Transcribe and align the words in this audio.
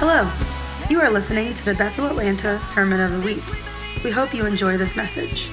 Hello. 0.00 0.30
You 0.88 1.00
are 1.00 1.10
listening 1.10 1.52
to 1.54 1.64
the 1.64 1.74
Bethel 1.74 2.06
Atlanta 2.06 2.62
Sermon 2.62 3.00
of 3.00 3.10
the 3.10 3.18
Week. 3.18 3.42
We 4.04 4.12
hope 4.12 4.32
you 4.32 4.46
enjoy 4.46 4.76
this 4.76 4.94
message. 4.94 5.46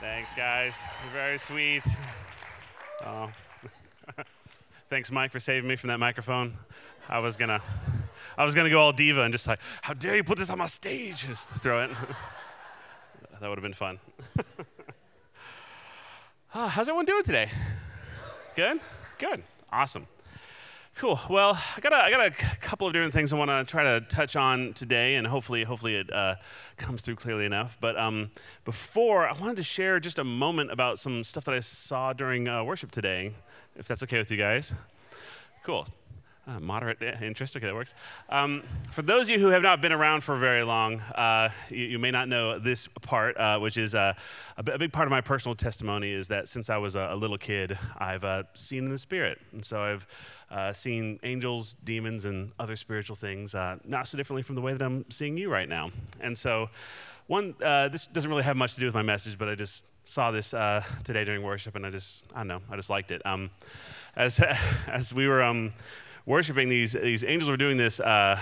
Thanks, 0.00 0.34
guys. 0.34 0.76
You're 1.04 1.12
very 1.12 1.38
sweet. 1.38 1.84
Oh. 3.04 3.30
Thanks, 4.90 5.12
Mike, 5.12 5.30
for 5.30 5.38
saving 5.38 5.68
me 5.68 5.76
from 5.76 5.86
that 5.86 6.00
microphone. 6.00 6.54
I 7.08 7.20
was 7.20 7.36
gonna, 7.36 7.62
I 8.36 8.44
was 8.44 8.56
gonna 8.56 8.70
go 8.70 8.80
all 8.80 8.92
diva 8.92 9.22
and 9.22 9.30
just 9.30 9.46
like, 9.46 9.60
how 9.82 9.94
dare 9.94 10.16
you 10.16 10.24
put 10.24 10.36
this 10.36 10.50
on 10.50 10.58
my 10.58 10.66
stage? 10.66 11.28
Just 11.28 11.48
throw 11.48 11.84
it. 11.84 11.92
that 13.40 13.48
would 13.48 13.58
have 13.58 13.62
been 13.62 13.74
fun. 13.74 13.98
oh, 16.54 16.66
how's 16.68 16.88
everyone 16.88 17.04
doing 17.04 17.22
today? 17.22 17.48
Good. 18.54 18.80
Good. 19.18 19.42
Awesome. 19.70 20.06
Cool. 20.96 21.20
Well, 21.28 21.60
I 21.76 21.80
got 21.80 21.92
a, 21.92 21.96
I 21.96 22.10
got 22.10 22.26
a 22.26 22.30
couple 22.30 22.86
of 22.86 22.94
different 22.94 23.12
things 23.12 23.30
I 23.32 23.36
want 23.36 23.50
to 23.50 23.70
try 23.70 23.82
to 23.82 24.00
touch 24.06 24.34
on 24.34 24.72
today, 24.72 25.16
and 25.16 25.26
hopefully, 25.26 25.62
hopefully 25.64 25.96
it 25.96 26.10
uh, 26.10 26.36
comes 26.78 27.02
through 27.02 27.16
clearly 27.16 27.44
enough. 27.44 27.76
But 27.80 27.98
um, 27.98 28.30
before, 28.64 29.28
I 29.28 29.38
wanted 29.38 29.58
to 29.58 29.62
share 29.62 30.00
just 30.00 30.18
a 30.18 30.24
moment 30.24 30.70
about 30.72 30.98
some 30.98 31.22
stuff 31.22 31.44
that 31.44 31.54
I 31.54 31.60
saw 31.60 32.14
during 32.14 32.48
uh, 32.48 32.64
worship 32.64 32.92
today, 32.92 33.34
if 33.76 33.86
that's 33.86 34.02
okay 34.04 34.18
with 34.18 34.30
you 34.30 34.38
guys. 34.38 34.72
Cool. 35.64 35.86
Uh, 36.48 36.60
moderate 36.60 37.02
interest. 37.02 37.56
Okay, 37.56 37.66
that 37.66 37.74
works. 37.74 37.96
Um, 38.28 38.62
for 38.92 39.02
those 39.02 39.22
of 39.22 39.30
you 39.30 39.40
who 39.40 39.48
have 39.48 39.62
not 39.62 39.80
been 39.80 39.90
around 39.90 40.20
for 40.20 40.38
very 40.38 40.62
long, 40.62 41.00
uh, 41.16 41.48
you, 41.68 41.86
you, 41.86 41.98
may 41.98 42.12
not 42.12 42.28
know 42.28 42.60
this 42.60 42.86
part, 43.02 43.36
uh, 43.36 43.58
which 43.58 43.76
is 43.76 43.96
uh, 43.96 44.12
a, 44.56 44.62
b- 44.62 44.70
a 44.70 44.78
big 44.78 44.92
part 44.92 45.08
of 45.08 45.10
my 45.10 45.20
personal 45.20 45.56
testimony 45.56 46.12
is 46.12 46.28
that 46.28 46.46
since 46.46 46.70
I 46.70 46.76
was 46.76 46.94
a, 46.94 47.08
a 47.10 47.16
little 47.16 47.36
kid, 47.36 47.76
I've 47.98 48.22
uh, 48.22 48.44
seen 48.54 48.84
in 48.84 48.92
the 48.92 48.98
spirit. 48.98 49.40
And 49.50 49.64
so 49.64 49.80
I've 49.80 50.06
uh, 50.48 50.72
seen 50.72 51.18
angels, 51.24 51.74
demons, 51.82 52.24
and 52.26 52.52
other 52.60 52.76
spiritual 52.76 53.16
things, 53.16 53.52
not 53.84 54.06
so 54.06 54.16
differently 54.16 54.42
from 54.42 54.54
the 54.54 54.62
way 54.62 54.72
that 54.72 54.82
I'm 54.82 55.04
seeing 55.10 55.36
you 55.36 55.50
right 55.50 55.68
now. 55.68 55.90
And 56.20 56.38
so, 56.38 56.70
one, 57.26 57.56
this 57.58 58.06
doesn't 58.06 58.30
really 58.30 58.44
have 58.44 58.56
much 58.56 58.74
to 58.74 58.80
do 58.80 58.86
with 58.86 58.94
my 58.94 59.02
message, 59.02 59.36
but 59.36 59.48
I 59.48 59.56
just 59.56 59.84
saw 60.04 60.30
this 60.30 60.50
today 61.02 61.24
during 61.24 61.42
worship, 61.42 61.74
and 61.74 61.84
I 61.84 61.90
just, 61.90 62.24
I 62.36 62.38
don't 62.38 62.46
know, 62.46 62.62
I 62.70 62.76
just 62.76 62.88
liked 62.88 63.10
it. 63.10 63.26
Um, 63.26 63.50
as, 64.14 64.40
as 64.86 65.12
we 65.12 65.26
were. 65.26 65.42
Um, 65.42 65.72
worshiping, 66.26 66.68
these, 66.68 66.92
these 66.92 67.24
angels 67.24 67.48
were 67.48 67.56
doing 67.56 67.76
this 67.76 68.00
uh, 68.00 68.38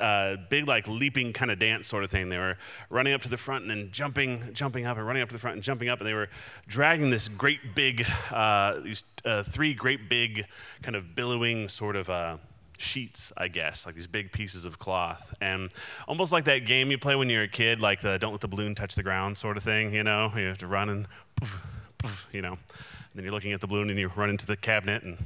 uh, 0.00 0.36
big, 0.48 0.66
like 0.66 0.88
leaping 0.88 1.32
kind 1.32 1.50
of 1.50 1.58
dance 1.58 1.86
sort 1.86 2.04
of 2.04 2.10
thing. 2.10 2.28
They 2.28 2.38
were 2.38 2.56
running 2.88 3.12
up 3.12 3.20
to 3.22 3.28
the 3.28 3.36
front 3.36 3.62
and 3.62 3.70
then 3.70 3.90
jumping, 3.90 4.42
jumping 4.52 4.86
up, 4.86 4.96
and 4.96 5.06
running 5.06 5.22
up 5.22 5.28
to 5.28 5.34
the 5.34 5.38
front 5.40 5.56
and 5.56 5.62
jumping 5.62 5.88
up, 5.88 5.98
and 5.98 6.08
they 6.08 6.14
were 6.14 6.28
dragging 6.66 7.10
this 7.10 7.28
great 7.28 7.74
big, 7.74 8.06
uh, 8.30 8.80
these 8.80 9.04
uh, 9.24 9.42
three 9.42 9.74
great 9.74 10.08
big, 10.08 10.46
kind 10.82 10.96
of 10.96 11.14
billowing 11.14 11.68
sort 11.68 11.96
of 11.96 12.08
uh, 12.08 12.36
sheets, 12.78 13.32
I 13.36 13.48
guess, 13.48 13.86
like 13.86 13.94
these 13.94 14.06
big 14.06 14.32
pieces 14.32 14.64
of 14.64 14.78
cloth. 14.78 15.34
And 15.40 15.70
almost 16.08 16.32
like 16.32 16.44
that 16.44 16.66
game 16.66 16.90
you 16.90 16.98
play 16.98 17.16
when 17.16 17.28
you're 17.28 17.42
a 17.42 17.48
kid, 17.48 17.80
like 17.80 18.00
the 18.00 18.18
don't 18.18 18.32
let 18.32 18.40
the 18.40 18.48
balloon 18.48 18.74
touch 18.74 18.94
the 18.94 19.02
ground 19.02 19.38
sort 19.38 19.56
of 19.56 19.62
thing, 19.62 19.94
you 19.94 20.02
know? 20.02 20.32
You 20.36 20.46
have 20.46 20.58
to 20.58 20.66
run 20.66 20.88
and, 20.88 21.06
poof, 21.36 21.62
poof, 21.98 22.28
you 22.32 22.42
know. 22.42 22.52
And 22.52 23.14
then 23.14 23.24
you're 23.24 23.34
looking 23.34 23.52
at 23.52 23.60
the 23.60 23.66
balloon 23.66 23.90
and 23.90 23.98
you 23.98 24.10
run 24.16 24.30
into 24.30 24.46
the 24.46 24.56
cabinet 24.56 25.02
and 25.02 25.18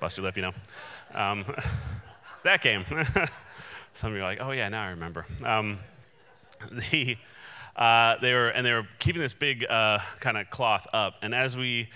bust 0.00 0.16
your 0.16 0.24
lip, 0.24 0.36
you 0.36 0.42
know. 0.42 0.52
Um, 1.14 1.44
that 2.44 2.62
game. 2.62 2.84
Some 3.92 4.12
of 4.12 4.16
you 4.16 4.22
are 4.22 4.24
like, 4.24 4.38
oh 4.40 4.52
yeah, 4.52 4.68
now 4.68 4.84
I 4.84 4.90
remember. 4.90 5.26
Um, 5.44 5.78
the, 6.90 7.16
uh, 7.76 8.16
they 8.20 8.32
were 8.32 8.48
and 8.48 8.64
they 8.64 8.72
were 8.72 8.86
keeping 8.98 9.20
this 9.20 9.34
big 9.34 9.66
uh, 9.68 9.98
kind 10.20 10.36
of 10.36 10.48
cloth 10.50 10.86
up, 10.92 11.16
and 11.22 11.34
as 11.34 11.56
we 11.56 11.88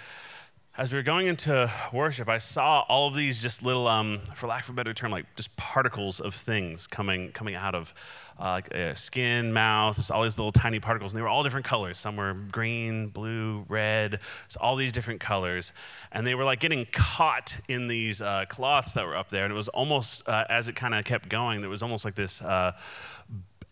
as 0.79 0.93
we 0.93 0.99
were 0.99 1.03
going 1.03 1.27
into 1.27 1.71
worship, 1.91 2.29
I 2.29 2.37
saw 2.37 2.81
all 2.89 3.09
of 3.09 3.15
these 3.15 3.41
just 3.41 3.63
little, 3.63 3.89
um, 3.89 4.21
for 4.35 4.47
lack 4.47 4.65
of 4.65 4.71
a 4.71 4.73
better 4.75 4.93
term, 4.93 5.11
like 5.11 5.25
just 5.35 5.57
particles 5.57 6.21
of 6.21 6.35
things 6.35 6.87
coming 6.87 7.33
coming 7.33 7.55
out 7.55 7.75
of 7.75 7.95
uh, 8.39 8.45
like 8.45 8.75
uh, 8.75 8.95
skin, 8.95 9.55
mouth, 9.55 10.11
all 10.11 10.23
these 10.23 10.37
little 10.37 10.53
tiny 10.53 10.79
particles, 10.79 11.13
and 11.13 11.19
they 11.19 11.23
were 11.23 11.29
all 11.29 11.43
different 11.43 11.65
colors. 11.65 11.97
Some 11.97 12.17
were 12.17 12.35
green, 12.35 13.09
blue, 13.09 13.65
red, 13.69 14.21
so 14.49 14.61
all 14.61 14.77
these 14.77 14.93
different 14.93 15.19
colors, 15.21 15.73
and 16.13 16.27
they 16.27 16.35
were 16.35 16.45
like 16.45 16.61
getting 16.61 16.87
caught 16.93 17.57
in 17.69 17.89
these 17.89 18.21
uh, 18.21 18.45
cloths 18.49 18.93
that 18.95 19.07
were 19.07 19.17
up 19.17 19.31
there, 19.31 19.45
and 19.45 19.53
it 19.53 19.57
was 19.57 19.69
almost 19.69 20.29
uh, 20.29 20.45
as 20.51 20.69
it 20.69 20.77
kind 20.77 20.95
of 20.95 21.05
kept 21.07 21.31
going, 21.31 21.63
there 21.63 21.71
was 21.71 21.83
almost 21.83 22.05
like 22.05 22.15
this. 22.15 22.43
Uh, 22.43 22.73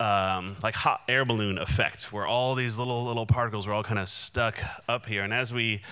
um, 0.01 0.57
like 0.61 0.75
hot 0.75 1.03
air 1.09 1.25
balloon 1.25 1.57
effect, 1.57 2.13
where 2.13 2.27
all 2.27 2.57
these 2.57 2.79
little 2.79 3.05
little 3.05 3.27
particles 3.27 3.69
were 3.69 3.73
all 3.73 3.85
kind 3.85 4.01
of 4.01 4.09
stuck 4.09 4.59
up 4.89 5.07
here, 5.07 5.23
and 5.23 5.33
as 5.33 5.55
we 5.55 5.83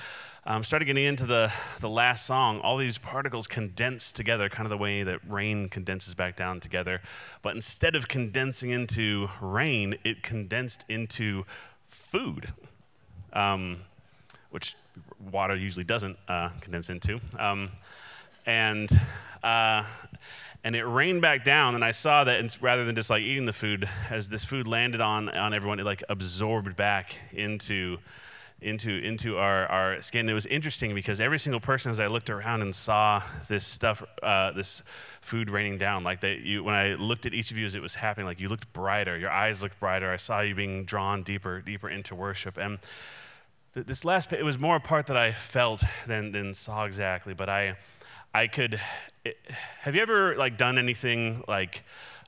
um, 0.44 0.64
started 0.64 0.86
getting 0.86 1.04
into 1.04 1.24
the, 1.24 1.52
the 1.80 1.88
last 1.88 2.26
song, 2.26 2.58
all 2.60 2.76
these 2.76 2.98
particles 2.98 3.46
condensed 3.46 4.16
together, 4.16 4.48
kind 4.48 4.66
of 4.66 4.70
the 4.70 4.78
way 4.78 5.04
that 5.04 5.20
rain 5.28 5.68
condenses 5.68 6.14
back 6.14 6.36
down 6.36 6.58
together. 6.58 7.00
But 7.42 7.54
instead 7.54 7.94
of 7.94 8.08
condensing 8.08 8.70
into 8.70 9.30
rain, 9.40 9.96
it 10.02 10.22
condensed 10.22 10.84
into 10.88 11.44
food, 11.88 12.52
um, 13.32 13.78
which 14.50 14.74
water 15.30 15.54
usually 15.54 15.84
doesn't 15.84 16.18
uh, 16.26 16.50
condense 16.60 16.90
into. 16.90 17.20
Um, 17.38 17.70
and 18.44 18.90
uh, 19.44 19.84
and 20.64 20.76
it 20.76 20.84
rained 20.84 21.20
back 21.20 21.44
down 21.44 21.74
and 21.74 21.84
i 21.84 21.90
saw 21.90 22.22
that 22.22 22.56
rather 22.60 22.84
than 22.84 22.94
just 22.94 23.10
like 23.10 23.22
eating 23.22 23.46
the 23.46 23.52
food 23.52 23.88
as 24.10 24.28
this 24.28 24.44
food 24.44 24.68
landed 24.68 25.00
on 25.00 25.28
on 25.28 25.52
everyone 25.52 25.80
it 25.80 25.84
like 25.84 26.04
absorbed 26.08 26.76
back 26.76 27.16
into 27.32 27.98
into, 28.62 28.90
into 28.90 29.38
our, 29.38 29.66
our 29.66 30.00
skin. 30.00 30.28
It 30.28 30.32
was 30.32 30.46
interesting 30.46 30.94
because 30.94 31.20
every 31.20 31.38
single 31.38 31.60
person, 31.60 31.90
as 31.90 32.00
I 32.00 32.06
looked 32.06 32.30
around 32.30 32.62
and 32.62 32.74
saw 32.74 33.22
this 33.48 33.66
stuff, 33.66 34.02
uh, 34.22 34.52
this 34.52 34.82
food 35.20 35.50
raining 35.50 35.78
down, 35.78 36.04
like 36.04 36.20
that, 36.20 36.40
you, 36.40 36.62
when 36.64 36.74
I 36.74 36.94
looked 36.94 37.26
at 37.26 37.34
each 37.34 37.50
of 37.50 37.58
you 37.58 37.66
as 37.66 37.74
it 37.74 37.82
was 37.82 37.94
happening, 37.94 38.26
like 38.26 38.40
you 38.40 38.48
looked 38.48 38.72
brighter, 38.72 39.18
your 39.18 39.30
eyes 39.30 39.62
looked 39.62 39.78
brighter. 39.80 40.10
I 40.10 40.16
saw 40.16 40.40
you 40.40 40.54
being 40.54 40.84
drawn 40.84 41.22
deeper, 41.22 41.60
deeper 41.60 41.88
into 41.88 42.14
worship. 42.14 42.56
And 42.56 42.78
th- 43.74 43.86
this 43.86 44.04
last, 44.04 44.32
it 44.32 44.44
was 44.44 44.58
more 44.58 44.76
a 44.76 44.80
part 44.80 45.06
that 45.06 45.16
I 45.16 45.32
felt 45.32 45.82
than, 46.06 46.32
than 46.32 46.54
saw 46.54 46.84
exactly, 46.84 47.34
but 47.34 47.48
I, 47.48 47.76
I 48.34 48.46
could. 48.46 48.80
It, 49.24 49.38
have 49.80 49.94
you 49.94 50.02
ever 50.02 50.36
like 50.36 50.56
done 50.56 50.78
anything 50.78 51.44
like 51.46 51.82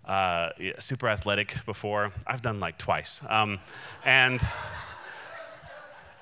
uh, 0.05 0.51
super 0.79 1.09
athletic 1.09 1.57
before? 1.65 2.13
I've 2.27 2.43
done 2.43 2.61
like 2.61 2.79
twice, 2.79 3.21
um, 3.29 3.61
and. 4.05 4.41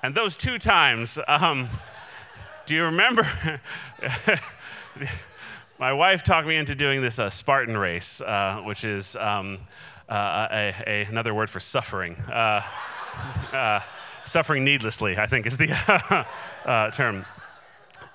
And 0.03 0.13
those 0.13 0.35
two 0.35 0.59
times, 0.59 1.17
um, 1.29 1.69
do 2.65 2.75
you 2.75 2.83
remember? 2.83 3.25
My 5.79 5.93
wife 5.93 6.23
talked 6.23 6.45
me 6.45 6.57
into 6.57 6.75
doing 6.75 7.01
this 7.01 7.19
uh, 7.19 7.29
Spartan 7.29 7.77
race, 7.77 8.19
uh, 8.19 8.61
which 8.65 8.83
is 8.83 9.15
um, 9.15 9.59
uh, 10.09 10.49
a, 10.51 10.73
a, 10.85 11.05
another 11.05 11.33
word 11.33 11.49
for 11.49 11.61
suffering. 11.61 12.15
Uh, 12.15 12.61
uh, 13.53 13.79
suffering 14.25 14.65
needlessly, 14.65 15.17
I 15.17 15.25
think, 15.25 15.45
is 15.45 15.57
the 15.57 15.71
uh, 16.65 16.91
term. 16.91 17.25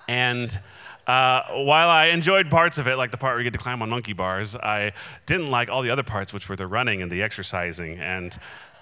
And 0.09 0.61
while 1.07 1.89
I 1.89 2.11
enjoyed 2.13 2.51
parts 2.51 2.77
of 2.77 2.87
it, 2.87 2.97
like 2.97 3.13
the 3.13 3.17
part 3.17 3.33
where 3.33 3.41
you 3.41 3.45
get 3.45 3.55
to 3.55 3.63
climb 3.63 3.81
on 3.81 3.89
monkey 3.89 4.13
bars, 4.13 4.55
I 4.55 4.93
didn't 5.25 5.47
like 5.47 5.71
all 5.71 5.81
the 5.81 5.91
other 5.91 6.03
parts, 6.03 6.35
which 6.35 6.51
were 6.51 6.57
the 6.57 6.67
running 6.67 7.01
and 7.01 7.11
the 7.11 7.23
exercising. 7.23 7.99
And 7.99 8.39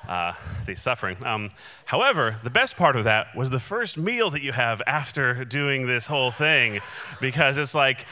uh, 0.09 0.35
the 0.67 0.75
suffering. 0.75 1.17
Um, 1.25 1.51
however, 1.85 2.39
the 2.43 2.51
best 2.51 2.77
part 2.77 2.97
of 2.97 3.05
that 3.05 3.35
was 3.35 3.51
the 3.51 3.61
first 3.61 3.99
meal 3.99 4.31
that 4.31 4.43
you 4.43 4.53
have 4.53 4.83
after 4.87 5.45
doing 5.45 5.87
this 5.87 6.07
whole 6.07 6.31
thing, 6.31 6.81
because 7.21 7.57
it's 7.57 7.75
like, 7.75 8.07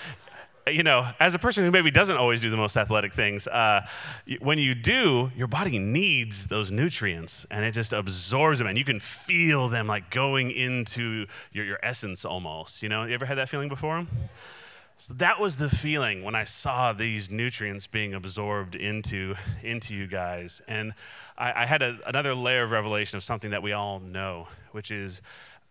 you 0.67 0.83
know, 0.83 1.07
as 1.21 1.35
a 1.35 1.39
person 1.39 1.65
who 1.65 1.71
maybe 1.71 1.91
doesn't 1.91 2.17
always 2.17 2.41
do 2.41 2.49
the 2.49 2.57
most 2.57 2.77
athletic 2.77 3.13
things, 3.13 3.47
uh, 3.47 3.87
when 4.41 4.59
you 4.59 4.75
do, 4.75 5.31
your 5.37 5.47
body 5.47 5.79
needs 5.79 6.47
those 6.47 6.71
nutrients 6.71 7.47
and 7.51 7.65
it 7.65 7.73
just 7.73 7.93
absorbs 7.93 8.59
them 8.59 8.69
and 8.69 8.79
you 8.79 8.85
can 8.85 8.99
feel 8.99 9.69
them 9.69 9.87
like 9.87 10.11
going 10.11 10.51
into 10.51 11.27
your, 11.53 11.65
your 11.65 11.79
essence 11.83 12.25
almost. 12.25 12.83
You 12.83 12.89
know, 12.89 13.05
you 13.05 13.13
ever 13.15 13.27
had 13.27 13.37
that 13.37 13.49
feeling 13.49 13.69
before? 13.69 14.07
So 14.97 15.13
that 15.15 15.41
was 15.41 15.57
the 15.57 15.69
feeling 15.69 16.23
when 16.23 16.37
I 16.37 16.45
saw 16.45 16.93
these 16.93 17.29
nutrients 17.29 17.87
being 17.87 18.15
absorbed 18.15 18.77
into, 18.77 19.35
into 19.63 19.93
you 19.95 20.07
guys. 20.07 20.63
And 20.69 20.95
I, 21.37 21.63
I 21.63 21.67
had 21.67 21.83
a, 21.83 21.99
another 22.07 22.35
layer 22.35 22.63
of 22.63 22.71
revelation 22.71 23.17
of 23.17 23.25
something 23.25 23.51
that 23.51 23.63
we 23.63 23.73
all 23.73 23.99
know, 23.99 24.49
which 24.71 24.93
is 24.93 25.21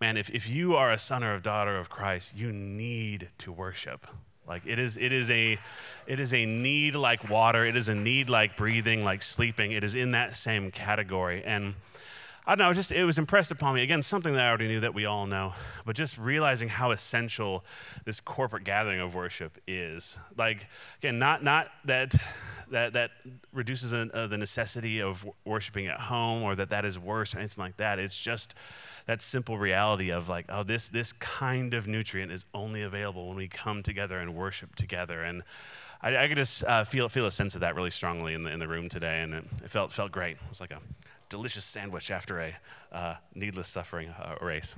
man, 0.02 0.18
if, 0.18 0.30
if 0.32 0.50
you 0.50 0.76
are 0.76 0.92
a 0.92 1.00
son 1.00 1.24
or 1.24 1.36
a 1.36 1.42
daughter 1.42 1.78
of 1.78 1.90
Christ, 1.90 2.36
you 2.36 2.52
need 2.52 3.30
to 3.38 3.52
worship. 3.54 4.06
Like 4.46 4.64
it 4.66 4.78
is, 4.78 4.98
it 4.98 5.14
is 5.14 5.32
a, 5.32 5.58
it 6.06 6.20
is 6.20 6.34
a 6.34 6.46
need 6.46 6.96
like 6.96 7.30
water. 7.30 7.64
It 7.64 7.78
is 7.78 7.88
a 7.88 7.96
need 7.96 8.30
like 8.30 8.58
breathing, 8.58 9.06
like 9.06 9.22
sleeping. 9.22 9.72
It 9.72 9.86
is 9.86 9.96
in 9.96 10.12
that 10.12 10.36
same 10.36 10.70
category. 10.70 11.42
And 11.46 11.76
I 12.46 12.56
don't 12.56 12.68
know, 12.68 12.74
just 12.74 12.92
it 12.92 13.06
was 13.06 13.18
impressed 13.18 13.52
upon 13.52 13.76
me. 13.76 13.84
Again, 13.84 14.02
something 14.02 14.34
that 14.34 14.46
I 14.46 14.50
already 14.50 14.68
knew 14.68 14.82
that 14.82 14.94
we 14.94 15.06
all 15.06 15.26
know, 15.26 15.54
but 15.86 15.96
just 15.96 16.18
realizing 16.18 16.68
how 16.68 16.92
essential 16.92 17.64
this 18.04 18.20
corporate 18.20 18.66
gathering 18.66 19.00
of 19.00 19.16
worship 19.16 19.58
is. 19.66 20.20
Like, 20.38 20.68
again, 21.00 21.20
not 21.20 21.42
not 21.42 21.70
that 21.86 22.14
that 22.70 22.94
that 22.94 23.12
reduces 23.54 23.94
a, 23.94 24.10
uh, 24.14 24.28
the 24.28 24.38
necessity 24.38 25.02
of 25.02 25.26
worshiping 25.46 25.88
at 25.88 26.00
home 26.02 26.44
or 26.44 26.56
that 26.56 26.70
that 26.70 26.84
is 26.84 27.00
worse 27.00 27.34
or 27.34 27.40
anything 27.40 27.64
like 27.64 27.78
that. 27.78 27.98
It's 27.98 28.20
just 28.20 28.54
that 29.06 29.22
simple 29.22 29.58
reality 29.58 30.12
of 30.12 30.28
like, 30.28 30.46
oh, 30.50 30.64
this 30.64 30.90
this 30.90 31.14
kind 31.14 31.74
of 31.74 31.88
nutrient 31.88 32.32
is 32.32 32.44
only 32.54 32.82
available 32.82 33.28
when 33.30 33.38
we 33.38 33.48
come 33.48 33.84
together 33.84 34.20
and 34.20 34.36
worship 34.36 34.76
together. 34.76 35.24
And 35.24 35.44
I, 36.02 36.18
I 36.18 36.28
could 36.28 36.38
just 36.38 36.66
uh, 36.66 36.84
feel 36.84 37.08
feel 37.08 37.26
a 37.26 37.32
sense 37.32 37.56
of 37.56 37.62
that 37.62 37.76
really 37.76 37.92
strongly 37.92 38.34
in 38.34 38.44
the 38.44 38.52
in 38.52 38.60
the 38.60 38.68
room 38.68 38.90
today, 38.90 39.22
and 39.22 39.34
it, 39.34 39.46
it 39.64 39.70
felt 39.70 39.94
felt 39.94 40.12
great. 40.12 40.36
It 40.36 40.50
was 40.50 40.60
like 40.60 40.72
a 40.72 40.80
delicious 41.34 41.66
sandwich 41.66 42.12
after 42.12 42.40
a 42.40 42.56
uh, 42.92 43.16
needless 43.34 43.68
suffering 43.68 44.10
uh, 44.10 44.36
race. 44.40 44.76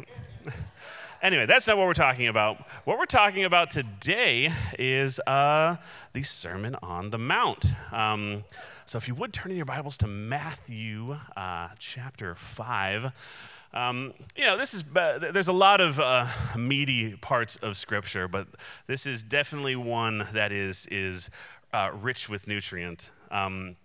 anyway, 1.22 1.46
that's 1.46 1.68
not 1.68 1.78
what 1.78 1.86
we're 1.86 1.94
talking 1.94 2.28
about. 2.28 2.66
What 2.86 2.98
we're 2.98 3.06
talking 3.06 3.44
about 3.44 3.72
today 3.72 4.54
is 4.80 5.20
uh, 5.28 5.76
the 6.14 6.24
Sermon 6.24 6.78
on 6.82 7.10
the 7.10 7.18
Mount. 7.18 7.74
Um, 7.92 8.46
so 8.86 8.98
if 8.98 9.06
you 9.10 9.16
would 9.16 9.34
turn 9.34 9.52
in 9.52 9.58
your 9.58 9.66
Bibles 9.66 9.98
to 9.98 10.08
Matthew 10.08 11.18
uh, 11.36 11.68
chapter 11.78 12.36
5. 12.36 13.12
Um, 13.74 14.14
you 14.38 14.46
know, 14.46 14.58
this 14.58 14.74
is 14.74 14.86
uh, 14.96 15.20
there's 15.20 15.50
a 15.50 15.54
lot 15.54 15.82
of 15.82 16.00
uh, 16.00 16.26
meaty 16.58 17.18
parts 17.18 17.58
of 17.58 17.76
Scripture, 17.76 18.30
but 18.30 18.48
this 18.88 19.06
is 19.06 19.24
definitely 19.24 19.76
one 19.76 20.26
that 20.32 20.54
is 20.54 20.88
is 20.90 21.30
uh, 21.74 21.92
rich 21.94 22.30
with 22.30 22.48
nutrient. 22.48 23.12
Um, 23.30 23.76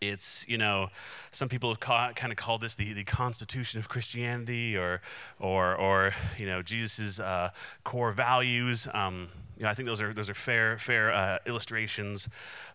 it's, 0.00 0.46
you 0.48 0.58
know, 0.58 0.88
some 1.30 1.48
people 1.48 1.70
have 1.70 1.80
kind 2.14 2.32
of 2.32 2.36
called 2.36 2.60
this 2.60 2.74
the, 2.74 2.92
the 2.92 3.04
constitution 3.04 3.80
of 3.80 3.88
Christianity 3.88 4.76
or, 4.76 5.00
or, 5.38 5.74
or 5.74 6.14
you 6.36 6.46
know, 6.46 6.62
Jesus' 6.62 7.18
uh, 7.18 7.50
core 7.84 8.12
values. 8.12 8.86
Um, 8.92 9.28
you 9.56 9.64
know, 9.64 9.70
I 9.70 9.74
think 9.74 9.86
those 9.86 10.00
are, 10.00 10.12
those 10.12 10.30
are 10.30 10.34
fair, 10.34 10.78
fair 10.78 11.12
uh, 11.12 11.38
illustrations. 11.46 12.28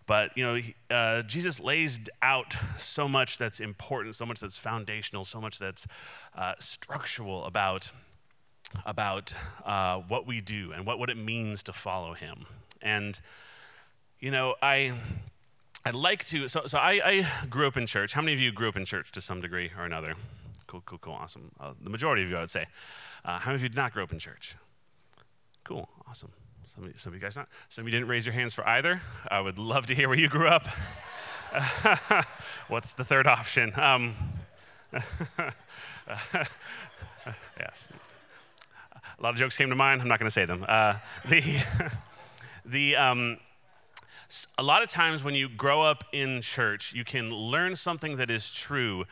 But, 0.05 0.37
you 0.37 0.43
know, 0.43 0.59
uh, 0.89 1.21
Jesus 1.23 1.59
lays 1.59 1.99
out 2.21 2.55
so 2.77 3.07
much 3.07 3.37
that's 3.37 3.61
important, 3.61 4.15
so 4.15 4.25
much 4.25 4.41
that's 4.41 4.57
foundational, 4.57 5.23
so 5.23 5.39
much 5.39 5.59
that's 5.59 5.87
uh, 6.35 6.55
structural 6.59 7.45
about, 7.45 7.91
about 8.85 9.33
uh, 9.65 9.99
what 9.99 10.27
we 10.27 10.41
do 10.41 10.73
and 10.73 10.85
what, 10.85 10.99
what 10.99 11.09
it 11.09 11.17
means 11.17 11.63
to 11.63 11.73
follow 11.73 12.13
him. 12.13 12.45
And, 12.81 13.21
you 14.19 14.31
know, 14.31 14.55
I 14.61 14.93
I'd 15.85 15.95
like 15.95 16.25
to. 16.27 16.47
So, 16.47 16.63
so 16.65 16.77
I, 16.77 17.01
I, 17.03 17.27
grew 17.49 17.67
up 17.67 17.75
in 17.75 17.85
church. 17.87 18.13
How 18.13 18.21
many 18.21 18.33
of 18.33 18.39
you 18.39 18.53
grew 18.53 18.69
up 18.69 18.77
in 18.77 18.85
church 18.85 19.11
to 19.11 19.21
some 19.21 19.41
degree 19.41 19.71
or 19.77 19.83
another? 19.83 20.15
Cool, 20.65 20.81
cool, 20.85 20.97
cool, 20.99 21.13
awesome. 21.13 21.51
Uh, 21.59 21.73
the 21.81 21.89
majority 21.89 22.23
of 22.23 22.29
you, 22.29 22.37
I 22.37 22.39
would 22.39 22.49
say. 22.49 22.67
Uh, 23.25 23.37
how 23.39 23.47
many 23.47 23.55
of 23.57 23.63
you 23.63 23.69
did 23.69 23.75
not 23.75 23.93
grow 23.93 24.03
up 24.03 24.13
in 24.13 24.19
church? 24.19 24.55
Cool, 25.65 25.89
awesome. 26.07 26.31
Some 26.73 26.85
of, 26.85 26.91
you, 26.91 26.97
some 26.97 27.11
of 27.11 27.15
you 27.15 27.21
guys 27.21 27.35
not. 27.35 27.49
Some 27.67 27.83
of 27.83 27.87
you 27.87 27.91
didn't 27.91 28.07
raise 28.07 28.25
your 28.25 28.33
hands 28.33 28.53
for 28.53 28.65
either. 28.67 29.01
I 29.29 29.41
would 29.41 29.59
love 29.59 29.85
to 29.87 29.95
hear 29.95 30.07
where 30.07 30.17
you 30.17 30.29
grew 30.29 30.47
up. 30.47 30.67
What's 32.67 32.93
the 32.93 33.03
third 33.03 33.27
option? 33.27 33.73
Um, 33.75 34.15
yes. 37.59 37.89
A 39.19 39.21
lot 39.21 39.31
of 39.31 39.35
jokes 39.35 39.57
came 39.57 39.69
to 39.69 39.75
mind. 39.75 40.01
I'm 40.01 40.07
not 40.07 40.19
going 40.19 40.27
to 40.27 40.31
say 40.31 40.45
them. 40.45 40.65
Uh, 40.67 40.95
the 41.29 41.43
the 42.65 42.95
um, 42.95 43.37
a 44.57 44.63
lot 44.63 44.81
of 44.81 44.89
times 44.89 45.23
when 45.23 45.35
you 45.35 45.49
grow 45.49 45.81
up 45.81 46.05
in 46.11 46.41
church, 46.41 46.93
you 46.93 47.03
can 47.03 47.33
learn 47.33 47.75
something 47.75 48.17
that 48.17 48.29
is 48.29 48.53
true 48.53 49.05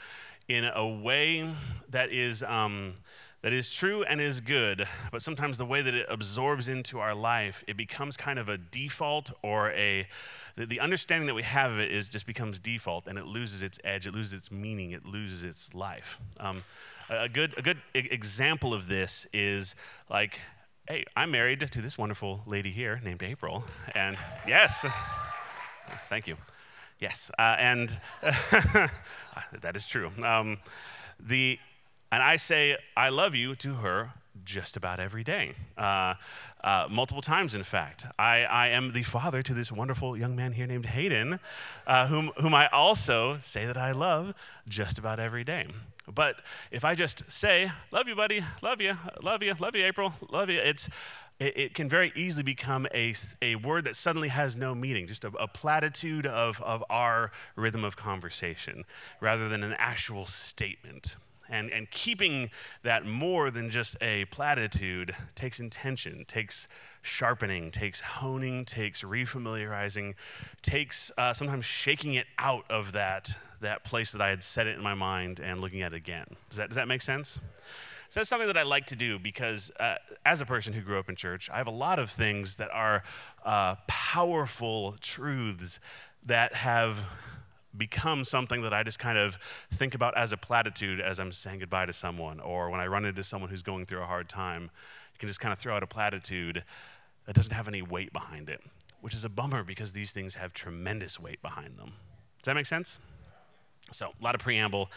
in 0.48 0.66
a 0.66 0.88
way 0.88 1.54
that 1.90 2.12
is. 2.12 2.44
Um, 2.44 2.96
that 3.44 3.54
is 3.54 3.74
true 3.74 4.04
and 4.04 4.22
is 4.22 4.40
good, 4.40 4.88
but 5.12 5.24
sometimes 5.24 5.58
the 5.58 5.66
way 5.66 5.82
that 5.82 5.96
it 5.96 6.06
absorbs 6.10 6.70
into 6.70 7.00
our 7.00 7.16
life, 7.16 7.64
it 7.66 7.76
becomes 7.76 8.16
kind 8.16 8.38
of 8.38 8.50
a 8.50 8.58
default 8.60 9.32
or 9.42 9.72
a 9.72 10.08
the, 10.56 10.80
understanding 10.80 11.26
that 11.26 11.34
we 11.34 11.42
have 11.42 11.72
of 11.72 11.80
it 11.80 11.92
is 11.92 12.08
just 12.08 12.28
becomes 12.28 12.60
default 12.60 13.08
and 13.08 13.18
it 13.18 13.26
loses 13.26 13.64
its 13.64 13.80
edge, 13.84 14.06
it 14.06 14.14
loses 14.14 14.34
its 14.34 14.52
meaning, 14.52 14.92
it 14.92 15.08
loses 15.08 15.44
its 15.44 15.74
life. 15.74 16.20
Um, 16.40 16.64
a, 17.10 17.28
good 17.28 17.56
a 17.58 17.64
good 17.64 17.80
example 17.96 18.76
of 18.76 18.88
this 18.88 19.26
is 19.34 19.76
like 20.08 20.40
hey, 20.88 21.06
I'm 21.16 21.32
married 21.32 21.62
to 21.62 21.82
this 21.82 21.98
wonderful 21.98 22.42
lady 22.46 22.72
here 22.72 23.00
named 23.04 23.24
April. 23.24 23.64
And 23.94 24.18
yes, 24.48 24.86
thank 26.10 26.28
you. 26.28 26.38
Yes, 27.00 27.32
uh, 27.40 27.56
and 27.58 28.00
that 28.22 29.76
is 29.76 29.88
true. 29.88 30.12
Um, 30.24 30.58
the, 31.20 31.60
and 32.12 32.22
I 32.22 32.36
say 32.36 32.78
I 32.96 33.10
love 33.10 33.36
you 33.36 33.56
to 33.56 33.76
her 33.76 34.14
just 34.44 34.78
about 34.78 35.00
every 35.00 35.24
day, 35.24 35.54
uh, 35.78 36.16
uh, 36.64 36.88
multiple 36.90 37.22
times, 37.22 37.54
in 37.54 37.64
fact. 37.64 38.06
I, 38.18 38.44
I 38.44 38.68
am 38.70 38.94
the 38.94 39.04
father 39.04 39.42
to 39.44 39.54
this 39.54 39.72
wonderful 39.72 40.18
young 40.18 40.36
man 40.36 40.54
here 40.54 40.66
named 40.68 40.88
Hayden, 40.88 41.40
uh, 41.86 42.08
whom, 42.08 42.32
whom 42.38 42.54
I 42.54 42.68
also 42.68 43.38
say 43.42 43.66
that 43.66 43.78
I 43.78 43.92
love 43.92 44.34
just 44.68 44.98
about 44.98 45.20
every 45.20 45.44
day. 45.44 45.68
But 46.14 46.38
if 46.72 46.86
I 46.86 46.96
just 46.96 47.30
say, 47.32 47.72
love 47.92 48.08
you, 48.08 48.16
buddy, 48.16 48.44
love 48.62 48.82
you, 48.82 48.98
love 49.22 49.44
you, 49.44 49.54
love 49.60 49.76
you, 49.76 49.86
April, 49.86 50.14
love 50.30 50.50
you, 50.50 50.60
it's, 50.60 50.90
it, 51.40 51.58
it 51.58 51.74
can 51.74 51.90
very 51.90 52.12
easily 52.16 52.44
become 52.44 52.88
a, 52.94 53.14
a 53.42 53.56
word 53.56 53.86
that 53.86 53.96
suddenly 53.96 54.30
has 54.30 54.56
no 54.56 54.76
meaning, 54.76 55.08
just 55.08 55.24
a, 55.24 55.30
a 55.40 55.48
platitude 55.48 56.26
of, 56.26 56.62
of 56.62 56.84
our 56.90 57.32
rhythm 57.56 57.84
of 57.84 57.96
conversation 57.96 58.84
rather 59.20 59.50
than 59.50 59.64
an 59.64 59.76
actual 59.78 60.26
statement. 60.26 61.16
And, 61.50 61.70
and 61.70 61.92
keeping 61.92 62.50
that 62.84 63.06
more 63.06 63.52
than 63.52 63.70
just 63.70 63.98
a 64.00 64.26
platitude 64.26 65.14
takes 65.36 65.60
intention, 65.60 66.24
takes 66.26 66.68
sharpening, 67.02 67.72
takes 67.72 68.00
honing, 68.00 68.66
takes 68.66 69.02
refamiliarizing, 69.04 70.16
takes 70.62 71.12
uh, 71.18 71.34
sometimes 71.34 71.66
shaking 71.66 72.14
it 72.14 72.28
out 72.38 72.66
of 72.70 72.94
that, 72.94 73.36
that 73.62 73.84
place 73.84 74.12
that 74.12 74.22
I 74.22 74.30
had 74.30 74.44
set 74.44 74.68
it 74.68 74.78
in 74.78 74.84
my 74.84 74.94
mind 74.94 75.40
and 75.40 75.62
looking 75.62 75.82
at 75.82 75.94
it 75.94 75.98
again. 75.98 76.28
Does 76.50 76.58
that, 76.58 76.70
does 76.70 76.76
that 76.76 76.88
make 76.88 77.02
sense? 77.02 77.40
So 78.10 78.20
that's 78.20 78.30
something 78.30 78.48
that 78.48 78.58
I 78.58 78.64
like 78.64 78.88
to 78.88 78.96
do 78.98 79.18
because, 79.20 79.72
uh, 79.80 79.96
as 80.26 80.42
a 80.42 80.46
person 80.46 80.74
who 80.74 80.82
grew 80.82 81.00
up 81.00 81.08
in 81.08 81.16
church, 81.16 81.50
I 81.50 81.58
have 81.58 81.68
a 81.68 81.72
lot 81.72 81.98
of 81.98 82.10
things 82.10 82.58
that 82.58 82.70
are 82.74 83.04
uh, 83.46 83.76
powerful 83.88 84.98
truths 85.00 85.80
that 86.26 86.54
have 86.54 86.98
become 87.78 88.26
something 88.26 88.64
that 88.64 88.74
I 88.74 88.84
just 88.84 89.00
kind 89.00 89.18
of 89.18 89.38
think 89.72 89.96
about 89.96 90.18
as 90.18 90.34
a 90.34 90.38
platitude 90.38 91.00
as 91.00 91.22
I'm 91.22 91.32
saying 91.32 91.60
goodbye 91.60 91.86
to 91.86 91.94
someone, 91.94 92.42
or 92.42 92.70
when 92.70 92.82
I 92.82 92.88
run 92.88 93.06
into 93.06 93.24
someone 93.24 93.50
who's 93.50 93.64
going 93.64 93.86
through 93.86 94.02
a 94.02 94.06
hard 94.06 94.28
time, 94.28 94.64
you 94.64 95.18
can 95.18 95.30
just 95.30 95.40
kind 95.40 95.54
of 95.54 95.60
throw 95.60 95.74
out 95.74 95.82
a 95.82 95.88
platitude 95.88 96.66
that 97.26 97.36
doesn't 97.36 97.54
have 97.54 97.68
any 97.68 97.82
weight 97.82 98.14
behind 98.14 98.50
it, 98.50 98.62
which 99.02 99.14
is 99.14 99.24
a 99.24 99.30
bummer 99.30 99.64
because 99.64 99.94
these 99.94 100.12
things 100.12 100.36
have 100.36 100.54
tremendous 100.54 101.20
weight 101.20 101.42
behind 101.42 101.78
them. 101.78 101.94
Does 102.42 102.46
that 102.46 102.56
make 102.56 102.66
sense? 102.66 103.00
So, 103.94 104.14
a 104.20 104.24
lot 104.24 104.36
of 104.36 104.42
preamble 104.42 104.90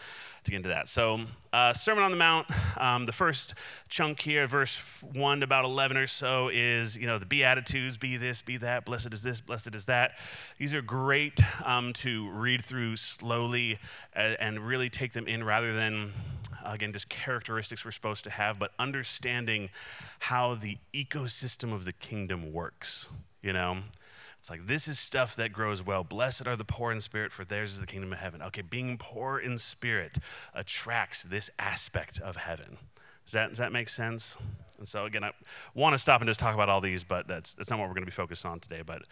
to 0.45 0.51
get 0.51 0.59
into 0.59 0.69
that. 0.69 0.89
So, 0.89 1.21
uh, 1.53 1.73
Sermon 1.73 2.05
on 2.05 2.11
the 2.11 2.17
Mount, 2.17 2.47
um, 2.77 3.07
the 3.07 3.13
first 3.13 3.55
chunk 3.89 4.21
here, 4.21 4.47
verse 4.47 4.79
1 5.13 5.41
to 5.41 5.45
about 5.45 5.65
11 5.65 5.97
or 5.97 6.07
so, 6.07 6.51
is, 6.53 6.97
you 6.97 7.07
know, 7.07 7.19
the 7.19 7.27
Beatitudes, 7.27 7.97
be 7.97 8.17
this, 8.17 8.43
be 8.43 8.59
that, 8.59 8.85
blessed 8.85 9.13
is 9.13 9.23
this, 9.23 9.41
blessed 9.41 9.75
is 9.75 9.87
that. 9.87 10.13
These 10.59 10.75
are 10.75 10.83
great 10.83 11.41
um, 11.65 11.93
to 11.95 12.29
read 12.31 12.63
through 12.63 12.97
slowly 12.97 13.79
and, 14.13 14.37
and 14.39 14.67
really 14.67 14.91
take 14.91 15.13
them 15.13 15.27
in 15.27 15.45
rather 15.45 15.73
than, 15.73 16.13
again, 16.65 16.93
just 16.93 17.09
characteristics 17.09 17.85
we're 17.85 17.91
supposed 17.91 18.25
to 18.25 18.31
have, 18.31 18.59
but 18.59 18.73
understanding 18.79 19.71
how 20.21 20.55
the 20.55 20.77
ecosystem 20.93 21.73
of 21.73 21.87
the 21.87 21.93
kingdom 21.93 22.53
works, 22.53 23.09
you 23.43 23.53
know? 23.53 23.79
It's 24.45 24.51
like, 24.51 24.67
this 24.67 24.89
is 24.89 24.99
stuff 24.99 25.37
that 25.37 25.55
grows 25.55 25.83
well. 25.83 26.05
Blessed 26.05 26.47
are 26.47 26.55
the 26.55 26.67
poor 26.67 26.93
in 26.93 27.01
spirit, 27.01 27.33
for 27.33 27.47
theirs 27.47 27.73
is 27.73 27.81
the 27.81 27.87
kingdom 27.87 28.13
of 28.13 28.19
heaven. 28.19 28.43
Okay, 28.43 28.61
being 28.61 28.99
poor 28.99 29.39
in 29.39 29.57
spirit 29.57 30.19
attracts 30.53 31.23
this 31.23 31.49
aspect 31.59 32.21
of 32.21 32.37
heaven. 32.37 32.77
Does 33.25 33.33
that, 33.33 33.49
does 33.49 33.57
that 33.57 33.73
make 33.73 33.89
sense? 33.89 34.37
And 34.77 34.87
so, 34.87 35.07
again, 35.07 35.25
I 35.25 35.31
want 35.75 35.95
to 35.95 35.99
stop 35.99 36.21
and 36.21 36.29
just 36.29 36.41
talk 36.41 36.53
about 36.53 36.69
all 36.69 36.83
these, 36.83 37.05
but 37.05 37.27
that's, 37.27 37.55
that's 37.55 37.71
not 37.71 37.79
what 37.79 37.89
we're 37.89 37.95
going 37.95 38.03
to 38.03 38.11
be 38.11 38.13
focused 38.13 38.45
on 38.45 38.61
today. 38.61 38.83
But 38.85 39.05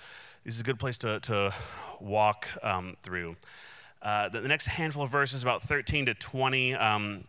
this 0.45 0.55
is 0.55 0.61
a 0.61 0.65
good 0.65 0.79
place 0.79 0.99
to, 0.99 1.19
to 1.21 1.55
walk 1.99 2.47
um, 2.63 2.99
through. 3.03 3.37
Uh, 4.03 4.29
the, 4.29 4.41
the, 4.41 4.49
next 4.49 4.67
handful 4.67 5.03
of 5.03 5.11
verses, 5.11 5.43
about 5.43 5.63
13 5.63 6.05
to 6.05 6.15
20, 6.15 6.75
um, 6.75 7.25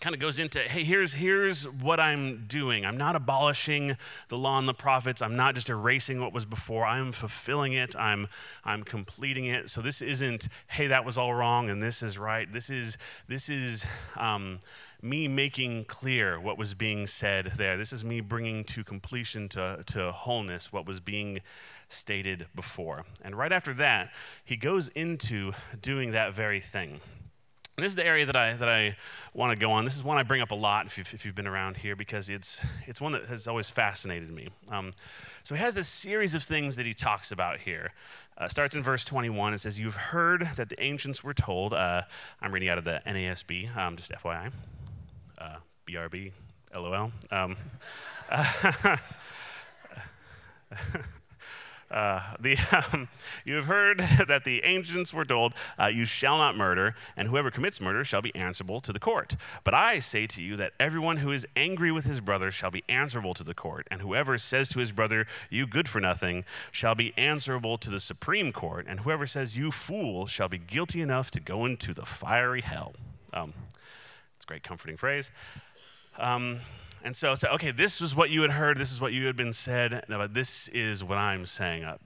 kind 0.00 0.14
of 0.14 0.20
goes 0.20 0.38
into 0.38 0.60
hey 0.60 0.84
here's 0.84 1.14
here's 1.14 1.64
what 1.64 1.98
i'm 1.98 2.44
doing. 2.46 2.84
I'm 2.84 2.96
not 2.96 3.16
abolishing 3.16 3.96
the 4.28 4.38
law 4.38 4.58
and 4.58 4.68
the 4.68 4.74
prophets. 4.74 5.20
I'm 5.20 5.34
not 5.34 5.56
just 5.56 5.68
erasing 5.68 6.20
what 6.20 6.32
was 6.32 6.44
before. 6.44 6.86
I'm 6.86 7.10
fulfilling 7.10 7.72
it. 7.72 7.96
I'm 7.96 8.28
i'm 8.64 8.84
completing 8.84 9.46
it. 9.46 9.70
So 9.70 9.80
this 9.80 10.00
isn't 10.00 10.48
hey 10.68 10.86
that 10.86 11.04
was 11.04 11.18
all 11.18 11.34
wrong 11.34 11.68
and 11.68 11.82
this 11.82 12.02
is 12.02 12.16
right. 12.16 12.50
This 12.50 12.70
is 12.70 12.96
this 13.26 13.48
is 13.48 13.84
um, 14.16 14.60
me 15.02 15.26
making 15.26 15.84
clear 15.84 16.38
what 16.38 16.58
was 16.58 16.74
being 16.74 17.06
said 17.06 17.52
there. 17.56 17.76
This 17.76 17.92
is 17.92 18.04
me 18.04 18.20
bringing 18.20 18.64
to 18.64 18.84
completion 18.84 19.48
to, 19.50 19.82
to 19.86 20.12
wholeness 20.12 20.72
what 20.72 20.86
was 20.86 21.00
being 21.00 21.40
stated 21.88 22.46
before. 22.54 23.04
And 23.22 23.36
right 23.36 23.52
after 23.52 23.74
that 23.74 24.12
he 24.44 24.56
goes 24.56 24.90
into 24.90 25.52
doing 25.80 26.12
that 26.12 26.34
very 26.34 26.60
thing 26.60 27.00
And 27.78 27.84
this 27.84 27.92
is 27.92 27.96
the 27.96 28.04
area 28.04 28.26
that 28.26 28.34
I, 28.34 28.54
that 28.54 28.68
I 28.68 28.96
want 29.32 29.52
to 29.52 29.56
go 29.56 29.70
on. 29.70 29.84
This 29.84 29.94
is 29.94 30.02
one 30.02 30.18
I 30.18 30.24
bring 30.24 30.40
up 30.40 30.50
a 30.50 30.56
lot 30.56 30.86
if 30.86 30.98
you've, 30.98 31.14
if 31.14 31.24
you've 31.24 31.36
been 31.36 31.46
around 31.46 31.76
here 31.76 31.94
because 31.94 32.28
it's, 32.28 32.60
it's 32.86 33.00
one 33.00 33.12
that 33.12 33.26
has 33.26 33.46
always 33.46 33.70
fascinated 33.70 34.32
me. 34.32 34.48
Um, 34.68 34.94
so 35.44 35.54
he 35.54 35.60
has 35.60 35.76
this 35.76 35.86
series 35.86 36.34
of 36.34 36.42
things 36.42 36.74
that 36.74 36.86
he 36.86 36.92
talks 36.92 37.30
about 37.30 37.60
here. 37.60 37.92
Uh, 38.36 38.48
starts 38.48 38.74
in 38.74 38.82
verse 38.82 39.04
21. 39.04 39.54
It 39.54 39.60
says, 39.60 39.78
You've 39.78 39.94
heard 39.94 40.48
that 40.56 40.70
the 40.70 40.82
ancients 40.82 41.22
were 41.22 41.34
told. 41.34 41.72
Uh, 41.72 42.02
I'm 42.42 42.50
reading 42.50 42.68
out 42.68 42.78
of 42.78 42.84
the 42.84 43.00
NASB, 43.06 43.76
um, 43.76 43.94
just 43.94 44.10
FYI. 44.10 44.50
Uh, 45.40 45.58
BRB, 45.86 46.32
LOL. 46.74 47.12
Um, 47.30 47.56
Uh, 51.90 52.34
the, 52.40 52.56
um, 52.92 53.08
you 53.44 53.54
have 53.54 53.66
heard 53.66 53.98
that 54.28 54.44
the 54.44 54.62
ancients 54.64 55.12
were 55.12 55.24
told, 55.24 55.54
uh, 55.78 55.86
You 55.86 56.04
shall 56.04 56.38
not 56.38 56.56
murder, 56.56 56.94
and 57.16 57.28
whoever 57.28 57.50
commits 57.50 57.80
murder 57.80 58.04
shall 58.04 58.22
be 58.22 58.34
answerable 58.34 58.80
to 58.80 58.92
the 58.92 58.98
court. 58.98 59.36
But 59.64 59.74
I 59.74 59.98
say 59.98 60.26
to 60.26 60.42
you 60.42 60.56
that 60.56 60.72
everyone 60.78 61.18
who 61.18 61.30
is 61.30 61.46
angry 61.56 61.92
with 61.92 62.04
his 62.04 62.20
brother 62.20 62.50
shall 62.50 62.70
be 62.70 62.84
answerable 62.88 63.34
to 63.34 63.44
the 63.44 63.54
court, 63.54 63.86
and 63.90 64.02
whoever 64.02 64.38
says 64.38 64.68
to 64.70 64.78
his 64.78 64.92
brother, 64.92 65.26
You 65.50 65.66
good 65.66 65.88
for 65.88 66.00
nothing, 66.00 66.44
shall 66.70 66.94
be 66.94 67.12
answerable 67.16 67.78
to 67.78 67.90
the 67.90 68.00
Supreme 68.00 68.52
Court, 68.52 68.86
and 68.88 69.00
whoever 69.00 69.26
says, 69.26 69.56
You 69.56 69.70
fool, 69.70 70.26
shall 70.26 70.48
be 70.48 70.58
guilty 70.58 71.00
enough 71.00 71.30
to 71.32 71.40
go 71.40 71.64
into 71.64 71.94
the 71.94 72.04
fiery 72.04 72.62
hell. 72.62 72.94
Um, 73.32 73.52
it's 74.36 74.44
a 74.44 74.48
great, 74.48 74.62
comforting 74.62 74.96
phrase. 74.96 75.30
Um, 76.18 76.60
and 77.04 77.16
so, 77.16 77.34
so, 77.34 77.48
okay, 77.50 77.70
this 77.70 78.00
was 78.00 78.14
what 78.14 78.30
you 78.30 78.42
had 78.42 78.50
heard, 78.50 78.78
this 78.78 78.92
is 78.92 79.00
what 79.00 79.12
you 79.12 79.26
had 79.26 79.36
been 79.36 79.52
said, 79.52 80.04
no, 80.08 80.18
but 80.18 80.34
this 80.34 80.68
is 80.68 81.04
what 81.04 81.18
I'm 81.18 81.46
saying 81.46 81.84
a, 81.84 81.98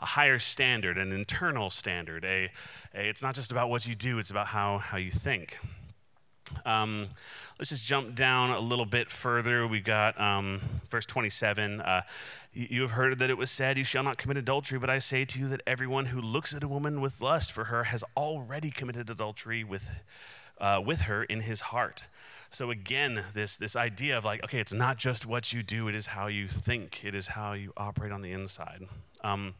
a 0.00 0.06
higher 0.06 0.38
standard, 0.38 0.98
an 0.98 1.12
internal 1.12 1.70
standard. 1.70 2.24
A, 2.24 2.50
a, 2.94 3.08
it's 3.08 3.22
not 3.22 3.34
just 3.34 3.50
about 3.50 3.70
what 3.70 3.86
you 3.86 3.94
do, 3.94 4.18
it's 4.18 4.30
about 4.30 4.48
how, 4.48 4.78
how 4.78 4.96
you 4.96 5.10
think. 5.10 5.58
Um, 6.64 7.08
let's 7.58 7.70
just 7.70 7.84
jump 7.84 8.14
down 8.14 8.50
a 8.50 8.60
little 8.60 8.86
bit 8.86 9.10
further. 9.10 9.66
We've 9.66 9.84
got 9.84 10.20
um, 10.20 10.60
verse 10.90 11.06
27. 11.06 11.80
Uh, 11.80 12.02
you, 12.52 12.66
you 12.70 12.82
have 12.82 12.92
heard 12.92 13.18
that 13.18 13.30
it 13.30 13.38
was 13.38 13.50
said, 13.50 13.78
You 13.78 13.84
shall 13.84 14.02
not 14.02 14.18
commit 14.18 14.36
adultery, 14.36 14.78
but 14.78 14.90
I 14.90 14.98
say 14.98 15.24
to 15.24 15.38
you 15.38 15.48
that 15.48 15.62
everyone 15.66 16.06
who 16.06 16.20
looks 16.20 16.54
at 16.54 16.62
a 16.62 16.68
woman 16.68 17.00
with 17.00 17.20
lust 17.20 17.52
for 17.52 17.64
her 17.64 17.84
has 17.84 18.04
already 18.16 18.70
committed 18.70 19.08
adultery 19.08 19.62
with, 19.62 19.88
uh, 20.60 20.82
with 20.84 21.02
her 21.02 21.22
in 21.24 21.42
his 21.42 21.60
heart. 21.60 22.06
So 22.50 22.70
again, 22.70 23.24
this 23.32 23.56
this 23.56 23.76
idea 23.76 24.18
of 24.18 24.24
like, 24.24 24.42
okay, 24.44 24.58
it's 24.58 24.72
not 24.72 24.98
just 24.98 25.24
what 25.24 25.52
you 25.52 25.62
do; 25.62 25.88
it 25.88 25.94
is 25.94 26.06
how 26.06 26.26
you 26.26 26.48
think. 26.48 27.04
It 27.04 27.14
is 27.14 27.28
how 27.28 27.52
you 27.52 27.72
operate 27.76 28.12
on 28.12 28.22
the 28.22 28.32
inside. 28.32 28.86
Um, 29.22 29.54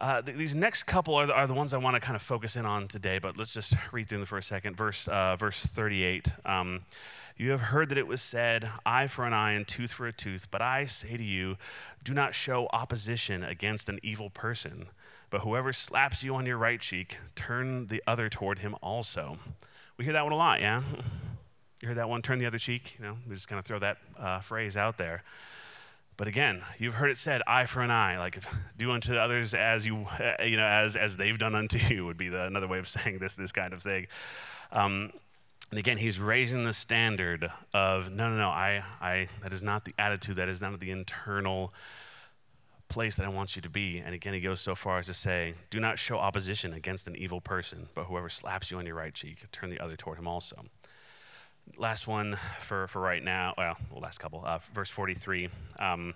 uh, 0.00 0.22
th- 0.22 0.36
these 0.36 0.54
next 0.54 0.84
couple 0.84 1.14
are 1.14 1.26
the, 1.26 1.34
are 1.34 1.46
the 1.46 1.54
ones 1.54 1.74
I 1.74 1.78
want 1.78 1.94
to 1.94 2.00
kind 2.00 2.14
of 2.14 2.22
focus 2.22 2.56
in 2.56 2.64
on 2.64 2.86
today, 2.86 3.18
but 3.18 3.36
let's 3.36 3.52
just 3.52 3.74
read 3.92 4.08
through 4.08 4.18
them 4.18 4.26
for 4.26 4.38
a 4.38 4.42
second. 4.42 4.76
Verse, 4.76 5.08
uh, 5.08 5.36
verse 5.36 5.60
38. 5.64 6.28
Um, 6.44 6.82
you 7.36 7.50
have 7.50 7.60
heard 7.60 7.88
that 7.88 7.98
it 7.98 8.06
was 8.06 8.20
said, 8.20 8.70
eye 8.84 9.06
for 9.06 9.24
an 9.24 9.32
eye 9.32 9.52
and 9.52 9.66
tooth 9.66 9.92
for 9.92 10.06
a 10.06 10.12
tooth, 10.12 10.48
but 10.50 10.60
I 10.60 10.86
say 10.86 11.16
to 11.16 11.22
you, 11.22 11.56
do 12.04 12.12
not 12.12 12.34
show 12.34 12.68
opposition 12.72 13.42
against 13.42 13.88
an 13.88 13.98
evil 14.02 14.28
person. 14.28 14.86
But 15.30 15.42
whoever 15.42 15.72
slaps 15.72 16.24
you 16.24 16.34
on 16.34 16.46
your 16.46 16.58
right 16.58 16.80
cheek, 16.80 17.18
turn 17.36 17.86
the 17.86 18.02
other 18.06 18.28
toward 18.28 18.60
him 18.60 18.74
also. 18.82 19.38
We 19.96 20.04
hear 20.04 20.14
that 20.14 20.24
one 20.24 20.32
a 20.32 20.36
lot, 20.36 20.60
yeah? 20.60 20.82
You 21.80 21.88
heard 21.88 21.98
that 21.98 22.08
one? 22.08 22.22
Turn 22.22 22.38
the 22.38 22.46
other 22.46 22.58
cheek. 22.58 22.96
You 22.98 23.04
know, 23.04 23.16
we 23.28 23.34
just 23.34 23.48
kind 23.48 23.58
of 23.58 23.64
throw 23.64 23.78
that 23.78 23.98
uh, 24.18 24.40
phrase 24.40 24.76
out 24.76 24.98
there. 24.98 25.22
But 26.16 26.26
again, 26.26 26.62
you've 26.78 26.94
heard 26.94 27.10
it 27.10 27.16
said, 27.16 27.42
"Eye 27.46 27.66
for 27.66 27.80
an 27.80 27.92
eye." 27.92 28.18
Like, 28.18 28.42
do 28.76 28.90
unto 28.90 29.14
others 29.14 29.54
as 29.54 29.86
you, 29.86 30.06
uh, 30.18 30.42
you 30.44 30.56
know, 30.56 30.66
as 30.66 30.96
as 30.96 31.16
they've 31.16 31.38
done 31.38 31.54
unto 31.54 31.78
you 31.78 32.04
would 32.04 32.16
be 32.16 32.28
the, 32.28 32.44
another 32.44 32.66
way 32.66 32.80
of 32.80 32.88
saying 32.96 33.18
this 33.18 33.36
this 33.36 33.52
kind 33.52 33.72
of 33.72 33.82
thing. 33.82 34.08
Um, 34.72 35.12
and 35.70 35.78
again, 35.78 35.98
he's 35.98 36.18
raising 36.18 36.64
the 36.64 36.72
standard 36.72 37.48
of 37.72 38.10
no, 38.10 38.30
no, 38.30 38.36
no. 38.36 38.48
I, 38.48 38.82
I. 39.00 39.28
That 39.42 39.52
is 39.52 39.62
not 39.62 39.84
the 39.84 39.94
attitude. 39.98 40.36
That 40.36 40.48
is 40.48 40.60
not 40.60 40.80
the 40.80 40.90
internal 40.90 41.72
place 42.88 43.16
that 43.16 43.26
I 43.26 43.28
want 43.28 43.54
you 43.54 43.62
to 43.62 43.68
be. 43.68 43.98
And 43.98 44.14
again, 44.14 44.32
he 44.32 44.40
goes 44.40 44.60
so 44.60 44.74
far 44.74 44.98
as 44.98 45.06
to 45.06 45.14
say, 45.14 45.54
"Do 45.70 45.78
not 45.78 46.00
show 46.00 46.18
opposition 46.18 46.72
against 46.72 47.06
an 47.06 47.14
evil 47.14 47.40
person, 47.40 47.88
but 47.94 48.04
whoever 48.04 48.28
slaps 48.28 48.72
you 48.72 48.78
on 48.78 48.86
your 48.86 48.96
right 48.96 49.14
cheek, 49.14 49.44
turn 49.52 49.70
the 49.70 49.78
other 49.78 49.94
toward 49.94 50.18
him 50.18 50.26
also." 50.26 50.64
Last 51.76 52.06
one 52.06 52.38
for, 52.62 52.88
for 52.88 53.00
right 53.00 53.22
now, 53.22 53.54
well, 53.56 53.76
last 54.00 54.18
couple, 54.18 54.42
uh, 54.44 54.58
verse 54.74 54.90
43. 54.90 55.48
Um, 55.78 56.14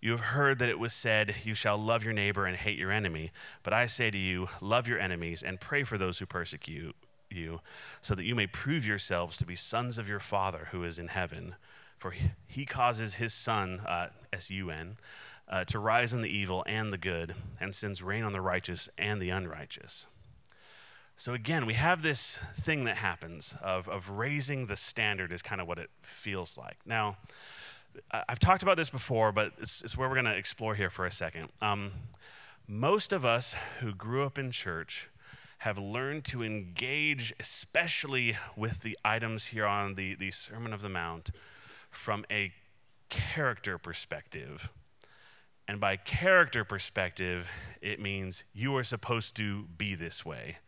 you 0.00 0.10
have 0.10 0.20
heard 0.20 0.58
that 0.58 0.68
it 0.68 0.78
was 0.78 0.92
said, 0.92 1.34
You 1.44 1.54
shall 1.54 1.78
love 1.78 2.04
your 2.04 2.12
neighbor 2.12 2.44
and 2.44 2.56
hate 2.56 2.78
your 2.78 2.90
enemy. 2.90 3.32
But 3.62 3.72
I 3.72 3.86
say 3.86 4.10
to 4.10 4.18
you, 4.18 4.48
love 4.60 4.86
your 4.86 4.98
enemies 4.98 5.42
and 5.42 5.58
pray 5.58 5.82
for 5.82 5.96
those 5.96 6.18
who 6.18 6.26
persecute 6.26 6.94
you, 7.30 7.60
so 8.02 8.14
that 8.14 8.24
you 8.24 8.34
may 8.34 8.46
prove 8.46 8.86
yourselves 8.86 9.38
to 9.38 9.46
be 9.46 9.56
sons 9.56 9.96
of 9.96 10.08
your 10.08 10.20
Father 10.20 10.68
who 10.72 10.84
is 10.84 10.98
in 10.98 11.08
heaven. 11.08 11.54
For 11.96 12.14
he 12.46 12.66
causes 12.66 13.14
his 13.14 13.32
Son, 13.32 13.80
uh, 13.80 14.08
S 14.30 14.50
U 14.50 14.70
N, 14.70 14.98
uh, 15.48 15.64
to 15.64 15.78
rise 15.78 16.12
in 16.12 16.20
the 16.20 16.28
evil 16.28 16.62
and 16.66 16.92
the 16.92 16.98
good, 16.98 17.34
and 17.58 17.74
sends 17.74 18.02
rain 18.02 18.24
on 18.24 18.32
the 18.32 18.42
righteous 18.42 18.90
and 18.98 19.22
the 19.22 19.30
unrighteous. 19.30 20.06
So 21.16 21.32
again, 21.32 21.64
we 21.64 21.74
have 21.74 22.02
this 22.02 22.40
thing 22.60 22.84
that 22.84 22.96
happens 22.96 23.54
of, 23.62 23.88
of 23.88 24.10
raising 24.10 24.66
the 24.66 24.76
standard, 24.76 25.30
is 25.30 25.42
kind 25.42 25.60
of 25.60 25.68
what 25.68 25.78
it 25.78 25.90
feels 26.02 26.58
like. 26.58 26.78
Now, 26.84 27.18
I've 28.10 28.40
talked 28.40 28.64
about 28.64 28.76
this 28.76 28.90
before, 28.90 29.30
but 29.30 29.52
it's, 29.58 29.80
it's 29.82 29.96
where 29.96 30.08
we're 30.08 30.16
going 30.16 30.24
to 30.26 30.36
explore 30.36 30.74
here 30.74 30.90
for 30.90 31.06
a 31.06 31.12
second. 31.12 31.50
Um, 31.62 31.92
most 32.66 33.12
of 33.12 33.24
us 33.24 33.54
who 33.78 33.94
grew 33.94 34.24
up 34.24 34.38
in 34.38 34.50
church 34.50 35.08
have 35.58 35.78
learned 35.78 36.24
to 36.24 36.42
engage, 36.42 37.32
especially 37.38 38.36
with 38.56 38.80
the 38.80 38.98
items 39.04 39.46
here 39.46 39.66
on 39.66 39.94
the, 39.94 40.14
the 40.16 40.32
Sermon 40.32 40.72
of 40.72 40.82
the 40.82 40.88
Mount, 40.88 41.30
from 41.90 42.24
a 42.28 42.52
character 43.08 43.78
perspective. 43.78 44.68
And 45.68 45.78
by 45.78 45.96
character 45.96 46.64
perspective, 46.64 47.48
it 47.80 48.00
means 48.00 48.42
you 48.52 48.76
are 48.76 48.84
supposed 48.84 49.36
to 49.36 49.66
be 49.78 49.94
this 49.94 50.24
way 50.24 50.58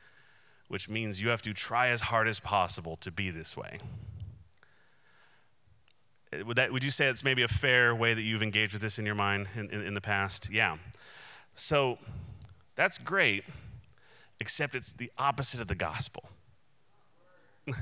which 0.68 0.88
means 0.88 1.22
you 1.22 1.28
have 1.28 1.42
to 1.42 1.52
try 1.52 1.88
as 1.88 2.02
hard 2.02 2.28
as 2.28 2.40
possible 2.40 2.96
to 2.96 3.10
be 3.10 3.30
this 3.30 3.56
way. 3.56 3.78
Uh, 6.32 6.44
would, 6.44 6.56
that, 6.56 6.72
would 6.72 6.82
you 6.82 6.90
say 6.90 7.06
it's 7.06 7.22
maybe 7.24 7.42
a 7.42 7.48
fair 7.48 7.94
way 7.94 8.14
that 8.14 8.22
you've 8.22 8.42
engaged 8.42 8.72
with 8.72 8.82
this 8.82 8.98
in 8.98 9.06
your 9.06 9.14
mind 9.14 9.46
in, 9.54 9.70
in, 9.70 9.82
in 9.82 9.94
the 9.94 10.00
past? 10.00 10.50
Yeah. 10.50 10.76
So 11.54 11.98
that's 12.74 12.98
great, 12.98 13.44
except 14.40 14.74
it's 14.74 14.92
the 14.92 15.10
opposite 15.18 15.60
of 15.60 15.68
the 15.68 15.74
gospel. 15.74 16.24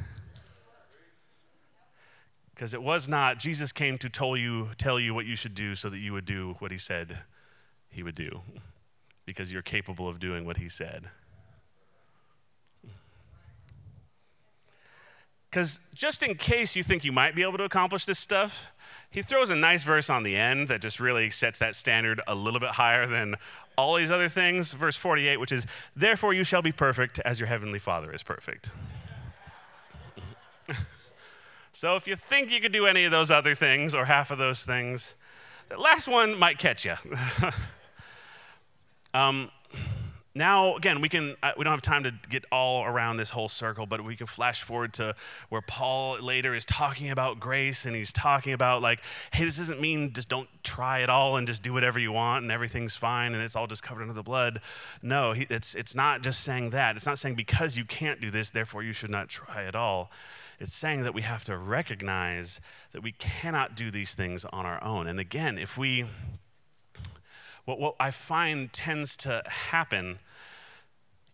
Because 2.54 2.72
it 2.72 2.82
was 2.82 3.08
not, 3.08 3.40
Jesus 3.40 3.72
came 3.72 3.98
to 3.98 4.08
tell 4.08 4.36
you, 4.36 4.68
tell 4.78 5.00
you 5.00 5.12
what 5.12 5.26
you 5.26 5.34
should 5.34 5.56
do 5.56 5.74
so 5.74 5.88
that 5.88 5.98
you 5.98 6.12
would 6.12 6.24
do 6.24 6.54
what 6.60 6.70
he 6.70 6.78
said 6.78 7.18
he 7.90 8.02
would 8.04 8.14
do, 8.14 8.42
because 9.26 9.52
you're 9.52 9.62
capable 9.62 10.08
of 10.08 10.20
doing 10.20 10.44
what 10.44 10.58
he 10.58 10.68
said. 10.68 11.08
Because 15.54 15.78
just 15.94 16.24
in 16.24 16.34
case 16.34 16.74
you 16.74 16.82
think 16.82 17.04
you 17.04 17.12
might 17.12 17.36
be 17.36 17.44
able 17.44 17.58
to 17.58 17.62
accomplish 17.62 18.06
this 18.06 18.18
stuff, 18.18 18.72
he 19.08 19.22
throws 19.22 19.50
a 19.50 19.54
nice 19.54 19.84
verse 19.84 20.10
on 20.10 20.24
the 20.24 20.34
end 20.34 20.66
that 20.66 20.80
just 20.80 20.98
really 20.98 21.30
sets 21.30 21.60
that 21.60 21.76
standard 21.76 22.20
a 22.26 22.34
little 22.34 22.58
bit 22.58 22.70
higher 22.70 23.06
than 23.06 23.36
all 23.78 23.94
these 23.94 24.10
other 24.10 24.28
things. 24.28 24.72
Verse 24.72 24.96
48, 24.96 25.38
which 25.38 25.52
is, 25.52 25.64
Therefore 25.94 26.34
you 26.34 26.42
shall 26.42 26.60
be 26.60 26.72
perfect 26.72 27.20
as 27.20 27.38
your 27.38 27.46
heavenly 27.46 27.78
Father 27.78 28.10
is 28.10 28.24
perfect. 28.24 28.72
so 31.72 31.94
if 31.94 32.08
you 32.08 32.16
think 32.16 32.50
you 32.50 32.60
could 32.60 32.72
do 32.72 32.86
any 32.86 33.04
of 33.04 33.12
those 33.12 33.30
other 33.30 33.54
things 33.54 33.94
or 33.94 34.06
half 34.06 34.32
of 34.32 34.38
those 34.38 34.64
things, 34.64 35.14
the 35.68 35.78
last 35.78 36.08
one 36.08 36.36
might 36.36 36.58
catch 36.58 36.84
you. 36.84 36.96
um, 39.14 39.52
now 40.34 40.76
again 40.76 41.00
we 41.00 41.08
can 41.08 41.36
uh, 41.42 41.52
we 41.56 41.64
don't 41.64 41.72
have 41.72 41.82
time 41.82 42.04
to 42.04 42.12
get 42.28 42.44
all 42.50 42.84
around 42.84 43.16
this 43.16 43.30
whole 43.30 43.48
circle 43.48 43.86
but 43.86 44.04
we 44.04 44.16
can 44.16 44.26
flash 44.26 44.62
forward 44.62 44.92
to 44.92 45.14
where 45.48 45.62
paul 45.62 46.18
later 46.20 46.54
is 46.54 46.64
talking 46.64 47.10
about 47.10 47.38
grace 47.40 47.84
and 47.84 47.94
he's 47.94 48.12
talking 48.12 48.52
about 48.52 48.82
like 48.82 49.00
hey 49.32 49.44
this 49.44 49.56
doesn't 49.56 49.80
mean 49.80 50.12
just 50.12 50.28
don't 50.28 50.48
try 50.64 51.02
at 51.02 51.10
all 51.10 51.36
and 51.36 51.46
just 51.46 51.62
do 51.62 51.72
whatever 51.72 51.98
you 51.98 52.10
want 52.10 52.42
and 52.42 52.50
everything's 52.50 52.96
fine 52.96 53.34
and 53.34 53.42
it's 53.42 53.54
all 53.54 53.66
just 53.66 53.82
covered 53.82 54.02
under 54.02 54.14
the 54.14 54.22
blood. 54.22 54.60
No 55.02 55.32
he, 55.32 55.46
it's 55.50 55.74
it's 55.74 55.94
not 55.94 56.22
just 56.22 56.40
saying 56.40 56.70
that. 56.70 56.96
It's 56.96 57.06
not 57.06 57.18
saying 57.18 57.36
because 57.36 57.76
you 57.76 57.84
can't 57.84 58.20
do 58.20 58.30
this 58.30 58.50
therefore 58.50 58.82
you 58.82 58.92
should 58.92 59.10
not 59.10 59.28
try 59.28 59.64
at 59.64 59.76
all. 59.76 60.10
It's 60.58 60.72
saying 60.72 61.02
that 61.02 61.14
we 61.14 61.22
have 61.22 61.44
to 61.44 61.56
recognize 61.56 62.60
that 62.92 63.02
we 63.02 63.12
cannot 63.12 63.74
do 63.76 63.90
these 63.90 64.14
things 64.14 64.44
on 64.46 64.66
our 64.66 64.82
own. 64.82 65.06
And 65.06 65.20
again 65.20 65.58
if 65.58 65.78
we 65.78 66.06
what, 67.64 67.78
what 67.78 67.94
I 67.98 68.10
find 68.10 68.72
tends 68.72 69.16
to 69.18 69.42
happen 69.46 70.18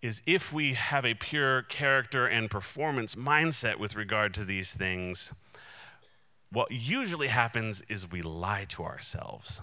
is 0.03 0.23
if 0.27 0.53
we 0.53 0.75
have 0.75 1.05
a 1.05 1.15
pure 1.15 1.63
character 1.63 2.27
and 2.27 2.51
performance 2.51 3.15
mindset 3.15 3.77
with 3.77 3.95
regard 3.95 4.33
to 4.35 4.45
these 4.45 4.73
things, 4.73 5.33
what 6.51 6.71
usually 6.71 7.29
happens 7.29 7.83
is 7.89 8.11
we 8.11 8.23
lie 8.23 8.65
to 8.71 8.83
ourselves. 8.83 9.61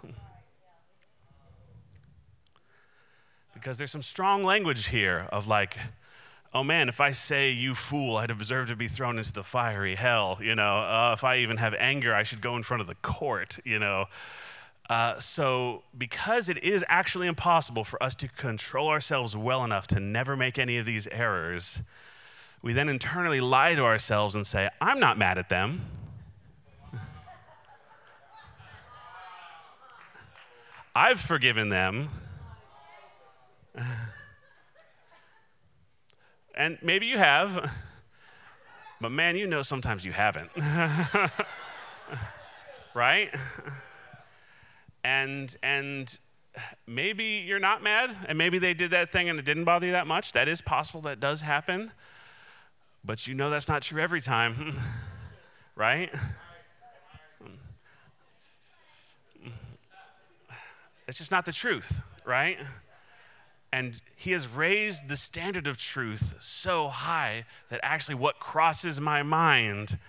Because 3.54 3.80
there's 3.80 3.92
some 3.92 4.04
strong 4.04 4.44
language 4.44 4.88
here 4.88 5.28
of 5.32 5.48
like, 5.48 5.76
oh 6.54 6.64
man, 6.64 6.88
if 6.88 7.02
I 7.02 7.12
say 7.12 7.50
you 7.50 7.74
fool, 7.74 8.18
I'd 8.18 8.38
deserve 8.38 8.68
to 8.68 8.76
be 8.76 8.88
thrown 8.88 9.18
into 9.18 9.34
the 9.34 9.44
fiery 9.44 9.96
hell. 9.96 10.38
You 10.40 10.54
know, 10.54 10.78
uh, 10.78 11.12
if 11.18 11.24
I 11.24 11.38
even 11.38 11.58
have 11.58 11.74
anger, 11.74 12.14
I 12.14 12.22
should 12.22 12.42
go 12.42 12.56
in 12.56 12.62
front 12.62 12.82
of 12.82 12.88
the 12.88 12.96
court. 12.96 13.58
You 13.66 13.80
know. 13.80 14.06
Uh, 14.90 15.20
so, 15.20 15.84
because 15.98 16.48
it 16.48 16.64
is 16.64 16.86
actually 16.88 17.28
impossible 17.28 17.84
for 17.84 18.02
us 18.02 18.16
to 18.16 18.30
control 18.30 18.88
ourselves 18.88 19.36
well 19.36 19.66
enough 19.66 19.86
to 19.88 20.00
never 20.00 20.38
make 20.38 20.58
any 20.58 20.78
of 20.78 20.86
these 20.86 21.08
errors, 21.08 21.82
we 22.62 22.72
then 22.72 22.88
internally 22.88 23.42
lie 23.42 23.76
to 23.76 23.84
ourselves 23.84 24.34
and 24.34 24.48
say, 24.48 24.70
I'm 24.80 25.00
not 25.02 25.18
mad 25.18 25.38
at 25.38 25.50
them. 25.50 25.82
I've 30.96 31.20
forgiven 31.20 31.68
them. 31.68 32.08
and 36.56 36.78
maybe 36.82 37.08
you 37.08 37.18
have, 37.18 37.72
but 39.02 39.12
man, 39.12 39.36
you 39.36 39.48
know 39.48 39.64
sometimes 39.64 40.06
you 40.06 40.14
haven't. 40.14 40.50
right? 42.94 43.36
And 45.08 45.56
and 45.64 46.20
maybe 46.86 47.46
you're 47.48 47.60
not 47.60 47.82
mad 47.82 48.14
and 48.28 48.38
maybe 48.38 48.60
they 48.60 48.74
did 48.74 48.92
that 48.92 49.10
thing 49.10 49.30
and 49.30 49.40
it 49.40 49.46
didn't 49.46 49.64
bother 49.64 49.86
you 49.86 49.94
that 49.94 50.06
much. 50.06 50.34
That 50.34 50.50
is 50.50 50.60
possible 50.60 51.00
that 51.02 51.22
does 51.22 51.40
happen. 51.40 51.94
But 53.06 53.26
you 53.26 53.34
know 53.34 53.50
that's 53.50 53.70
not 53.70 53.84
true 53.84 54.02
every 54.02 54.20
time. 54.20 54.76
right? 55.76 56.14
It's 61.08 61.18
just 61.18 61.32
not 61.32 61.46
the 61.46 61.54
truth, 61.54 62.02
right? 62.26 62.58
And 63.72 64.02
he 64.14 64.34
has 64.34 64.46
raised 64.46 65.08
the 65.08 65.16
standard 65.16 65.68
of 65.68 65.78
truth 65.78 66.36
so 66.42 66.90
high 66.90 67.46
that 67.70 67.80
actually 67.82 68.16
what 68.16 68.42
crosses 68.42 69.00
my 69.00 69.24
mind 69.24 70.00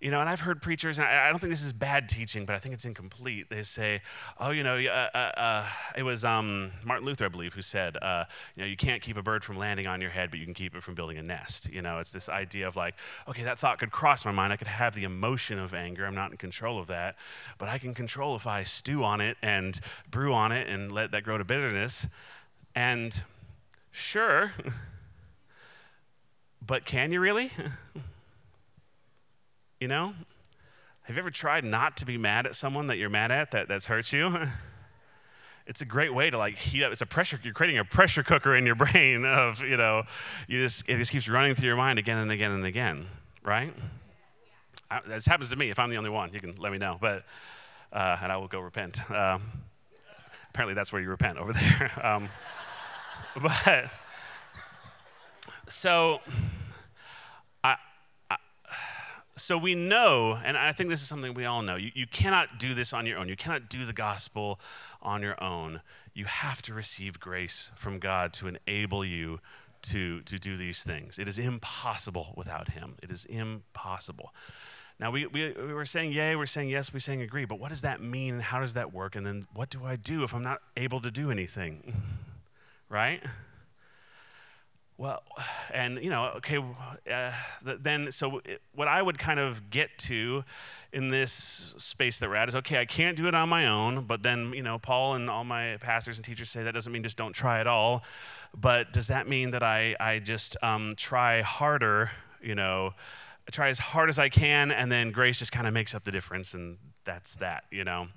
you 0.00 0.12
know, 0.12 0.20
and 0.20 0.28
I've 0.28 0.40
heard 0.40 0.62
preachers, 0.62 0.98
and 0.98 1.08
I, 1.08 1.28
don't 1.28 1.40
think 1.40 1.50
this 1.50 1.64
is 1.64 1.72
bad 1.72 2.08
teaching, 2.08 2.44
but 2.44 2.54
I 2.54 2.60
think 2.60 2.72
it's 2.72 2.84
incomplete. 2.84 3.50
They 3.50 3.64
say, 3.64 4.00
oh, 4.38 4.50
you 4.50 4.62
know, 4.62 4.76
uh, 4.76 5.08
uh, 5.12 5.32
uh, 5.36 5.66
it 5.96 6.04
was 6.04 6.24
um, 6.24 6.70
Martin 6.84 7.04
Luther, 7.04 7.24
I 7.24 7.28
believe, 7.28 7.54
who 7.54 7.62
said, 7.62 7.96
uh, 8.00 8.24
you 8.54 8.62
know, 8.62 8.68
you 8.68 8.76
can't 8.76 9.02
keep 9.02 9.16
a 9.16 9.22
bird 9.22 9.42
from 9.42 9.56
landing 9.58 9.88
on 9.88 10.00
your 10.00 10.10
head, 10.10 10.30
but 10.30 10.38
you 10.38 10.44
can 10.44 10.54
keep 10.54 10.76
it 10.76 10.84
from 10.84 10.94
building 10.94 11.18
a 11.18 11.22
nest. 11.22 11.68
You 11.72 11.82
know, 11.82 11.98
it's 11.98 12.12
this 12.12 12.28
idea 12.28 12.68
of 12.68 12.76
like, 12.76 12.94
okay, 13.28 13.42
that 13.42 13.58
thought 13.58 13.78
could 13.78 13.90
cross 13.90 14.24
my 14.24 14.30
mind. 14.30 14.52
I 14.52 14.56
could 14.56 14.68
have 14.68 14.94
the 14.94 15.02
emotion 15.02 15.58
of 15.58 15.74
anger. 15.74 16.06
I'm 16.06 16.14
not 16.14 16.30
in 16.30 16.36
control 16.36 16.78
of 16.78 16.86
that. 16.86 17.16
But 17.58 17.68
I 17.68 17.78
can 17.78 17.92
control 17.92 18.36
if 18.36 18.46
I 18.46 18.62
stew 18.62 19.02
on 19.02 19.20
it 19.20 19.36
and 19.42 19.80
brew 20.08 20.32
on 20.32 20.52
it 20.52 20.68
and 20.68 20.92
let 20.92 21.10
that 21.10 21.24
grow 21.24 21.38
to 21.38 21.44
bitterness. 21.44 22.06
And 22.72 23.20
sure, 23.90 24.52
but 26.64 26.84
can 26.84 27.10
you 27.10 27.18
really? 27.18 27.50
You 29.80 29.86
know? 29.88 30.14
Have 31.02 31.16
you 31.16 31.20
ever 31.20 31.30
tried 31.30 31.64
not 31.64 31.96
to 31.98 32.04
be 32.04 32.18
mad 32.18 32.46
at 32.46 32.56
someone 32.56 32.88
that 32.88 32.98
you're 32.98 33.08
mad 33.08 33.30
at 33.30 33.52
that, 33.52 33.68
that's 33.68 33.86
hurt 33.86 34.12
you? 34.12 34.36
it's 35.68 35.80
a 35.80 35.84
great 35.84 36.12
way 36.12 36.30
to 36.30 36.36
like 36.36 36.56
heat 36.56 36.82
up. 36.82 36.90
It's 36.90 37.00
a 37.00 37.06
pressure, 37.06 37.38
you're 37.44 37.54
creating 37.54 37.78
a 37.78 37.84
pressure 37.84 38.22
cooker 38.24 38.56
in 38.56 38.66
your 38.66 38.74
brain 38.74 39.24
of, 39.24 39.60
you 39.60 39.76
know, 39.76 40.02
you 40.48 40.60
just, 40.60 40.88
it 40.88 40.96
just 40.96 41.12
keeps 41.12 41.28
running 41.28 41.54
through 41.54 41.68
your 41.68 41.76
mind 41.76 41.98
again 41.98 42.18
and 42.18 42.32
again 42.32 42.50
and 42.50 42.64
again, 42.64 43.06
right? 43.44 43.72
I, 44.90 45.00
this 45.06 45.26
happens 45.26 45.50
to 45.50 45.56
me. 45.56 45.70
If 45.70 45.78
I'm 45.78 45.90
the 45.90 45.96
only 45.96 46.10
one, 46.10 46.32
you 46.32 46.40
can 46.40 46.56
let 46.56 46.72
me 46.72 46.78
know. 46.78 46.98
But, 47.00 47.24
uh, 47.92 48.16
and 48.22 48.32
I 48.32 48.36
will 48.38 48.48
go 48.48 48.60
repent. 48.60 49.08
Um, 49.10 49.42
apparently 50.50 50.74
that's 50.74 50.92
where 50.92 51.00
you 51.00 51.08
repent 51.08 51.38
over 51.38 51.52
there. 51.54 51.92
Um, 52.02 52.28
but, 53.40 53.90
so, 55.68 56.20
so 59.38 59.56
we 59.56 59.74
know, 59.74 60.38
and 60.44 60.56
I 60.56 60.72
think 60.72 60.90
this 60.90 61.00
is 61.00 61.08
something 61.08 61.34
we 61.34 61.44
all 61.44 61.62
know, 61.62 61.76
you, 61.76 61.90
you 61.94 62.06
cannot 62.06 62.58
do 62.58 62.74
this 62.74 62.92
on 62.92 63.06
your 63.06 63.18
own. 63.18 63.28
You 63.28 63.36
cannot 63.36 63.68
do 63.68 63.84
the 63.84 63.92
gospel 63.92 64.60
on 65.00 65.22
your 65.22 65.42
own. 65.42 65.80
You 66.14 66.26
have 66.26 66.60
to 66.62 66.74
receive 66.74 67.20
grace 67.20 67.70
from 67.76 67.98
God 67.98 68.32
to 68.34 68.48
enable 68.48 69.04
you 69.04 69.40
to, 69.82 70.20
to 70.22 70.38
do 70.38 70.56
these 70.56 70.82
things. 70.82 71.18
It 71.18 71.28
is 71.28 71.38
impossible 71.38 72.34
without 72.36 72.70
Him. 72.70 72.96
It 73.02 73.10
is 73.10 73.24
impossible. 73.24 74.34
Now, 75.00 75.12
we, 75.12 75.26
we, 75.26 75.52
we 75.52 75.72
were 75.72 75.84
saying 75.84 76.12
yay, 76.12 76.34
we're 76.34 76.46
saying 76.46 76.70
yes, 76.70 76.92
we're 76.92 76.98
saying 76.98 77.22
agree, 77.22 77.44
but 77.44 77.60
what 77.60 77.68
does 77.68 77.82
that 77.82 78.02
mean 78.02 78.34
and 78.34 78.42
how 78.42 78.60
does 78.60 78.74
that 78.74 78.92
work? 78.92 79.14
And 79.14 79.24
then 79.24 79.46
what 79.54 79.70
do 79.70 79.84
I 79.84 79.94
do 79.96 80.24
if 80.24 80.34
I'm 80.34 80.42
not 80.42 80.60
able 80.76 81.00
to 81.00 81.10
do 81.10 81.30
anything? 81.30 81.94
right? 82.88 83.22
Well, 85.00 85.22
and 85.72 86.02
you 86.02 86.10
know, 86.10 86.32
okay, 86.38 86.58
uh, 87.08 87.32
then 87.62 88.10
so 88.10 88.40
what 88.74 88.88
I 88.88 89.00
would 89.00 89.16
kind 89.16 89.38
of 89.38 89.70
get 89.70 89.96
to 89.98 90.42
in 90.92 91.08
this 91.08 91.74
space 91.78 92.18
that 92.18 92.28
we're 92.28 92.34
at 92.34 92.48
is 92.48 92.56
okay, 92.56 92.80
I 92.80 92.84
can't 92.84 93.16
do 93.16 93.28
it 93.28 93.34
on 93.34 93.48
my 93.48 93.68
own, 93.68 94.06
but 94.06 94.24
then, 94.24 94.52
you 94.52 94.62
know, 94.62 94.76
Paul 94.76 95.14
and 95.14 95.30
all 95.30 95.44
my 95.44 95.76
pastors 95.80 96.18
and 96.18 96.24
teachers 96.24 96.50
say 96.50 96.64
that 96.64 96.74
doesn't 96.74 96.92
mean 96.92 97.04
just 97.04 97.16
don't 97.16 97.32
try 97.32 97.60
at 97.60 97.68
all. 97.68 98.02
But 98.52 98.92
does 98.92 99.06
that 99.06 99.28
mean 99.28 99.52
that 99.52 99.62
I, 99.62 99.94
I 100.00 100.18
just 100.18 100.56
um, 100.64 100.94
try 100.96 101.42
harder, 101.42 102.10
you 102.42 102.56
know, 102.56 102.94
try 103.52 103.68
as 103.68 103.78
hard 103.78 104.08
as 104.08 104.18
I 104.18 104.28
can, 104.28 104.72
and 104.72 104.90
then 104.90 105.12
grace 105.12 105.38
just 105.38 105.52
kind 105.52 105.68
of 105.68 105.72
makes 105.72 105.94
up 105.94 106.02
the 106.02 106.12
difference, 106.12 106.54
and 106.54 106.76
that's 107.04 107.36
that, 107.36 107.64
you 107.70 107.84
know? 107.84 108.08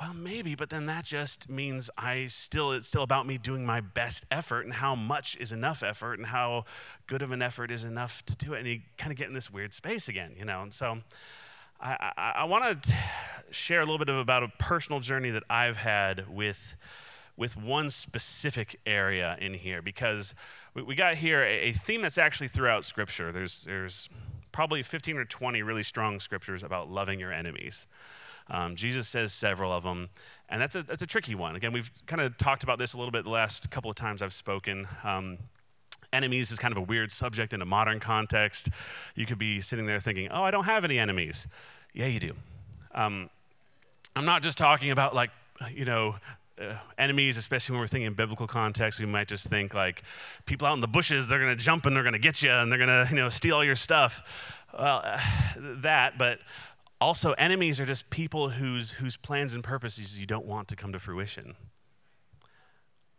Well, 0.00 0.12
maybe, 0.12 0.54
but 0.56 0.70
then 0.70 0.86
that 0.86 1.04
just 1.04 1.48
means 1.48 1.88
I 1.96 2.26
still, 2.26 2.72
it's 2.72 2.88
still 2.88 3.02
about 3.02 3.26
me 3.26 3.38
doing 3.38 3.64
my 3.64 3.80
best 3.80 4.26
effort 4.30 4.62
and 4.62 4.74
how 4.74 4.94
much 4.94 5.36
is 5.38 5.52
enough 5.52 5.82
effort 5.82 6.18
and 6.18 6.26
how 6.26 6.64
good 7.06 7.22
of 7.22 7.30
an 7.30 7.40
effort 7.40 7.70
is 7.70 7.84
enough 7.84 8.24
to 8.26 8.36
do 8.36 8.54
it. 8.54 8.58
And 8.58 8.68
you 8.68 8.80
kind 8.98 9.12
of 9.12 9.18
get 9.18 9.28
in 9.28 9.34
this 9.34 9.52
weird 9.52 9.72
space 9.72 10.08
again, 10.08 10.34
you 10.36 10.44
know? 10.44 10.62
And 10.62 10.74
so 10.74 10.98
I, 11.80 12.12
I, 12.16 12.32
I 12.38 12.44
want 12.44 12.82
to 12.82 12.94
share 13.50 13.80
a 13.80 13.84
little 13.84 13.98
bit 13.98 14.08
of 14.08 14.16
about 14.16 14.42
a 14.42 14.48
personal 14.58 14.98
journey 14.98 15.30
that 15.30 15.44
I've 15.48 15.76
had 15.76 16.28
with, 16.28 16.74
with 17.36 17.56
one 17.56 17.88
specific 17.88 18.80
area 18.84 19.36
in 19.40 19.54
here 19.54 19.80
because 19.80 20.34
we, 20.74 20.82
we 20.82 20.96
got 20.96 21.14
here 21.14 21.40
a, 21.40 21.68
a 21.68 21.72
theme 21.72 22.02
that's 22.02 22.18
actually 22.18 22.48
throughout 22.48 22.84
Scripture. 22.84 23.30
There's, 23.30 23.62
there's 23.64 24.08
probably 24.50 24.82
15 24.82 25.18
or 25.18 25.24
20 25.24 25.62
really 25.62 25.82
strong 25.84 26.18
scriptures 26.18 26.62
about 26.64 26.90
loving 26.90 27.20
your 27.20 27.32
enemies. 27.32 27.86
Um, 28.48 28.76
Jesus 28.76 29.08
says 29.08 29.32
several 29.32 29.72
of 29.72 29.84
them, 29.84 30.10
and 30.48 30.60
that's 30.60 30.74
a, 30.74 30.82
that's 30.82 31.02
a 31.02 31.06
tricky 31.06 31.34
one. 31.34 31.56
Again, 31.56 31.72
we've 31.72 31.90
kind 32.06 32.20
of 32.20 32.36
talked 32.36 32.62
about 32.62 32.78
this 32.78 32.92
a 32.92 32.98
little 32.98 33.12
bit 33.12 33.24
the 33.24 33.30
last 33.30 33.70
couple 33.70 33.90
of 33.90 33.96
times 33.96 34.20
I've 34.20 34.34
spoken. 34.34 34.86
Um, 35.02 35.38
enemies 36.12 36.50
is 36.50 36.58
kind 36.58 36.72
of 36.72 36.78
a 36.78 36.82
weird 36.82 37.10
subject 37.10 37.52
in 37.52 37.60
a 37.62 37.64
modern 37.64 38.00
context. 38.00 38.68
You 39.14 39.26
could 39.26 39.38
be 39.38 39.60
sitting 39.60 39.86
there 39.86 40.00
thinking, 40.00 40.28
oh, 40.30 40.42
I 40.42 40.50
don't 40.50 40.64
have 40.64 40.84
any 40.84 40.98
enemies. 40.98 41.46
Yeah, 41.92 42.06
you 42.06 42.20
do. 42.20 42.32
Um, 42.94 43.30
I'm 44.14 44.24
not 44.24 44.42
just 44.42 44.56
talking 44.56 44.90
about 44.90 45.14
like, 45.14 45.30
you 45.72 45.84
know, 45.84 46.16
uh, 46.60 46.76
enemies, 46.98 47.36
especially 47.36 47.74
when 47.74 47.80
we're 47.80 47.88
thinking 47.88 48.06
in 48.06 48.14
biblical 48.14 48.46
context, 48.46 49.00
we 49.00 49.06
might 49.06 49.26
just 49.26 49.48
think 49.48 49.74
like 49.74 50.02
people 50.46 50.68
out 50.68 50.74
in 50.74 50.80
the 50.80 50.86
bushes, 50.86 51.26
they're 51.28 51.40
going 51.40 51.56
to 51.56 51.62
jump 51.62 51.84
and 51.84 51.96
they're 51.96 52.04
going 52.04 52.12
to 52.12 52.18
get 52.18 52.42
you 52.42 52.50
and 52.50 52.70
they're 52.70 52.78
going 52.78 52.88
to, 52.88 53.06
you 53.10 53.16
know, 53.16 53.28
steal 53.28 53.56
all 53.56 53.64
your 53.64 53.74
stuff. 53.74 54.62
Well, 54.72 55.02
uh, 55.04 55.20
that, 55.82 56.16
but 56.16 56.38
also, 57.00 57.32
enemies 57.32 57.80
are 57.80 57.86
just 57.86 58.08
people 58.10 58.50
whose, 58.50 58.92
whose 58.92 59.16
plans 59.16 59.54
and 59.54 59.62
purposes 59.62 60.18
you 60.18 60.26
don't 60.26 60.46
want 60.46 60.68
to 60.68 60.76
come 60.76 60.92
to 60.92 60.98
fruition. 60.98 61.56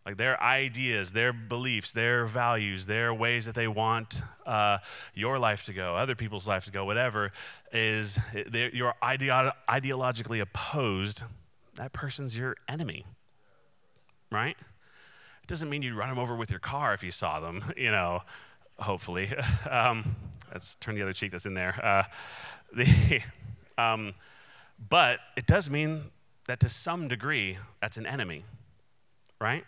Like 0.05 0.17
their 0.17 0.41
ideas, 0.41 1.13
their 1.13 1.33
beliefs, 1.33 1.91
their 1.91 2.25
values, 2.25 2.85
their 2.85 3.11
ways 3.11 3.45
that 3.47 3.55
they 3.55 3.67
want 3.67 4.21
uh, 4.45 4.77
your 5.15 5.39
life 5.39 5.65
to 5.65 5.73
go, 5.73 5.95
other 5.95 6.13
people's 6.13 6.47
life 6.47 6.65
to 6.65 6.71
go, 6.71 6.85
whatever, 6.85 7.31
is 7.71 8.19
you're 8.33 8.93
ideo- 9.01 9.51
ideologically 9.67 10.41
opposed. 10.41 11.23
That 11.75 11.91
person's 11.91 12.37
your 12.37 12.55
enemy, 12.69 13.03
right? 14.31 14.55
It 15.41 15.47
doesn't 15.47 15.69
mean 15.69 15.81
you'd 15.81 15.95
run 15.95 16.09
them 16.09 16.19
over 16.19 16.35
with 16.35 16.51
your 16.51 16.59
car 16.59 16.93
if 16.93 17.03
you 17.03 17.11
saw 17.11 17.39
them, 17.39 17.63
you 17.77 17.89
know, 17.91 18.21
hopefully. 18.79 19.29
Um, 19.69 20.15
let's 20.53 20.75
turn 20.75 20.93
the 20.93 21.01
other 21.01 21.13
cheek 21.13 21.31
that's 21.31 21.47
in 21.47 21.55
there. 21.55 21.79
Uh, 21.83 22.03
the 22.75 23.21
um, 23.77 24.13
but 24.89 25.19
it 25.35 25.45
does 25.45 25.69
mean 25.69 26.11
that 26.47 26.59
to 26.61 26.69
some 26.69 27.07
degree, 27.07 27.57
that's 27.81 27.97
an 27.97 28.05
enemy, 28.05 28.43
right? 29.39 29.63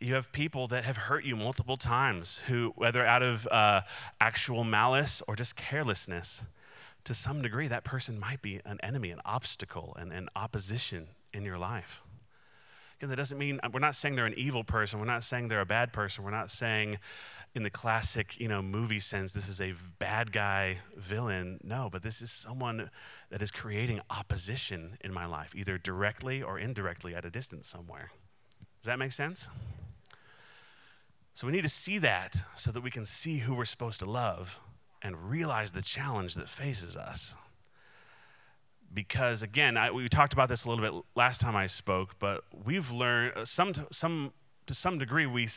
You 0.00 0.14
have 0.14 0.32
people 0.32 0.66
that 0.68 0.84
have 0.84 0.96
hurt 0.96 1.24
you 1.24 1.36
multiple 1.36 1.76
times, 1.76 2.40
who, 2.46 2.72
whether 2.76 3.04
out 3.04 3.22
of 3.22 3.46
uh, 3.50 3.82
actual 4.20 4.64
malice 4.64 5.22
or 5.26 5.36
just 5.36 5.56
carelessness, 5.56 6.44
to 7.04 7.14
some 7.14 7.42
degree, 7.42 7.68
that 7.68 7.84
person 7.84 8.18
might 8.18 8.40
be 8.42 8.60
an 8.64 8.78
enemy, 8.82 9.10
an 9.10 9.20
obstacle, 9.24 9.96
and 9.98 10.12
an 10.12 10.28
opposition 10.34 11.08
in 11.32 11.44
your 11.44 11.58
life. 11.58 12.02
Again, 12.98 13.10
that 13.10 13.16
doesn't 13.16 13.38
mean 13.38 13.60
uh, 13.62 13.70
we're 13.72 13.80
not 13.80 13.94
saying 13.94 14.16
they're 14.16 14.26
an 14.26 14.34
evil 14.36 14.64
person. 14.64 14.98
We're 14.98 15.06
not 15.06 15.24
saying 15.24 15.48
they're 15.48 15.60
a 15.60 15.66
bad 15.66 15.92
person. 15.92 16.24
We're 16.24 16.30
not 16.30 16.50
saying 16.50 16.98
in 17.54 17.62
the 17.62 17.70
classic, 17.70 18.38
you 18.38 18.48
know, 18.48 18.62
movie 18.62 19.00
sense, 19.00 19.32
this 19.32 19.48
is 19.48 19.60
a 19.60 19.74
bad 19.98 20.32
guy 20.32 20.78
villain. 20.96 21.60
No, 21.62 21.88
but 21.90 22.02
this 22.02 22.20
is 22.20 22.30
someone 22.30 22.90
that 23.30 23.42
is 23.42 23.50
creating 23.50 24.00
opposition 24.10 24.98
in 25.02 25.12
my 25.12 25.26
life, 25.26 25.54
either 25.54 25.78
directly 25.78 26.42
or 26.42 26.58
indirectly 26.58 27.14
at 27.14 27.24
a 27.24 27.30
distance 27.30 27.68
somewhere. 27.68 28.10
Does 28.80 28.86
that 28.86 28.98
make 28.98 29.12
sense? 29.12 29.48
So 31.32 31.46
we 31.46 31.52
need 31.52 31.62
to 31.62 31.68
see 31.68 31.98
that 31.98 32.42
so 32.54 32.70
that 32.70 32.82
we 32.82 32.90
can 32.90 33.04
see 33.04 33.38
who 33.38 33.54
we're 33.54 33.64
supposed 33.64 33.98
to 34.00 34.06
love 34.06 34.60
and 35.02 35.30
realize 35.30 35.72
the 35.72 35.82
challenge 35.82 36.34
that 36.34 36.48
faces 36.48 36.96
us. 36.96 37.34
Because 38.94 39.42
again, 39.42 39.76
I, 39.76 39.90
we 39.90 40.08
talked 40.08 40.32
about 40.32 40.48
this 40.48 40.64
a 40.64 40.70
little 40.70 40.84
bit 40.84 41.04
last 41.16 41.40
time 41.40 41.56
I 41.56 41.66
spoke, 41.66 42.18
but 42.18 42.44
we've 42.64 42.92
learned 42.92 43.32
uh, 43.36 43.44
some, 43.44 43.72
some 43.90 44.32
to 44.66 44.74
some 44.74 44.98
degree 44.98 45.26
we 45.26 45.48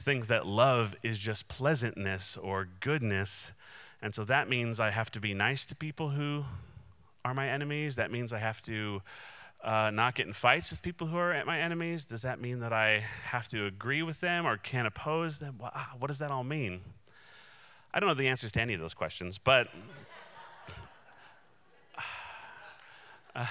think 0.00 0.26
that 0.26 0.46
love 0.46 0.96
is 1.02 1.18
just 1.18 1.48
pleasantness 1.48 2.36
or 2.36 2.68
goodness, 2.80 3.52
and 4.02 4.14
so 4.14 4.24
that 4.24 4.48
means 4.48 4.80
I 4.80 4.90
have 4.90 5.10
to 5.12 5.20
be 5.20 5.32
nice 5.32 5.64
to 5.66 5.76
people 5.76 6.10
who 6.10 6.44
are 7.24 7.34
my 7.34 7.48
enemies. 7.48 7.96
That 7.96 8.10
means 8.10 8.32
I 8.32 8.38
have 8.38 8.60
to 8.62 9.00
uh, 9.64 9.90
not 9.92 10.14
get 10.14 10.26
in 10.26 10.32
fights 10.32 10.70
with 10.70 10.82
people 10.82 11.06
who 11.06 11.16
are 11.16 11.44
my 11.44 11.58
enemies? 11.58 12.04
Does 12.04 12.22
that 12.22 12.40
mean 12.40 12.60
that 12.60 12.72
I 12.72 13.04
have 13.24 13.48
to 13.48 13.66
agree 13.66 14.02
with 14.02 14.20
them 14.20 14.46
or 14.46 14.56
can't 14.56 14.86
oppose 14.86 15.38
them? 15.38 15.56
What, 15.58 15.72
ah, 15.74 15.92
what 15.98 16.08
does 16.08 16.18
that 16.20 16.30
all 16.30 16.44
mean? 16.44 16.82
I 17.92 18.00
don't 18.00 18.08
know 18.08 18.14
the 18.14 18.28
answers 18.28 18.52
to 18.52 18.60
any 18.60 18.74
of 18.74 18.80
those 18.80 18.94
questions, 18.94 19.38
but. 19.38 19.68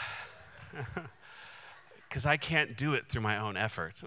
Because 2.09 2.25
uh, 2.25 2.29
I 2.29 2.37
can't 2.37 2.75
do 2.75 2.93
it 2.93 3.07
through 3.07 3.21
my 3.21 3.37
own 3.37 3.55
effort. 3.57 4.03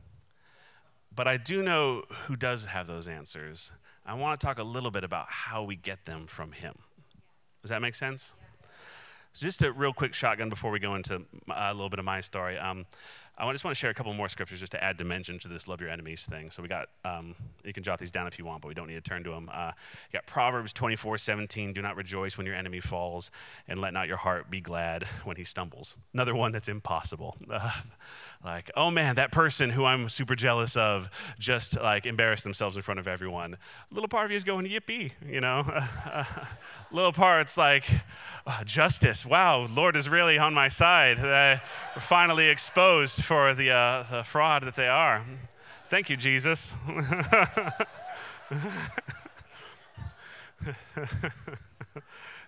but 1.14 1.28
I 1.28 1.36
do 1.36 1.62
know 1.62 2.04
who 2.26 2.36
does 2.36 2.66
have 2.66 2.86
those 2.86 3.08
answers. 3.08 3.72
I 4.04 4.14
want 4.14 4.38
to 4.38 4.46
talk 4.46 4.58
a 4.58 4.64
little 4.64 4.90
bit 4.90 5.04
about 5.04 5.26
how 5.28 5.62
we 5.62 5.76
get 5.76 6.04
them 6.04 6.26
from 6.26 6.52
Him. 6.52 6.74
Does 7.62 7.70
that 7.70 7.80
make 7.80 7.94
sense? 7.94 8.34
So 9.32 9.46
just 9.46 9.62
a 9.62 9.72
real 9.72 9.92
quick 9.92 10.12
shotgun 10.12 10.50
before 10.50 10.70
we 10.70 10.78
go 10.78 10.94
into 10.94 11.22
a 11.48 11.72
little 11.72 11.88
bit 11.88 11.98
of 11.98 12.04
my 12.04 12.20
story. 12.20 12.58
Um, 12.58 12.84
I 13.38 13.50
just 13.50 13.64
want 13.64 13.74
to 13.74 13.78
share 13.78 13.90
a 13.90 13.94
couple 13.94 14.12
more 14.12 14.28
scriptures 14.28 14.60
just 14.60 14.72
to 14.72 14.84
add 14.84 14.98
dimension 14.98 15.38
to 15.40 15.48
this 15.48 15.66
love 15.66 15.80
your 15.80 15.88
enemies 15.88 16.26
thing. 16.26 16.50
So 16.50 16.62
we 16.62 16.68
got, 16.68 16.88
um, 17.04 17.34
you 17.64 17.72
can 17.72 17.82
jot 17.82 17.98
these 17.98 18.10
down 18.10 18.26
if 18.26 18.38
you 18.38 18.44
want, 18.44 18.60
but 18.60 18.68
we 18.68 18.74
don't 18.74 18.88
need 18.88 18.94
to 18.94 19.00
turn 19.00 19.24
to 19.24 19.30
them. 19.30 19.50
Uh, 19.52 19.72
you 20.10 20.18
got 20.18 20.26
Proverbs 20.26 20.72
24, 20.72 21.16
17, 21.18 21.72
do 21.72 21.80
not 21.80 21.96
rejoice 21.96 22.36
when 22.36 22.46
your 22.46 22.54
enemy 22.54 22.80
falls, 22.80 23.30
and 23.66 23.80
let 23.80 23.94
not 23.94 24.06
your 24.06 24.18
heart 24.18 24.50
be 24.50 24.60
glad 24.60 25.04
when 25.24 25.36
he 25.36 25.44
stumbles. 25.44 25.96
Another 26.12 26.34
one 26.34 26.52
that's 26.52 26.68
impossible. 26.68 27.36
Uh, 27.52 27.70
like, 28.44 28.70
oh 28.76 28.90
man, 28.90 29.14
that 29.16 29.30
person 29.30 29.70
who 29.70 29.84
I'm 29.84 30.08
super 30.08 30.34
jealous 30.34 30.76
of 30.76 31.08
just 31.38 31.78
like 31.80 32.06
embarrassed 32.06 32.42
themselves 32.42 32.76
in 32.76 32.82
front 32.82 32.98
of 32.98 33.06
everyone. 33.06 33.56
Little 33.90 34.08
part 34.08 34.24
of 34.24 34.32
you 34.32 34.36
is 34.36 34.42
going, 34.42 34.66
yippee, 34.66 35.12
you 35.24 35.40
know? 35.40 35.64
little 36.92 37.12
part's 37.12 37.56
like, 37.56 37.84
oh, 38.46 38.62
justice, 38.64 39.24
wow, 39.24 39.68
Lord 39.68 39.96
is 39.96 40.08
really 40.08 40.38
on 40.38 40.54
my 40.54 40.66
side. 40.68 41.18
They 41.18 41.60
are 41.94 42.00
finally 42.00 42.48
exposed 42.48 43.22
for 43.22 43.54
the, 43.54 43.70
uh, 43.70 44.06
the 44.10 44.24
fraud 44.24 44.64
that 44.64 44.74
they 44.74 44.88
are. 44.88 45.24
Thank 45.88 46.10
you, 46.10 46.16
Jesus. 46.16 46.74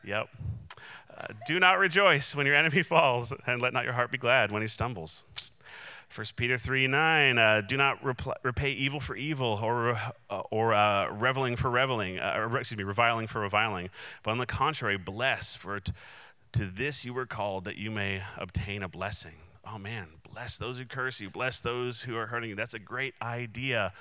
yep. 0.04 0.28
Uh, 1.16 1.26
do 1.46 1.60
not 1.60 1.78
rejoice 1.78 2.34
when 2.34 2.46
your 2.46 2.56
enemy 2.56 2.82
falls, 2.82 3.32
and 3.46 3.62
let 3.62 3.72
not 3.72 3.84
your 3.84 3.92
heart 3.92 4.10
be 4.10 4.18
glad 4.18 4.50
when 4.50 4.62
he 4.62 4.68
stumbles. 4.68 5.24
1 6.14 6.26
Peter 6.36 6.56
3 6.56 6.86
9, 6.86 7.38
uh, 7.38 7.60
do 7.62 7.76
not 7.76 8.00
repl- 8.02 8.36
repay 8.44 8.70
evil 8.70 9.00
for 9.00 9.16
evil 9.16 9.58
or, 9.60 9.98
uh, 10.30 10.42
or 10.50 10.72
uh, 10.72 11.10
reveling 11.10 11.56
for 11.56 11.68
reveling, 11.70 12.20
uh, 12.20 12.34
or, 12.36 12.56
excuse 12.56 12.78
me, 12.78 12.84
reviling 12.84 13.26
for 13.26 13.40
reviling, 13.40 13.90
but 14.22 14.30
on 14.30 14.38
the 14.38 14.46
contrary, 14.46 14.96
bless, 14.96 15.56
for 15.56 15.80
t- 15.80 15.92
to 16.52 16.66
this 16.66 17.04
you 17.04 17.12
were 17.12 17.26
called 17.26 17.64
that 17.64 17.76
you 17.76 17.90
may 17.90 18.22
obtain 18.36 18.84
a 18.84 18.88
blessing. 18.88 19.34
Oh 19.66 19.76
man, 19.76 20.06
bless 20.32 20.56
those 20.56 20.78
who 20.78 20.84
curse 20.84 21.20
you, 21.20 21.30
bless 21.30 21.60
those 21.60 22.02
who 22.02 22.16
are 22.16 22.26
hurting 22.26 22.50
you. 22.50 22.54
That's 22.54 22.74
a 22.74 22.78
great 22.78 23.14
idea. 23.20 23.92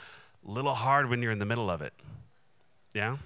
Little 0.44 0.76
hard 0.76 1.10
when 1.10 1.22
you're 1.24 1.32
in 1.32 1.40
the 1.40 1.48
middle 1.48 1.70
of 1.72 1.82
it. 1.82 1.94
Yeah? 2.94 3.18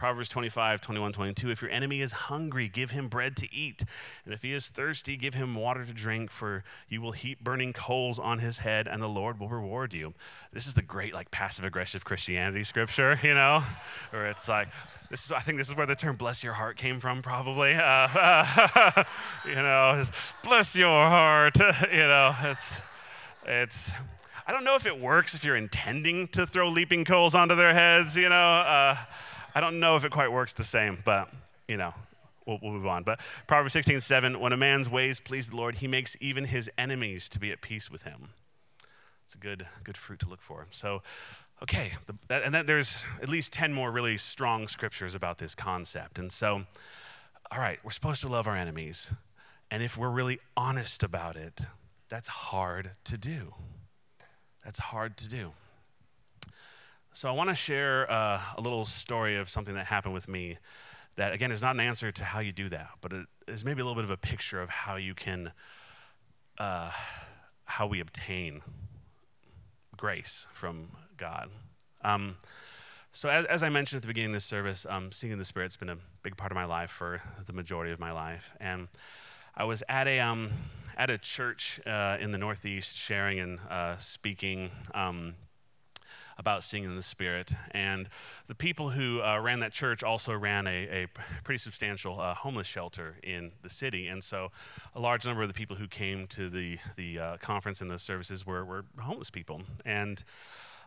Proverbs 0.00 0.30
25, 0.30 0.80
21, 0.80 1.12
22. 1.12 1.50
If 1.50 1.60
your 1.60 1.70
enemy 1.70 2.00
is 2.00 2.12
hungry, 2.12 2.68
give 2.68 2.92
him 2.92 3.08
bread 3.08 3.36
to 3.36 3.54
eat. 3.54 3.84
And 4.24 4.32
if 4.32 4.40
he 4.40 4.54
is 4.54 4.70
thirsty, 4.70 5.14
give 5.14 5.34
him 5.34 5.54
water 5.54 5.84
to 5.84 5.92
drink, 5.92 6.30
for 6.30 6.64
you 6.88 7.02
will 7.02 7.12
heap 7.12 7.44
burning 7.44 7.74
coals 7.74 8.18
on 8.18 8.38
his 8.38 8.60
head, 8.60 8.88
and 8.88 9.02
the 9.02 9.08
Lord 9.10 9.38
will 9.38 9.50
reward 9.50 9.92
you. 9.92 10.14
This 10.54 10.66
is 10.66 10.72
the 10.72 10.80
great, 10.80 11.12
like, 11.12 11.30
passive 11.30 11.66
aggressive 11.66 12.06
Christianity 12.06 12.64
scripture, 12.64 13.20
you 13.22 13.34
know? 13.34 13.62
Where 14.08 14.28
it's 14.28 14.48
like, 14.48 14.68
this 15.10 15.26
is, 15.26 15.32
I 15.32 15.40
think 15.40 15.58
this 15.58 15.68
is 15.68 15.76
where 15.76 15.84
the 15.84 15.94
term 15.94 16.16
bless 16.16 16.42
your 16.42 16.54
heart 16.54 16.78
came 16.78 16.98
from, 16.98 17.20
probably. 17.20 17.74
Uh, 17.74 19.04
you 19.46 19.54
know, 19.54 20.02
bless 20.42 20.74
your 20.76 21.10
heart. 21.10 21.58
you 21.92 21.98
know, 21.98 22.34
it's, 22.44 22.80
it's, 23.44 23.92
I 24.46 24.52
don't 24.52 24.64
know 24.64 24.76
if 24.76 24.86
it 24.86 24.98
works 24.98 25.34
if 25.34 25.44
you're 25.44 25.56
intending 25.56 26.26
to 26.28 26.46
throw 26.46 26.70
leaping 26.70 27.04
coals 27.04 27.34
onto 27.34 27.54
their 27.54 27.74
heads, 27.74 28.16
you 28.16 28.30
know. 28.30 28.34
Uh, 28.34 28.96
I 29.54 29.60
don't 29.60 29.80
know 29.80 29.96
if 29.96 30.04
it 30.04 30.12
quite 30.12 30.32
works 30.32 30.52
the 30.52 30.64
same, 30.64 30.98
but 31.04 31.32
you 31.68 31.76
know, 31.76 31.94
we'll, 32.46 32.58
we'll 32.62 32.72
move 32.72 32.86
on. 32.86 33.04
But 33.04 33.20
Proverbs 33.46 33.72
16, 33.72 34.00
7, 34.00 34.40
when 34.40 34.52
a 34.52 34.56
man's 34.56 34.88
ways 34.88 35.20
please 35.20 35.50
the 35.50 35.56
Lord, 35.56 35.76
he 35.76 35.86
makes 35.86 36.16
even 36.20 36.44
his 36.44 36.70
enemies 36.76 37.28
to 37.30 37.38
be 37.38 37.52
at 37.52 37.60
peace 37.60 37.90
with 37.90 38.02
him. 38.02 38.30
It's 39.24 39.34
a 39.34 39.38
good, 39.38 39.66
good 39.84 39.96
fruit 39.96 40.18
to 40.20 40.28
look 40.28 40.42
for. 40.42 40.66
So, 40.70 41.02
okay, 41.62 41.92
the, 42.06 42.14
that, 42.28 42.42
and 42.42 42.52
then 42.52 42.66
there's 42.66 43.04
at 43.22 43.28
least 43.28 43.52
10 43.52 43.72
more 43.72 43.90
really 43.92 44.16
strong 44.16 44.66
scriptures 44.66 45.14
about 45.14 45.38
this 45.38 45.54
concept. 45.54 46.18
And 46.18 46.32
so, 46.32 46.66
all 47.52 47.58
right, 47.58 47.78
we're 47.84 47.92
supposed 47.92 48.20
to 48.22 48.28
love 48.28 48.48
our 48.48 48.56
enemies. 48.56 49.12
And 49.70 49.82
if 49.82 49.96
we're 49.96 50.10
really 50.10 50.40
honest 50.56 51.04
about 51.04 51.36
it, 51.36 51.60
that's 52.08 52.26
hard 52.26 52.90
to 53.04 53.16
do. 53.16 53.54
That's 54.64 54.80
hard 54.80 55.16
to 55.18 55.28
do. 55.28 55.52
So, 57.12 57.28
I 57.28 57.32
want 57.32 57.50
to 57.50 57.56
share 57.56 58.10
uh, 58.10 58.40
a 58.56 58.60
little 58.60 58.84
story 58.84 59.36
of 59.36 59.50
something 59.50 59.74
that 59.74 59.86
happened 59.86 60.14
with 60.14 60.28
me 60.28 60.58
that, 61.16 61.32
again, 61.32 61.50
is 61.50 61.60
not 61.60 61.74
an 61.74 61.80
answer 61.80 62.12
to 62.12 62.24
how 62.24 62.38
you 62.38 62.52
do 62.52 62.68
that, 62.68 62.90
but 63.00 63.12
it 63.12 63.26
is 63.48 63.64
maybe 63.64 63.80
a 63.80 63.84
little 63.84 63.96
bit 63.96 64.04
of 64.04 64.10
a 64.10 64.16
picture 64.16 64.62
of 64.62 64.70
how 64.70 64.94
you 64.94 65.12
can, 65.12 65.50
uh, 66.58 66.92
how 67.64 67.88
we 67.88 67.98
obtain 67.98 68.62
grace 69.96 70.46
from 70.52 70.90
God. 71.16 71.50
Um, 72.02 72.36
so, 73.10 73.28
as, 73.28 73.44
as, 73.46 73.62
I 73.64 73.70
mentioned 73.70 73.98
at 73.98 74.02
the 74.02 74.08
beginning 74.08 74.30
of 74.30 74.34
this 74.34 74.44
service, 74.44 74.86
um, 74.88 75.10
singing 75.10 75.36
the 75.36 75.44
Spirit's 75.44 75.76
been 75.76 75.90
a 75.90 75.98
big 76.22 76.36
part 76.36 76.52
of 76.52 76.56
my 76.56 76.64
life 76.64 76.90
for 76.90 77.20
the 77.44 77.52
majority 77.52 77.90
of 77.92 77.98
my 77.98 78.12
life. 78.12 78.54
And 78.60 78.86
I 79.56 79.64
was 79.64 79.82
at 79.88 80.06
a, 80.06 80.20
um, 80.20 80.52
at 80.96 81.10
a 81.10 81.18
church 81.18 81.80
uh, 81.86 82.18
in 82.20 82.30
the 82.30 82.38
Northeast 82.38 82.96
sharing 82.96 83.40
and 83.40 83.58
uh, 83.68 83.96
speaking. 83.96 84.70
Um, 84.94 85.34
about 86.40 86.64
singing 86.64 86.90
in 86.90 86.96
the 86.96 87.02
Spirit. 87.02 87.52
And 87.70 88.08
the 88.46 88.54
people 88.54 88.90
who 88.90 89.22
uh, 89.22 89.38
ran 89.38 89.60
that 89.60 89.72
church 89.72 90.02
also 90.02 90.36
ran 90.36 90.66
a, 90.66 91.04
a 91.04 91.06
pretty 91.44 91.58
substantial 91.58 92.18
uh, 92.18 92.34
homeless 92.34 92.66
shelter 92.66 93.16
in 93.22 93.52
the 93.62 93.70
city. 93.70 94.08
And 94.08 94.24
so 94.24 94.50
a 94.94 95.00
large 95.00 95.26
number 95.26 95.42
of 95.42 95.48
the 95.48 95.54
people 95.54 95.76
who 95.76 95.86
came 95.86 96.26
to 96.28 96.48
the, 96.48 96.78
the 96.96 97.18
uh, 97.18 97.36
conference 97.36 97.82
and 97.82 97.90
the 97.90 97.98
services 97.98 98.46
were, 98.46 98.64
were 98.64 98.84
homeless 98.98 99.30
people. 99.30 99.62
And 99.84 100.24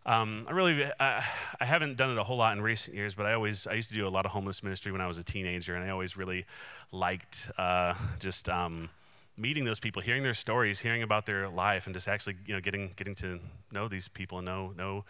um, 0.05 0.45
I 0.49 0.51
really, 0.51 0.83
I, 0.99 1.23
I, 1.61 1.65
haven't 1.65 1.95
done 1.95 2.09
it 2.09 2.17
a 2.17 2.23
whole 2.23 2.35
lot 2.35 2.57
in 2.57 2.61
recent 2.61 2.97
years, 2.97 3.15
but 3.15 3.25
I 3.25 3.33
always, 3.33 3.67
I 3.67 3.73
used 3.75 3.87
to 3.89 3.95
do 3.95 4.05
a 4.05 4.09
lot 4.09 4.25
of 4.25 4.31
homeless 4.31 4.61
ministry 4.61 4.91
when 4.91 4.99
I 4.99 5.07
was 5.07 5.17
a 5.17 5.23
teenager, 5.23 5.75
and 5.75 5.85
I 5.85 5.91
always 5.91 6.17
really 6.17 6.45
liked 6.91 7.49
uh, 7.57 7.93
just 8.19 8.49
um, 8.49 8.89
meeting 9.37 9.63
those 9.63 9.79
people, 9.79 10.01
hearing 10.01 10.23
their 10.23 10.33
stories, 10.33 10.79
hearing 10.79 11.03
about 11.03 11.25
their 11.25 11.47
life, 11.47 11.85
and 11.85 11.95
just 11.95 12.09
actually, 12.09 12.35
you 12.45 12.53
know, 12.53 12.59
getting 12.59 12.91
getting 12.95 13.15
to 13.15 13.39
know 13.71 13.87
these 13.87 14.07
people 14.07 14.39
and 14.39 14.45
know 14.45 14.73
know 14.77 15.05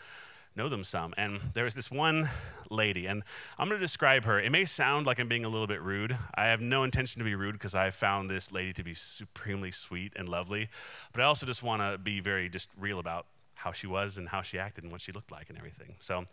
know 0.56 0.70
them 0.70 0.84
some. 0.84 1.14
And 1.18 1.40
there 1.54 1.64
was 1.64 1.76
this 1.76 1.90
one 1.90 2.30
lady, 2.70 3.06
and 3.08 3.24
I'm 3.58 3.68
going 3.68 3.80
to 3.80 3.86
describe 3.86 4.26
her. 4.26 4.40
It 4.40 4.52
may 4.52 4.66
sound 4.66 5.06
like 5.06 5.20
I'm 5.20 5.28
being 5.28 5.46
a 5.46 5.50
little 5.50 5.68
bit 5.68 5.82
rude. 5.82 6.18
I 6.36 6.46
have 6.46 6.62
no 6.62 6.84
intention 6.84 7.20
to 7.20 7.26
be 7.26 7.36
rude 7.36 7.54
because 7.54 7.76
I 7.76 7.90
found 7.90 8.30
this 8.30 8.52
lady 8.52 8.74
to 8.74 8.84
be 8.84 8.94
supremely 8.94 9.72
sweet 9.72 10.14
and 10.16 10.30
lovely. 10.30 10.70
But 11.12 11.22
I 11.22 11.26
also 11.26 11.46
just 11.46 11.64
want 11.64 11.82
to 11.82 11.98
be 11.98 12.20
very 12.20 12.50
just 12.50 12.70
real 12.80 13.00
about 13.00 13.26
how 13.56 13.72
she 13.72 13.88
was 13.88 14.18
and 14.18 14.28
how 14.28 14.42
she 14.42 14.60
acted 14.60 14.84
and 14.84 14.92
what 14.92 15.02
she 15.02 15.12
looked 15.12 15.32
like 15.32 15.50
and 15.50 15.58
everything. 15.58 15.96
So, 16.00 16.26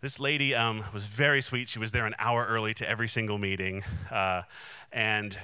this 0.00 0.20
lady 0.20 0.54
um, 0.54 0.84
was 0.94 1.06
very 1.06 1.40
sweet. 1.40 1.68
She 1.68 1.80
was 1.80 1.90
there 1.90 2.06
an 2.06 2.14
hour 2.18 2.46
early 2.46 2.74
to 2.74 2.88
every 2.88 3.08
single 3.08 3.38
meeting, 3.38 3.82
uh, 4.10 4.42
and 4.92 5.36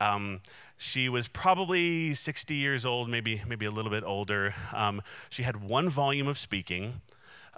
um, 0.00 0.40
she 0.76 1.08
was 1.08 1.28
probably 1.28 2.14
60 2.14 2.54
years 2.54 2.84
old, 2.84 3.08
maybe 3.08 3.42
maybe 3.46 3.64
a 3.64 3.70
little 3.70 3.92
bit 3.92 4.02
older. 4.02 4.54
Um, 4.74 5.02
she 5.30 5.44
had 5.44 5.62
one 5.62 5.88
volume 5.88 6.26
of 6.26 6.36
speaking 6.36 7.00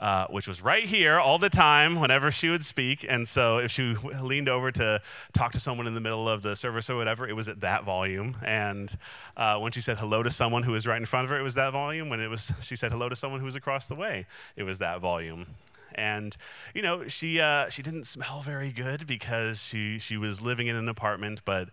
uh, 0.01 0.27
which 0.29 0.49
was 0.49 0.63
right 0.63 0.85
here 0.85 1.21
all 1.21 1.39
the 1.39 1.51
time 1.51 2.01
whenever 2.01 2.31
she 2.31 2.49
would 2.49 2.65
speak. 2.65 3.05
And 3.09 3.29
so 3.29 3.59
if 3.59 3.71
she 3.71 3.95
leaned 4.23 4.49
over 4.49 4.73
to 4.73 5.03
talk 5.33 5.53
to 5.53 5.61
someone 5.61 5.87
in 5.87 5.95
the 5.95 6.01
middle 6.01 6.29
of 6.29 6.43
the 6.43 6.57
service 6.57 6.89
or 6.89 6.97
whatever, 6.97 7.29
it 7.29 7.37
was 7.37 7.49
at 7.49 7.61
that 7.61 7.85
volume. 7.85 8.37
And 8.43 8.97
uh, 9.37 9.59
when 9.59 9.73
she 9.73 9.81
said 9.81 9.99
hello 9.99 10.23
to 10.23 10.31
someone 10.31 10.63
who 10.63 10.73
was 10.73 10.87
right 10.87 10.99
in 10.99 11.07
front 11.07 11.25
of 11.25 11.31
her, 11.31 11.39
it 11.39 11.43
was 11.43 11.55
that 11.55 11.73
volume. 11.73 12.09
When 12.09 12.21
it 12.21 12.29
was 12.29 12.53
she 12.63 12.77
said 12.77 12.93
hello 12.93 13.09
to 13.09 13.17
someone 13.17 13.41
who 13.41 13.47
was 13.47 13.55
across 13.55 13.87
the 13.87 13.95
way, 13.95 14.27
it 14.57 14.63
was 14.63 14.79
that 14.79 15.01
volume 15.01 15.47
and 15.95 16.37
you 16.75 16.83
know 16.83 17.09
she 17.09 17.41
uh, 17.41 17.69
she 17.69 17.83
didn't 17.83 18.05
smell 18.05 18.43
very 18.43 18.71
good 18.71 19.07
because 19.07 19.63
she 19.63 19.99
she 19.99 20.17
was 20.17 20.41
living 20.41 20.67
in 20.67 20.77
an 20.77 20.89
apartment, 20.89 21.43
but 21.45 21.69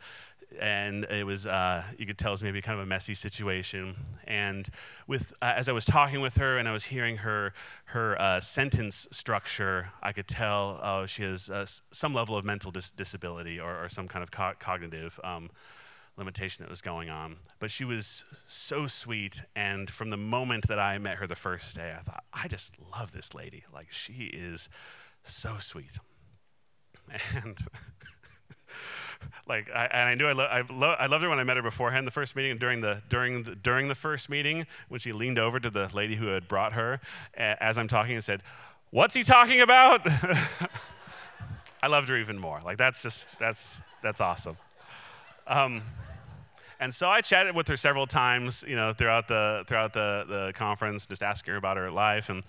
and 0.59 1.03
it 1.05 1.25
was 1.25 1.45
uh, 1.45 1.83
you 1.97 2.05
could 2.05 2.17
tell 2.17 2.31
it 2.31 2.35
was 2.35 2.43
maybe 2.43 2.61
kind 2.61 2.79
of 2.79 2.85
a 2.85 2.89
messy 2.89 3.13
situation. 3.13 3.95
And 4.25 4.67
with 5.07 5.33
uh, 5.41 5.53
as 5.55 5.69
I 5.69 5.71
was 5.71 5.85
talking 5.85 6.21
with 6.21 6.37
her 6.37 6.57
and 6.57 6.67
I 6.67 6.73
was 6.73 6.85
hearing 6.85 7.17
her 7.17 7.53
her 7.85 8.19
uh, 8.19 8.39
sentence 8.39 9.07
structure, 9.11 9.89
I 10.01 10.13
could 10.13 10.27
tell 10.27 10.79
oh 10.83 11.05
she 11.05 11.23
has 11.23 11.49
uh, 11.49 11.65
some 11.91 12.13
level 12.13 12.37
of 12.37 12.45
mental 12.45 12.71
dis- 12.71 12.91
disability 12.91 13.59
or, 13.59 13.83
or, 13.83 13.89
some 13.89 14.07
kind 14.07 14.23
of 14.23 14.31
co- 14.31 14.53
cognitive. 14.59 15.19
Um, 15.23 15.49
limitation 16.17 16.63
that 16.63 16.69
was 16.71 16.81
going 16.81 17.11
on. 17.11 17.37
But 17.59 17.69
she 17.69 17.85
was 17.85 18.25
so 18.47 18.87
sweet. 18.87 19.43
And 19.55 19.87
from 19.87 20.09
the 20.09 20.17
moment 20.17 20.67
that 20.67 20.79
I 20.79 20.97
met 20.97 21.17
her 21.17 21.27
the 21.27 21.35
first 21.35 21.75
day, 21.75 21.93
I 21.95 22.01
thought, 22.01 22.23
I 22.33 22.47
just 22.47 22.73
love 22.91 23.11
this 23.11 23.35
lady. 23.35 23.65
Like, 23.71 23.91
she 23.91 24.23
is 24.33 24.67
so 25.21 25.57
sweet. 25.59 25.99
And. 27.35 27.55
like 29.47 29.69
I, 29.73 29.85
and 29.85 30.09
I 30.09 30.15
knew 30.15 30.27
I, 30.27 30.33
lo- 30.33 30.45
I, 30.45 30.63
lo- 30.69 30.95
I 30.97 31.07
loved 31.07 31.23
her 31.23 31.29
when 31.29 31.39
I 31.39 31.43
met 31.43 31.57
her 31.57 31.63
beforehand 31.63 32.07
the 32.07 32.11
first 32.11 32.35
meeting 32.35 32.51
and 32.51 32.59
during 32.59 32.81
the 32.81 33.01
during 33.09 33.43
the, 33.43 33.55
during 33.55 33.87
the 33.87 33.95
first 33.95 34.29
meeting 34.29 34.65
when 34.89 34.99
she 34.99 35.11
leaned 35.11 35.39
over 35.39 35.59
to 35.59 35.69
the 35.69 35.89
lady 35.93 36.15
who 36.15 36.27
had 36.27 36.47
brought 36.47 36.73
her 36.73 36.99
as 37.35 37.77
I'm 37.77 37.87
talking 37.87 38.15
and 38.15 38.23
said, 38.23 38.43
"What's 38.91 39.15
he 39.15 39.23
talking 39.23 39.61
about?" 39.61 40.01
I 41.81 41.87
loved 41.87 42.09
her 42.09 42.17
even 42.17 42.37
more. 42.37 42.59
Like 42.63 42.77
that's 42.77 43.01
just 43.03 43.29
that's 43.39 43.83
that's 44.01 44.21
awesome. 44.21 44.57
Um, 45.45 45.83
and 46.79 46.93
so 46.93 47.09
I 47.09 47.21
chatted 47.21 47.55
with 47.55 47.67
her 47.69 47.77
several 47.77 48.05
times, 48.05 48.63
you 48.67 48.75
know, 48.75 48.93
throughout 48.93 49.27
the 49.27 49.63
throughout 49.67 49.93
the, 49.93 50.25
the 50.27 50.53
conference, 50.53 51.07
just 51.07 51.23
asking 51.23 51.51
her 51.53 51.57
about 51.57 51.77
her 51.77 51.89
life, 51.89 52.29
and 52.29 52.43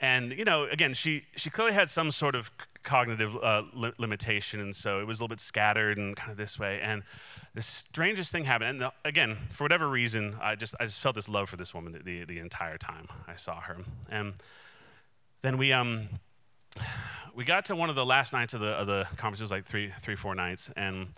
and 0.00 0.32
you 0.32 0.44
know, 0.44 0.64
again, 0.64 0.94
she 0.94 1.24
she 1.36 1.50
clearly 1.50 1.72
had 1.72 1.88
some 1.88 2.10
sort 2.10 2.34
of 2.34 2.50
cognitive 2.84 3.36
uh, 3.42 3.62
li- 3.72 3.92
limitation, 3.98 4.60
and 4.60 4.74
so 4.76 5.00
it 5.00 5.06
was 5.06 5.18
a 5.18 5.22
little 5.22 5.32
bit 5.32 5.40
scattered 5.40 5.98
and 5.98 6.14
kind 6.14 6.30
of 6.30 6.36
this 6.36 6.58
way. 6.58 6.80
And 6.80 7.02
the 7.54 7.62
strangest 7.62 8.30
thing 8.30 8.44
happened, 8.44 8.70
and 8.70 8.80
the, 8.80 8.92
again, 9.04 9.36
for 9.50 9.64
whatever 9.64 9.88
reason, 9.88 10.36
I 10.40 10.54
just 10.54 10.74
I 10.78 10.84
just 10.84 11.00
felt 11.00 11.14
this 11.14 11.28
love 11.28 11.48
for 11.48 11.56
this 11.56 11.74
woman 11.74 12.00
the 12.04 12.24
the 12.24 12.38
entire 12.38 12.78
time 12.78 13.08
I 13.26 13.34
saw 13.34 13.60
her, 13.60 13.78
and 14.08 14.34
then 15.42 15.58
we 15.58 15.72
um 15.72 16.08
we 17.34 17.44
got 17.44 17.64
to 17.66 17.76
one 17.76 17.90
of 17.90 17.96
the 17.96 18.06
last 18.06 18.32
nights 18.32 18.54
of 18.54 18.60
the 18.60 18.68
of 18.68 18.86
the 18.86 19.06
conference. 19.16 19.40
It 19.40 19.44
was 19.44 19.50
like 19.50 19.64
three 19.64 19.92
three 20.00 20.16
four 20.16 20.34
nights, 20.34 20.70
and 20.76 21.08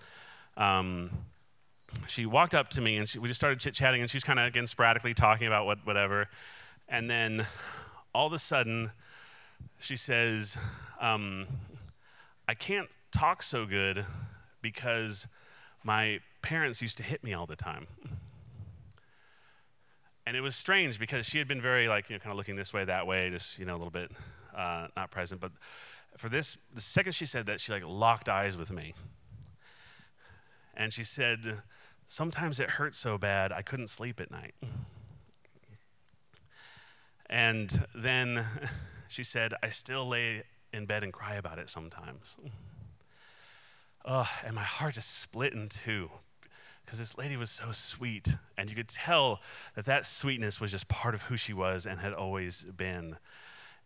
um 0.56 1.10
she 2.06 2.26
walked 2.26 2.54
up 2.54 2.68
to 2.70 2.80
me 2.80 2.96
and 2.96 3.08
she, 3.08 3.18
we 3.18 3.28
just 3.28 3.38
started 3.38 3.60
chit 3.60 3.74
chatting, 3.74 4.00
and 4.00 4.10
she 4.10 4.16
was 4.16 4.24
kind 4.24 4.38
of 4.38 4.46
again 4.46 4.66
sporadically 4.66 5.14
talking 5.14 5.46
about 5.46 5.66
what 5.66 5.78
whatever, 5.84 6.28
and 6.88 7.10
then 7.10 7.46
all 8.14 8.26
of 8.26 8.32
a 8.32 8.38
sudden 8.38 8.90
she 9.78 9.96
says, 9.96 10.56
um, 11.00 11.46
"I 12.48 12.54
can't 12.54 12.88
talk 13.10 13.42
so 13.42 13.66
good 13.66 14.04
because 14.62 15.26
my 15.84 16.20
parents 16.42 16.82
used 16.82 16.96
to 16.98 17.02
hit 17.02 17.22
me 17.22 17.34
all 17.34 17.46
the 17.46 17.56
time." 17.56 17.86
And 20.26 20.36
it 20.36 20.40
was 20.40 20.56
strange 20.56 20.98
because 20.98 21.26
she 21.26 21.38
had 21.38 21.46
been 21.46 21.62
very 21.62 21.88
like 21.88 22.10
you 22.10 22.16
know 22.16 22.20
kind 22.20 22.32
of 22.32 22.36
looking 22.36 22.56
this 22.56 22.72
way 22.72 22.84
that 22.84 23.06
way, 23.06 23.30
just 23.30 23.58
you 23.58 23.64
know 23.64 23.74
a 23.74 23.78
little 23.78 23.90
bit 23.90 24.10
uh, 24.54 24.88
not 24.96 25.10
present, 25.10 25.40
but 25.40 25.52
for 26.16 26.28
this 26.28 26.56
the 26.74 26.80
second 26.80 27.12
she 27.12 27.26
said 27.26 27.46
that 27.46 27.60
she 27.60 27.72
like 27.72 27.82
locked 27.84 28.28
eyes 28.28 28.56
with 28.56 28.70
me 28.70 28.94
and 30.74 30.94
she 30.94 31.04
said 31.04 31.62
Sometimes 32.08 32.60
it 32.60 32.70
hurt 32.70 32.94
so 32.94 33.18
bad 33.18 33.50
I 33.50 33.62
couldn't 33.62 33.88
sleep 33.88 34.20
at 34.20 34.30
night. 34.30 34.54
And 37.28 37.86
then 37.94 38.46
she 39.08 39.24
said, 39.24 39.54
I 39.62 39.70
still 39.70 40.06
lay 40.06 40.44
in 40.72 40.86
bed 40.86 41.02
and 41.04 41.12
cry 41.12 41.34
about 41.34 41.58
it 41.58 41.68
sometimes. 41.70 42.36
Oh, 44.04 44.28
and 44.44 44.54
my 44.54 44.62
heart 44.62 44.94
just 44.94 45.20
split 45.20 45.52
in 45.52 45.68
two 45.68 46.10
because 46.84 47.00
this 47.00 47.18
lady 47.18 47.36
was 47.36 47.50
so 47.50 47.72
sweet. 47.72 48.36
And 48.56 48.70
you 48.70 48.76
could 48.76 48.88
tell 48.88 49.40
that 49.74 49.84
that 49.86 50.06
sweetness 50.06 50.60
was 50.60 50.70
just 50.70 50.86
part 50.86 51.14
of 51.14 51.22
who 51.22 51.36
she 51.36 51.52
was 51.52 51.86
and 51.86 51.98
had 51.98 52.12
always 52.12 52.62
been. 52.62 53.16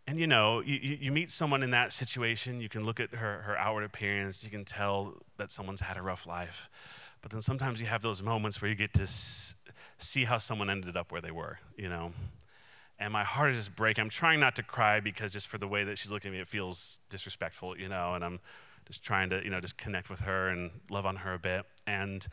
And 0.07 0.19
you 0.19 0.27
know, 0.27 0.61
you, 0.61 0.75
you 0.75 1.11
meet 1.11 1.29
someone 1.31 1.63
in 1.63 1.71
that 1.71 1.91
situation, 1.91 2.59
you 2.59 2.69
can 2.69 2.83
look 2.83 2.99
at 2.99 3.15
her, 3.15 3.41
her 3.43 3.57
outward 3.57 3.83
appearance, 3.83 4.43
you 4.43 4.49
can 4.49 4.65
tell 4.65 5.15
that 5.37 5.51
someone's 5.51 5.81
had 5.81 5.97
a 5.97 6.01
rough 6.01 6.27
life. 6.27 6.69
But 7.21 7.31
then 7.31 7.41
sometimes 7.41 7.79
you 7.79 7.85
have 7.87 8.01
those 8.01 8.21
moments 8.21 8.61
where 8.61 8.69
you 8.69 8.75
get 8.75 8.93
to 8.95 9.03
s- 9.03 9.55
see 9.97 10.23
how 10.23 10.39
someone 10.39 10.69
ended 10.69 10.97
up 10.97 11.11
where 11.11 11.21
they 11.21 11.31
were, 11.31 11.59
you 11.77 11.87
know. 11.87 12.13
And 13.01 13.11
my 13.11 13.23
heart 13.23 13.51
is 13.51 13.57
just 13.57 13.75
breaking. 13.75 14.03
I'm 14.03 14.09
trying 14.09 14.39
not 14.39 14.55
to 14.57 14.63
cry 14.63 14.99
because 14.99 15.33
just 15.33 15.47
for 15.47 15.57
the 15.57 15.67
way 15.67 15.83
that 15.83 15.97
she's 15.97 16.11
looking 16.11 16.29
at 16.29 16.33
me, 16.33 16.39
it 16.39 16.47
feels 16.47 16.99
disrespectful, 17.09 17.75
you 17.75 17.89
know. 17.89 18.13
And 18.13 18.23
I'm 18.23 18.39
just 18.85 19.01
trying 19.01 19.31
to, 19.31 19.43
you 19.43 19.49
know, 19.49 19.59
just 19.59 19.75
connect 19.75 20.07
with 20.07 20.19
her 20.21 20.49
and 20.49 20.69
love 20.91 21.07
on 21.07 21.15
her 21.15 21.33
a 21.33 21.39
bit. 21.39 21.65
And 21.87 22.27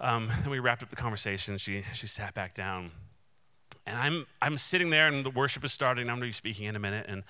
um, 0.00 0.30
then 0.40 0.50
we 0.50 0.58
wrapped 0.58 0.82
up 0.82 0.88
the 0.88 0.96
conversation. 0.96 1.58
She 1.58 1.84
she 1.92 2.06
sat 2.06 2.32
back 2.32 2.54
down, 2.54 2.92
and 3.84 3.98
I'm 3.98 4.26
I'm 4.40 4.56
sitting 4.56 4.88
there, 4.88 5.06
and 5.06 5.24
the 5.24 5.30
worship 5.30 5.62
is 5.64 5.72
starting. 5.72 6.08
I'm 6.08 6.16
going 6.16 6.22
to 6.22 6.28
be 6.28 6.32
speaking 6.32 6.64
in 6.64 6.76
a 6.76 6.80
minute, 6.80 7.04
and 7.06 7.22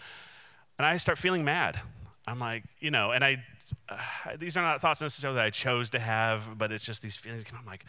and 0.78 0.86
I 0.86 0.96
start 0.98 1.18
feeling 1.18 1.44
mad. 1.44 1.80
I'm 2.26 2.38
like, 2.38 2.62
you 2.78 2.90
know, 2.92 3.10
and 3.10 3.22
I, 3.22 3.44
uh, 3.88 3.98
these 4.38 4.56
are 4.56 4.62
not 4.62 4.80
thoughts 4.80 5.00
necessarily 5.00 5.36
that 5.36 5.44
I 5.44 5.50
chose 5.50 5.90
to 5.90 5.98
have, 5.98 6.56
but 6.56 6.72
it's 6.72 6.84
just 6.84 7.02
these 7.02 7.16
feelings. 7.16 7.44
I'm 7.52 7.66
like, 7.66 7.84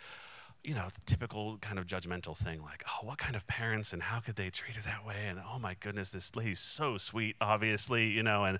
you 0.65 0.73
know, 0.73 0.87
typical 1.05 1.57
kind 1.57 1.77
of 1.77 1.85
judgmental 1.85 2.35
thing, 2.35 2.61
like, 2.63 2.83
oh, 2.87 3.05
what 3.05 3.19
kind 3.19 3.35
of 3.35 3.45
parents 3.45 3.93
and 3.93 4.01
how 4.01 4.19
could 4.19 4.35
they 4.35 4.49
treat 4.49 4.75
her 4.75 4.81
that 4.81 5.05
way? 5.05 5.27
And 5.27 5.39
oh 5.39 5.59
my 5.59 5.75
goodness, 5.79 6.11
this 6.11 6.35
lady's 6.35 6.59
so 6.59 6.97
sweet, 6.97 7.35
obviously, 7.39 8.07
you 8.07 8.23
know, 8.23 8.43
and 8.43 8.59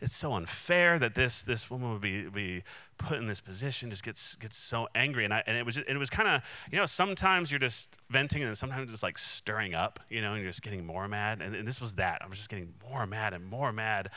it's 0.00 0.16
so 0.16 0.32
unfair 0.32 0.98
that 0.98 1.14
this 1.14 1.42
this 1.42 1.70
woman 1.70 1.92
would 1.92 2.00
be 2.00 2.24
be 2.30 2.62
put 2.96 3.18
in 3.18 3.26
this 3.26 3.40
position. 3.40 3.90
Just 3.90 4.04
gets 4.04 4.36
gets 4.36 4.56
so 4.56 4.88
angry, 4.94 5.24
and 5.24 5.34
I 5.34 5.42
and 5.46 5.56
it 5.56 5.66
was 5.66 5.74
just, 5.74 5.88
it 5.88 5.96
was 5.98 6.10
kind 6.10 6.28
of 6.28 6.42
you 6.72 6.78
know 6.78 6.86
sometimes 6.86 7.50
you're 7.52 7.60
just 7.60 7.98
venting, 8.08 8.42
and 8.42 8.56
sometimes 8.56 8.92
it's 8.92 9.02
like 9.02 9.18
stirring 9.18 9.74
up, 9.74 10.00
you 10.08 10.22
know, 10.22 10.32
and 10.32 10.42
you're 10.42 10.50
just 10.50 10.62
getting 10.62 10.86
more 10.86 11.08
mad. 11.08 11.42
And, 11.42 11.54
and 11.54 11.68
this 11.68 11.80
was 11.80 11.96
that. 11.96 12.22
I 12.22 12.26
was 12.26 12.38
just 12.38 12.48
getting 12.48 12.72
more 12.90 13.06
mad 13.06 13.34
and 13.34 13.44
more 13.44 13.72
mad 13.72 14.10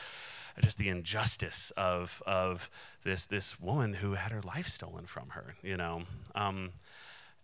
at 0.58 0.64
just 0.64 0.78
the 0.78 0.88
injustice 0.88 1.72
of, 1.76 2.22
of 2.26 2.68
this, 3.04 3.26
this 3.26 3.60
woman 3.60 3.94
who 3.94 4.14
had 4.14 4.32
her 4.32 4.42
life 4.42 4.66
stolen 4.66 5.06
from 5.06 5.30
her, 5.30 5.54
you 5.62 5.76
know. 5.76 6.02
Um, 6.34 6.72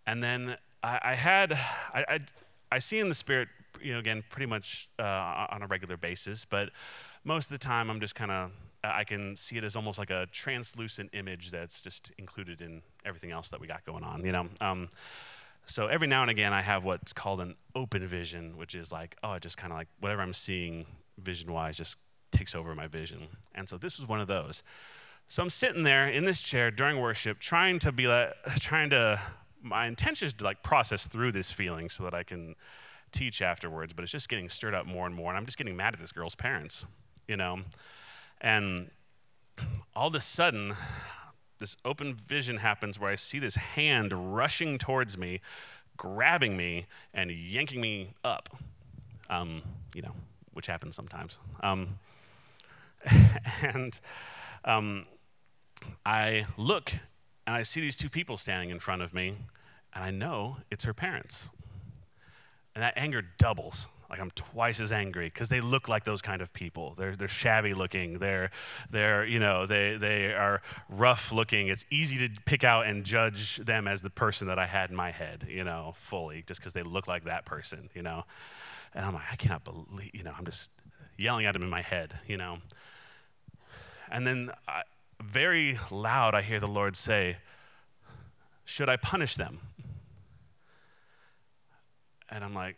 and 0.07 0.23
then 0.23 0.57
I, 0.83 0.99
I 1.03 1.13
had, 1.15 1.53
I, 1.53 2.05
I, 2.07 2.19
I, 2.71 2.79
see 2.79 2.99
in 2.99 3.09
the 3.09 3.15
spirit, 3.15 3.49
you 3.81 3.93
know, 3.93 3.99
again, 3.99 4.23
pretty 4.29 4.45
much 4.45 4.89
uh, 4.99 5.47
on 5.49 5.61
a 5.61 5.67
regular 5.67 5.97
basis, 5.97 6.45
but 6.45 6.69
most 7.23 7.51
of 7.51 7.59
the 7.59 7.65
time 7.65 7.89
I'm 7.89 7.99
just 7.99 8.15
kind 8.15 8.31
of, 8.31 8.51
I 8.83 9.03
can 9.03 9.35
see 9.35 9.57
it 9.57 9.63
as 9.63 9.75
almost 9.75 9.97
like 9.97 10.11
a 10.11 10.27
translucent 10.31 11.09
image 11.13 11.51
that's 11.51 11.81
just 11.81 12.11
included 12.17 12.61
in 12.61 12.83
everything 13.03 13.31
else 13.31 13.49
that 13.49 13.59
we 13.59 13.67
got 13.67 13.83
going 13.83 14.03
on, 14.03 14.23
you 14.23 14.31
know. 14.31 14.47
Um, 14.61 14.89
so 15.65 15.87
every 15.87 16.07
now 16.07 16.21
and 16.21 16.29
again, 16.29 16.53
I 16.53 16.61
have 16.61 16.83
what's 16.83 17.11
called 17.11 17.41
an 17.41 17.55
open 17.73 18.05
vision, 18.07 18.55
which 18.57 18.75
is 18.75 18.91
like, 18.91 19.15
oh, 19.23 19.39
just 19.39 19.57
kind 19.57 19.73
of 19.73 19.79
like 19.79 19.87
whatever 19.99 20.21
I'm 20.21 20.33
seeing 20.33 20.85
vision 21.17 21.51
wise 21.51 21.77
just 21.77 21.97
takes 22.31 22.53
over 22.53 22.75
my 22.75 22.87
vision. 22.87 23.27
And 23.55 23.67
so 23.67 23.77
this 23.77 23.97
was 23.97 24.07
one 24.07 24.19
of 24.19 24.27
those. 24.27 24.61
So 25.27 25.41
I'm 25.41 25.49
sitting 25.49 25.83
there 25.83 26.07
in 26.07 26.25
this 26.25 26.41
chair 26.41 26.69
during 26.69 26.99
worship, 26.99 27.39
trying 27.39 27.79
to 27.79 27.91
be 27.91 28.07
like, 28.07 28.33
trying 28.59 28.91
to, 28.91 29.19
my 29.65 29.87
intention 29.87 30.27
is 30.27 30.33
to 30.35 30.43
like 30.43 30.63
process 30.63 31.07
through 31.07 31.31
this 31.31 31.51
feeling 31.51 31.89
so 31.89 32.03
that 32.03 32.13
I 32.13 32.23
can 32.23 32.55
teach 33.11 33.41
afterwards, 33.41 33.93
but 33.93 34.03
it's 34.03 34.11
just 34.11 34.29
getting 34.29 34.47
stirred 34.47 34.75
up 34.75 34.85
more 34.85 35.07
and 35.07 35.15
more. 35.15 35.31
And 35.31 35.37
I'm 35.37 35.45
just 35.45 35.57
getting 35.57 35.75
mad 35.75 35.93
at 35.93 35.99
this 35.99 36.11
girl's 36.11 36.35
parents, 36.35 36.85
you 37.27 37.35
know? 37.35 37.59
And 38.41 38.91
all 39.95 40.07
of 40.07 40.15
a 40.15 40.21
sudden, 40.21 40.75
this 41.59 41.75
open 41.83 42.13
vision 42.13 42.57
happens 42.57 42.99
where 42.99 43.09
I 43.09 43.15
see 43.15 43.39
this 43.39 43.55
hand 43.55 44.35
rushing 44.35 44.77
towards 44.77 45.17
me, 45.17 45.41
grabbing 45.97 46.55
me, 46.55 46.85
and 47.13 47.31
yanking 47.31 47.81
me 47.81 48.13
up. 48.23 48.49
Um, 49.29 49.63
you 49.95 50.03
know, 50.03 50.11
which 50.53 50.67
happens 50.67 50.95
sometimes. 50.95 51.39
Um, 51.61 51.97
and 53.63 53.99
um, 54.63 55.05
I 56.05 56.45
look 56.57 56.93
and 57.47 57.55
I 57.55 57.63
see 57.63 57.81
these 57.81 57.95
two 57.95 58.09
people 58.09 58.37
standing 58.37 58.69
in 58.69 58.79
front 58.79 59.01
of 59.01 59.13
me, 59.13 59.35
and 59.95 60.03
I 60.03 60.11
know 60.11 60.57
it's 60.69 60.83
her 60.83 60.93
parents. 60.93 61.49
And 62.75 62.83
that 62.83 62.93
anger 62.97 63.23
doubles. 63.37 63.87
Like 64.09 64.19
I'm 64.19 64.31
twice 64.31 64.79
as 64.79 64.91
angry 64.91 65.25
because 65.27 65.49
they 65.49 65.61
look 65.61 65.89
like 65.89 66.03
those 66.03 66.21
kind 66.21 66.41
of 66.41 66.53
people. 66.53 66.93
They're, 66.95 67.15
they're 67.15 67.27
shabby 67.27 67.73
looking. 67.73 68.19
They're, 68.19 68.51
they're, 68.91 69.25
you 69.25 69.39
know, 69.39 69.65
they, 69.65 69.97
they 69.97 70.33
are 70.33 70.61
rough 70.89 71.31
looking. 71.31 71.69
It's 71.69 71.85
easy 71.89 72.27
to 72.27 72.41
pick 72.45 72.63
out 72.63 72.85
and 72.85 73.03
judge 73.03 73.57
them 73.57 73.87
as 73.87 74.03
the 74.03 74.11
person 74.11 74.47
that 74.47 74.59
I 74.59 74.67
had 74.67 74.91
in 74.91 74.95
my 74.95 75.09
head, 75.09 75.47
you 75.49 75.63
know, 75.63 75.95
fully, 75.97 76.43
just 76.45 76.59
because 76.59 76.73
they 76.73 76.83
look 76.83 77.07
like 77.07 77.23
that 77.23 77.45
person, 77.45 77.89
you 77.95 78.03
know. 78.03 78.25
And 78.93 79.05
I'm 79.05 79.13
like, 79.13 79.31
I 79.31 79.35
cannot 79.37 79.63
believe, 79.63 80.11
you 80.13 80.23
know, 80.23 80.33
I'm 80.37 80.45
just 80.45 80.69
yelling 81.17 81.47
at 81.47 81.53
them 81.53 81.63
in 81.63 81.69
my 81.69 81.81
head, 81.81 82.13
you 82.27 82.37
know. 82.37 82.59
And 84.11 84.27
then, 84.27 84.51
I, 84.67 84.83
very 85.21 85.79
loud, 85.89 86.35
I 86.35 86.41
hear 86.41 86.59
the 86.59 86.67
Lord 86.67 86.95
say, 86.95 87.37
Should 88.65 88.89
I 88.89 88.97
punish 88.97 89.35
them? 89.35 89.59
And 92.29 92.43
I'm 92.43 92.53
like, 92.53 92.77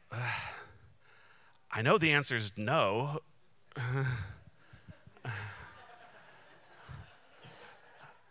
I 1.72 1.82
know 1.82 1.98
the 1.98 2.12
answer 2.12 2.36
is 2.36 2.54
no. 2.58 3.20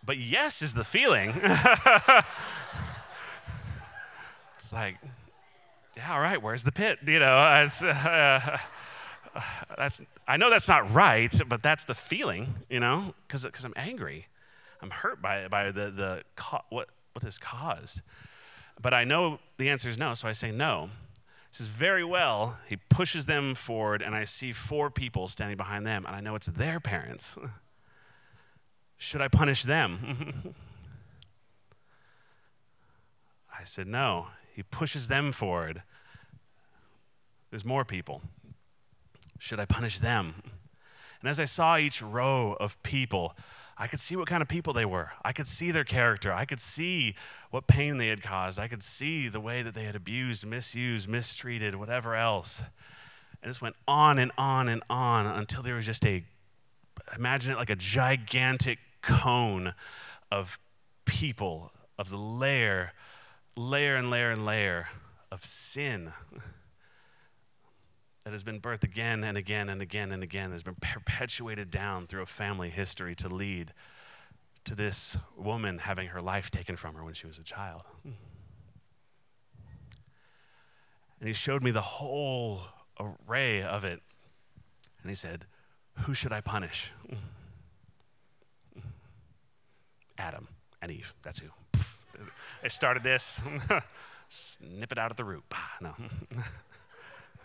but 0.04 0.18
yes 0.18 0.62
is 0.62 0.74
the 0.74 0.84
feeling. 0.84 1.30
it's 4.54 4.72
like, 4.72 4.98
yeah, 5.96 6.12
all 6.12 6.20
right, 6.20 6.42
where's 6.42 6.64
the 6.64 6.72
pit? 6.72 6.98
You 7.06 7.18
know, 7.18 7.62
it's, 7.64 7.82
uh, 7.82 8.58
that's, 9.76 10.00
I 10.28 10.36
know 10.36 10.50
that's 10.50 10.68
not 10.68 10.92
right, 10.92 11.34
but 11.48 11.62
that's 11.62 11.84
the 11.84 11.94
feeling, 11.94 12.54
you 12.68 12.80
know, 12.80 13.14
because 13.26 13.64
I'm 13.64 13.74
angry. 13.76 14.26
I'm 14.82 14.90
hurt 14.90 15.22
by, 15.22 15.48
by 15.48 15.72
the, 15.72 15.90
the 15.90 16.22
what, 16.68 16.88
what 17.12 17.24
this 17.24 17.38
caused. 17.38 18.02
But 18.80 18.92
I 18.92 19.04
know 19.04 19.38
the 19.56 19.70
answer 19.70 19.88
is 19.88 19.96
no, 19.98 20.14
so 20.14 20.28
I 20.28 20.32
say 20.32 20.52
no. 20.52 20.90
Says, 21.56 21.68
Very 21.68 22.04
well. 22.04 22.58
He 22.68 22.76
pushes 22.76 23.24
them 23.24 23.54
forward, 23.54 24.02
and 24.02 24.14
I 24.14 24.24
see 24.24 24.52
four 24.52 24.90
people 24.90 25.26
standing 25.26 25.56
behind 25.56 25.86
them, 25.86 26.04
and 26.04 26.14
I 26.14 26.20
know 26.20 26.34
it's 26.34 26.48
their 26.48 26.80
parents. 26.80 27.38
Should 28.98 29.22
I 29.22 29.28
punish 29.28 29.62
them? 29.62 30.54
I 33.58 33.64
said, 33.64 33.86
No. 33.86 34.26
He 34.54 34.64
pushes 34.64 35.08
them 35.08 35.32
forward. 35.32 35.82
There's 37.48 37.64
more 37.64 37.86
people. 37.86 38.20
Should 39.38 39.58
I 39.58 39.64
punish 39.64 39.98
them? 39.98 40.42
And 41.22 41.30
as 41.30 41.40
I 41.40 41.46
saw 41.46 41.78
each 41.78 42.02
row 42.02 42.54
of 42.60 42.82
people, 42.82 43.34
I 43.78 43.86
could 43.86 44.00
see 44.00 44.16
what 44.16 44.26
kind 44.26 44.40
of 44.40 44.48
people 44.48 44.72
they 44.72 44.86
were. 44.86 45.10
I 45.22 45.32
could 45.32 45.46
see 45.46 45.70
their 45.70 45.84
character. 45.84 46.32
I 46.32 46.46
could 46.46 46.60
see 46.60 47.14
what 47.50 47.66
pain 47.66 47.98
they 47.98 48.08
had 48.08 48.22
caused. 48.22 48.58
I 48.58 48.68
could 48.68 48.82
see 48.82 49.28
the 49.28 49.40
way 49.40 49.62
that 49.62 49.74
they 49.74 49.84
had 49.84 49.94
abused, 49.94 50.46
misused, 50.46 51.08
mistreated, 51.08 51.74
whatever 51.74 52.14
else. 52.14 52.62
And 53.42 53.50
this 53.50 53.60
went 53.60 53.76
on 53.86 54.18
and 54.18 54.32
on 54.38 54.68
and 54.68 54.82
on 54.88 55.26
until 55.26 55.62
there 55.62 55.74
was 55.74 55.84
just 55.84 56.06
a, 56.06 56.24
imagine 57.14 57.52
it 57.52 57.58
like 57.58 57.70
a 57.70 57.76
gigantic 57.76 58.78
cone 59.02 59.74
of 60.32 60.58
people, 61.04 61.70
of 61.98 62.08
the 62.08 62.16
layer, 62.16 62.92
layer 63.56 63.94
and 63.94 64.10
layer 64.10 64.30
and 64.30 64.46
layer 64.46 64.88
of 65.30 65.44
sin 65.44 66.12
that 68.26 68.32
has 68.32 68.42
been 68.42 68.60
birthed 68.60 68.82
again 68.82 69.22
and 69.22 69.38
again 69.38 69.68
and 69.68 69.80
again 69.80 70.10
and 70.10 70.20
again, 70.20 70.50
has 70.50 70.64
been 70.64 70.74
perpetuated 70.80 71.70
down 71.70 72.08
through 72.08 72.22
a 72.22 72.26
family 72.26 72.70
history 72.70 73.14
to 73.14 73.28
lead 73.28 73.72
to 74.64 74.74
this 74.74 75.16
woman 75.36 75.78
having 75.78 76.08
her 76.08 76.20
life 76.20 76.50
taken 76.50 76.74
from 76.74 76.96
her 76.96 77.04
when 77.04 77.14
she 77.14 77.28
was 77.28 77.38
a 77.38 77.44
child. 77.44 77.84
And 78.02 78.16
he 81.28 81.32
showed 81.32 81.62
me 81.62 81.70
the 81.70 81.82
whole 81.82 82.62
array 82.98 83.62
of 83.62 83.84
it. 83.84 84.02
And 85.02 85.08
he 85.08 85.14
said, 85.14 85.44
Who 86.00 86.12
should 86.12 86.32
I 86.32 86.40
punish? 86.40 86.90
Adam 90.18 90.48
and 90.82 90.90
Eve. 90.90 91.14
That's 91.22 91.38
who. 91.38 91.46
They 92.60 92.70
started 92.70 93.04
this. 93.04 93.40
Snip 94.28 94.90
it 94.90 94.98
out 94.98 95.12
at 95.12 95.16
the 95.16 95.22
root. 95.22 95.44
No. 95.80 95.94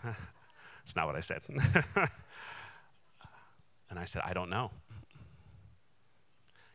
It's 0.82 0.96
not 0.96 1.06
what 1.06 1.16
I 1.16 1.20
said. 1.20 1.42
and 3.90 3.98
I 3.98 4.04
said, 4.04 4.22
I 4.24 4.32
don't 4.32 4.50
know. 4.50 4.70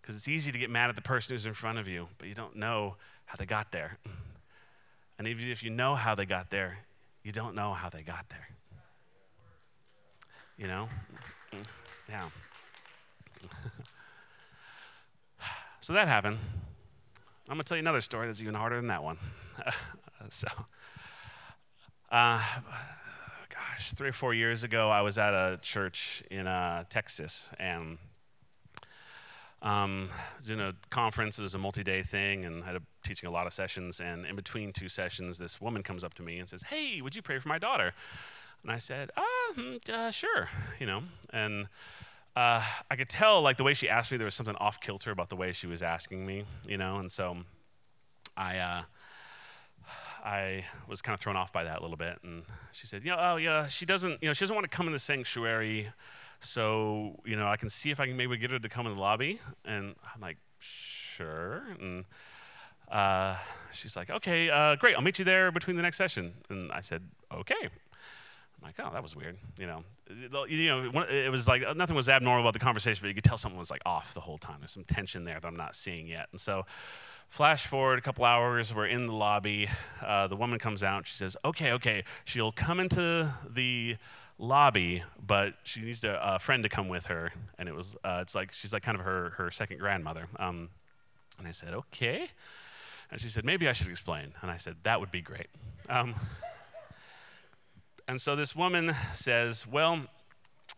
Because 0.02 0.16
it's 0.16 0.28
easy 0.28 0.52
to 0.52 0.58
get 0.58 0.70
mad 0.70 0.90
at 0.90 0.96
the 0.96 1.02
person 1.02 1.34
who's 1.34 1.46
in 1.46 1.54
front 1.54 1.78
of 1.78 1.88
you, 1.88 2.08
but 2.18 2.28
you 2.30 2.34
don't 2.34 2.56
know 2.56 2.96
how 3.26 3.36
they 3.36 3.46
got 3.46 3.72
there. 3.72 3.98
And 5.20 5.28
even 5.28 5.50
if 5.50 5.64
you 5.64 5.70
know 5.70 5.96
how 5.96 6.16
they 6.16 6.26
got 6.26 6.50
there, 6.50 6.78
you 7.24 7.32
don't 7.32 7.56
know 7.56 7.74
how 7.74 7.90
they 7.90 8.04
got 8.04 8.30
there. 8.30 8.48
You 10.58 10.68
know? 10.68 10.88
Yeah. 12.08 12.30
so 15.82 15.92
that 15.94 16.08
happened. 16.08 16.38
I'm 17.50 17.56
going 17.56 17.60
to 17.60 17.64
tell 17.66 17.78
you 17.78 17.82
another 17.82 18.02
story 18.02 18.28
that's 18.28 18.42
even 18.42 18.56
harder 18.56 18.78
than 18.78 18.88
that 18.88 19.04
one. 19.04 19.18
so, 20.30 20.48
uh, 22.12 22.42
gosh, 23.78 23.94
three 23.94 24.10
or 24.10 24.14
four 24.14 24.34
years 24.34 24.64
ago, 24.64 24.90
I 24.90 25.02
was 25.02 25.20
at 25.20 25.34
a 25.34 25.60
church 25.62 26.24
in 26.32 26.48
uh, 26.48 26.84
Texas, 26.90 27.52
and 27.60 28.00
um, 29.62 30.10
I 30.12 30.40
was 30.40 30.50
in 30.50 30.60
a 30.60 30.74
conference. 30.90 31.38
It 31.38 31.44
was 31.44 31.54
a 31.54 31.60
multi-day 31.60 32.02
thing, 32.02 32.46
and 32.46 32.64
I 32.64 32.68
had 32.68 32.76
a, 32.78 32.82
teaching 33.04 33.28
a 33.28 33.32
lot 33.32 33.46
of 33.46 33.54
sessions. 33.54 34.00
And 34.00 34.26
in 34.26 34.36
between 34.36 34.74
two 34.74 34.90
sessions, 34.90 35.38
this 35.38 35.62
woman 35.62 35.84
comes 35.84 36.04
up 36.04 36.16
to 36.16 36.24
me 36.24 36.40
and 36.40 36.50
says, 36.50 36.64
"Hey, 36.64 37.02
would 37.02 37.16
you 37.16 37.22
pray 37.22 37.38
for 37.38 37.50
my 37.50 37.60
daughter?" 37.60 37.94
And 38.64 38.72
I 38.72 38.80
said, 38.80 39.12
"Ah, 39.16 39.54
uh, 39.94 40.12
sure," 40.12 40.50
you 40.80 40.88
know. 40.88 41.04
And 41.32 41.68
uh, 42.36 42.64
I 42.90 42.96
could 42.96 43.10
tell, 43.10 43.42
like 43.44 43.58
the 43.58 43.64
way 43.64 43.76
she 43.76 43.90
asked 43.90 44.12
me, 44.12 44.18
there 44.18 44.26
was 44.26 44.36
something 44.36 44.56
off 44.56 44.82
kilter 44.82 45.12
about 45.12 45.30
the 45.30 45.36
way 45.36 45.52
she 45.52 45.68
was 45.68 45.84
asking 45.84 46.26
me, 46.26 46.46
you 46.68 46.78
know. 46.78 46.98
And 46.98 47.12
so 47.12 47.38
I 48.36 48.58
uh, 48.58 48.82
I 50.24 50.66
was 50.88 51.02
kind 51.02 51.14
of 51.14 51.20
thrown 51.20 51.36
off 51.36 51.52
by 51.54 51.64
that 51.64 51.80
a 51.80 51.82
little 51.82 51.98
bit. 51.98 52.20
And 52.24 52.44
she 52.72 52.88
said, 52.88 53.04
"Yeah, 53.04 53.16
oh 53.34 53.38
yeah, 53.38 53.68
she 53.68 53.86
doesn't, 53.86 54.22
you 54.22 54.30
know, 54.30 54.34
she 54.34 54.44
doesn't 54.44 54.56
want 54.56 54.70
to 54.70 54.76
come 54.76 54.88
in 54.88 54.94
the 54.94 55.00
sanctuary, 55.00 55.90
so 56.40 57.20
you 57.26 57.36
know, 57.36 57.48
I 57.48 57.58
can 57.58 57.70
see 57.70 57.92
if 57.92 58.00
I 58.00 58.08
can 58.08 58.18
maybe 58.18 58.38
get 58.38 58.52
her 58.52 58.60
to 58.60 58.70
come 58.70 58.88
in 58.88 58.96
the 58.96 59.02
lobby." 59.02 59.40
And 59.66 59.96
I'm 60.14 60.22
like, 60.22 60.38
"Sure." 60.60 61.64
And 61.80 62.06
uh, 62.92 63.36
she's 63.72 63.96
like, 63.96 64.10
"Okay, 64.10 64.50
uh, 64.50 64.76
great. 64.76 64.96
I'll 64.96 65.02
meet 65.02 65.20
you 65.20 65.26
there 65.26 65.52
between 65.52 65.76
the 65.76 65.84
next 65.84 65.98
session." 65.98 66.34
And 66.50 66.72
I 66.72 66.82
said, 66.82 67.04
"Okay." 67.32 67.70
I'm 68.60 68.68
like, 68.68 68.76
"Oh, 68.80 68.92
that 68.92 69.04
was 69.04 69.16
weird." 69.16 69.38
You 69.58 69.68
know, 69.68 69.84
you 70.48 70.68
know, 70.68 71.04
it 71.10 71.32
was 71.32 71.48
like 71.48 71.64
nothing 71.76 71.96
was 71.96 72.10
abnormal 72.10 72.42
about 72.42 72.54
the 72.54 72.60
conversation, 72.60 73.02
but 73.02 73.08
you 73.10 73.14
could 73.14 73.24
tell 73.24 73.38
something 73.38 73.58
was 73.58 73.70
like 73.72 73.82
off 73.86 74.14
the 74.14 74.22
whole 74.22 74.38
time. 74.38 74.58
There's 74.60 74.72
some 74.72 74.84
tension 74.84 75.24
there 75.24 75.40
that 75.40 75.48
I'm 75.48 75.58
not 75.58 75.76
seeing 75.76 76.08
yet, 76.08 76.28
and 76.32 76.40
so. 76.40 76.66
Flash 77.30 77.68
forward 77.68 78.00
a 78.00 78.02
couple 78.02 78.24
hours, 78.24 78.74
we're 78.74 78.86
in 78.86 79.06
the 79.06 79.12
lobby. 79.12 79.70
Uh, 80.02 80.28
the 80.28 80.38
woman 80.38 80.60
comes 80.60 80.82
out. 80.82 81.06
She 81.06 81.14
says, 81.14 81.36
"Okay, 81.44 81.74
okay." 81.74 82.06
She'll 82.24 82.54
come 82.54 82.80
into 82.80 83.34
the 83.50 83.98
lobby, 84.40 85.04
but 85.26 85.56
she 85.64 85.82
needs 85.82 86.06
a, 86.06 86.20
a 86.24 86.40
friend 86.40 86.64
to 86.64 86.70
come 86.70 86.88
with 86.88 87.08
her. 87.08 87.34
And 87.58 87.68
it 87.68 87.76
was, 87.76 87.98
uh, 88.06 88.20
it's 88.22 88.34
like 88.34 88.54
she's 88.54 88.72
like 88.72 88.84
kind 88.84 88.98
of 88.98 89.04
her 89.04 89.32
her 89.32 89.52
second 89.52 89.80
grandmother. 89.80 90.28
Um, 90.40 90.70
and 91.38 91.46
I 91.46 91.52
said, 91.52 91.74
"Okay." 91.74 92.30
And 93.12 93.20
she 93.20 93.28
said, 93.28 93.44
"Maybe 93.44 93.68
I 93.68 93.74
should 93.74 93.90
explain." 93.90 94.34
And 94.42 94.50
I 94.50 94.56
said, 94.58 94.78
"That 94.84 95.02
would 95.02 95.12
be 95.12 95.22
great." 95.22 95.48
Um, 95.90 96.16
and 98.08 98.20
so 98.22 98.36
this 98.36 98.56
woman 98.56 98.96
says, 99.14 99.68
"Well, 99.68 100.02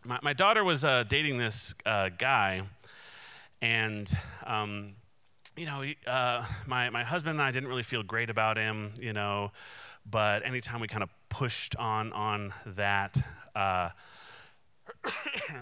my, 0.04 0.18
my 0.22 0.32
daughter 0.32 0.64
was 0.64 0.84
uh, 0.84 1.04
dating 1.08 1.38
this 1.38 1.74
uh, 1.86 2.10
guy, 2.16 2.62
and." 3.60 4.10
Um, 4.46 4.94
you 5.56 5.66
know, 5.66 5.84
uh, 6.06 6.44
my, 6.66 6.88
my 6.90 7.02
husband 7.02 7.32
and 7.32 7.42
I 7.42 7.50
didn't 7.50 7.68
really 7.68 7.82
feel 7.82 8.02
great 8.02 8.30
about 8.30 8.56
him, 8.56 8.92
you 8.98 9.12
know, 9.12 9.50
but 10.08 10.46
anytime 10.46 10.80
we 10.80 10.88
kind 10.88 11.02
of 11.02 11.10
pushed 11.28 11.76
on 11.76 12.12
on 12.12 12.54
that, 12.64 13.18
uh, 13.54 13.90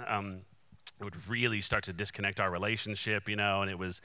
um, 0.07 0.42
it 1.00 1.04
would 1.04 1.28
really 1.28 1.61
start 1.61 1.85
to 1.85 1.92
disconnect 1.92 2.38
our 2.38 2.50
relationship, 2.50 3.28
you 3.28 3.37
know, 3.37 3.62
and 3.62 3.70
it 3.70 3.78
was, 3.78 4.00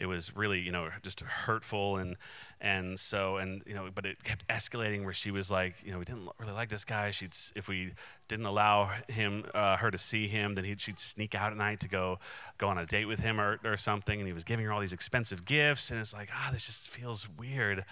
it 0.00 0.06
was 0.06 0.34
really, 0.34 0.60
you 0.60 0.72
know, 0.72 0.88
just 1.02 1.20
hurtful, 1.20 1.98
and 1.98 2.16
and 2.58 2.98
so 2.98 3.36
and 3.36 3.62
you 3.66 3.74
know, 3.74 3.90
but 3.94 4.06
it 4.06 4.24
kept 4.24 4.48
escalating 4.48 5.04
where 5.04 5.12
she 5.12 5.30
was 5.30 5.50
like, 5.50 5.74
you 5.84 5.92
know, 5.92 5.98
we 5.98 6.06
didn't 6.06 6.26
really 6.38 6.54
like 6.54 6.70
this 6.70 6.86
guy. 6.86 7.10
She'd 7.10 7.36
if 7.54 7.68
we 7.68 7.92
didn't 8.26 8.46
allow 8.46 8.90
him, 9.08 9.44
uh, 9.52 9.76
her 9.76 9.90
to 9.90 9.98
see 9.98 10.26
him, 10.26 10.54
then 10.54 10.64
she'd 10.78 10.98
sneak 10.98 11.34
out 11.34 11.52
at 11.52 11.58
night 11.58 11.80
to 11.80 11.88
go 11.88 12.18
go 12.56 12.68
on 12.68 12.78
a 12.78 12.86
date 12.86 13.04
with 13.04 13.20
him 13.20 13.38
or 13.38 13.60
or 13.62 13.76
something, 13.76 14.18
and 14.18 14.26
he 14.26 14.32
was 14.32 14.42
giving 14.42 14.64
her 14.64 14.72
all 14.72 14.80
these 14.80 14.94
expensive 14.94 15.44
gifts, 15.44 15.90
and 15.90 16.00
it's 16.00 16.14
like, 16.14 16.30
ah, 16.32 16.48
this 16.50 16.64
just 16.64 16.88
feels 16.88 17.28
weird, 17.38 17.84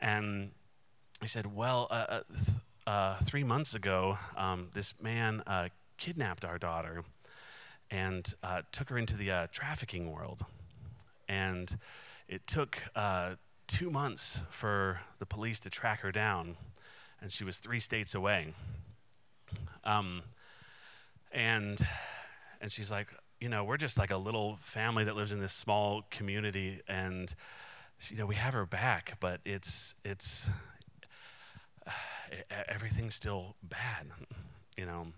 and 0.00 0.50
he 1.20 1.28
said, 1.28 1.54
well, 1.54 1.86
uh, 1.90 2.06
uh 2.08 2.20
uh, 2.88 3.16
three 3.24 3.42
months 3.42 3.74
ago, 3.74 4.16
um, 4.36 4.68
this 4.74 4.94
man 5.00 5.42
uh, 5.46 5.68
kidnapped 5.96 6.44
our 6.44 6.56
daughter 6.56 7.02
and 7.90 8.34
uh, 8.44 8.62
took 8.70 8.90
her 8.90 8.98
into 8.98 9.16
the 9.16 9.48
trafficking 9.50 10.12
world. 10.12 10.44
And 11.28 11.78
it 12.28 12.46
took 12.46 12.78
uh, 12.94 13.34
two 13.66 13.90
months 13.90 14.42
for 14.50 15.00
the 15.18 15.26
police 15.26 15.60
to 15.60 15.70
track 15.70 16.00
her 16.00 16.12
down, 16.12 16.56
and 17.20 17.30
she 17.30 17.44
was 17.44 17.58
three 17.58 17.80
states 17.80 18.14
away. 18.14 18.54
Um, 19.84 20.22
and 21.32 21.78
and 22.60 22.72
she's 22.72 22.90
like, 22.90 23.08
you 23.40 23.48
know, 23.48 23.64
we're 23.64 23.76
just 23.76 23.98
like 23.98 24.10
a 24.10 24.16
little 24.16 24.58
family 24.62 25.04
that 25.04 25.16
lives 25.16 25.32
in 25.32 25.40
this 25.40 25.52
small 25.52 26.02
community, 26.10 26.80
and 26.88 27.34
she, 27.98 28.14
you 28.14 28.20
know, 28.20 28.26
we 28.26 28.34
have 28.34 28.54
her 28.54 28.66
back, 28.66 29.16
but 29.20 29.40
it's 29.44 29.94
it's 30.04 30.50
everything's 32.68 33.14
still 33.14 33.56
bad, 33.62 34.06
you 34.76 34.86
know. 34.86 35.08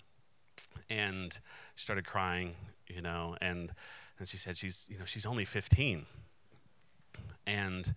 And 0.91 1.33
she 1.75 1.85
started 1.85 2.07
crying, 2.07 2.55
you 2.89 3.03
know, 3.03 3.37
and 3.41 3.73
and 4.19 4.29
she 4.29 4.37
said 4.37 4.57
she's 4.57 4.87
you 4.91 4.99
know 4.99 5.05
she's 5.05 5.27
only 5.27 5.45
15, 5.45 6.07
and 7.47 7.95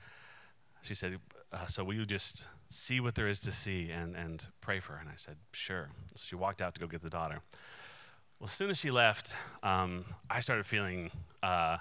she 0.82 0.94
said, 0.94 1.20
uh, 1.52 1.68
so 1.68 1.84
will 1.84 1.94
you 1.94 2.06
just 2.06 2.46
see 2.70 3.00
what 3.00 3.16
there 3.16 3.28
is 3.28 3.40
to 3.42 3.52
see 3.52 3.92
and 3.92 4.16
and 4.16 4.48
pray 4.62 4.80
for 4.80 4.94
her? 4.94 5.00
And 5.00 5.10
I 5.10 5.16
said, 5.16 5.38
sure. 5.52 5.90
So 6.16 6.24
she 6.26 6.36
walked 6.36 6.62
out 6.62 6.74
to 6.76 6.82
go 6.82 6.88
get 6.88 7.02
the 7.02 7.10
daughter. 7.10 7.42
Well, 8.40 8.48
as 8.48 8.54
soon 8.54 8.72
as 8.72 8.78
she 8.80 8.90
left, 8.90 9.36
um, 9.62 10.06
I 10.30 10.40
started 10.40 10.66
feeling 10.66 11.12
uh, 11.44 11.78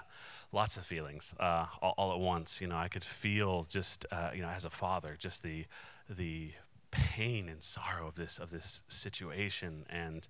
lots 0.51 0.77
of 0.77 0.85
feelings 0.85 1.33
uh, 1.39 1.65
all, 1.81 1.95
all, 1.97 2.13
at 2.13 2.19
once. 2.19 2.61
You 2.61 2.67
know, 2.67 2.77
I 2.77 2.87
could 2.87 3.03
feel 3.03 3.63
just, 3.63 4.05
uh, 4.11 4.29
you 4.35 4.43
know, 4.43 4.49
as 4.49 4.65
a 4.65 4.69
father, 4.69 5.15
just 5.17 5.41
the 5.41 5.65
the 6.09 6.51
pain 6.91 7.47
and 7.49 7.63
sorrow 7.63 8.07
of 8.07 8.15
this 8.15 8.37
of 8.37 8.51
this 8.51 8.83
situation, 8.89 9.85
and 9.89 10.27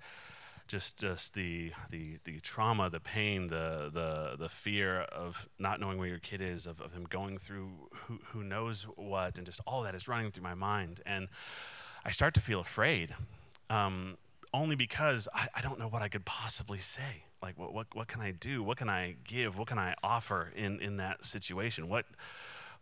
just 0.72 0.98
just 0.98 1.34
the 1.34 1.74
the 1.90 2.18
the 2.24 2.40
trauma, 2.40 2.90
the 2.90 3.02
pain, 3.02 3.48
the 3.48 3.92
the 3.94 4.38
the 4.40 4.48
fear 4.48 5.02
of 5.02 5.50
not 5.60 5.82
knowing 5.82 5.98
where 5.98 6.08
your 6.08 6.20
kid 6.20 6.42
is, 6.42 6.66
of, 6.66 6.80
of 6.80 6.94
him 6.94 7.04
going 7.04 7.38
through 7.38 7.70
who 7.92 8.20
who 8.28 8.42
knows 8.42 8.84
what, 8.96 9.38
and 9.38 9.46
just 9.46 9.60
all 9.68 9.84
that 9.84 9.94
is 9.94 10.08
running 10.08 10.32
through 10.32 10.44
my 10.44 10.56
mind, 10.56 11.02
and 11.06 11.28
I 12.06 12.12
start 12.12 12.34
to 12.36 12.42
feel 12.42 12.62
afraid. 12.62 13.14
Um, 13.70 14.18
only 14.54 14.76
because 14.76 15.30
I, 15.34 15.48
I 15.56 15.62
don't 15.62 15.80
know 15.80 15.88
what 15.88 16.02
I 16.02 16.10
could 16.10 16.26
possibly 16.26 16.80
say. 16.80 17.24
Like, 17.42 17.58
what, 17.58 17.74
what, 17.74 17.88
what 17.94 18.08
can 18.10 18.20
I 18.20 18.32
do? 18.32 18.62
What 18.62 18.78
can 18.78 18.90
I 18.90 19.16
give? 19.24 19.58
What 19.58 19.68
can 19.68 19.80
I 19.80 19.96
offer 20.04 20.52
in, 20.54 20.82
in 20.82 20.98
that 20.98 21.24
situation? 21.24 21.88
What, 21.88 22.06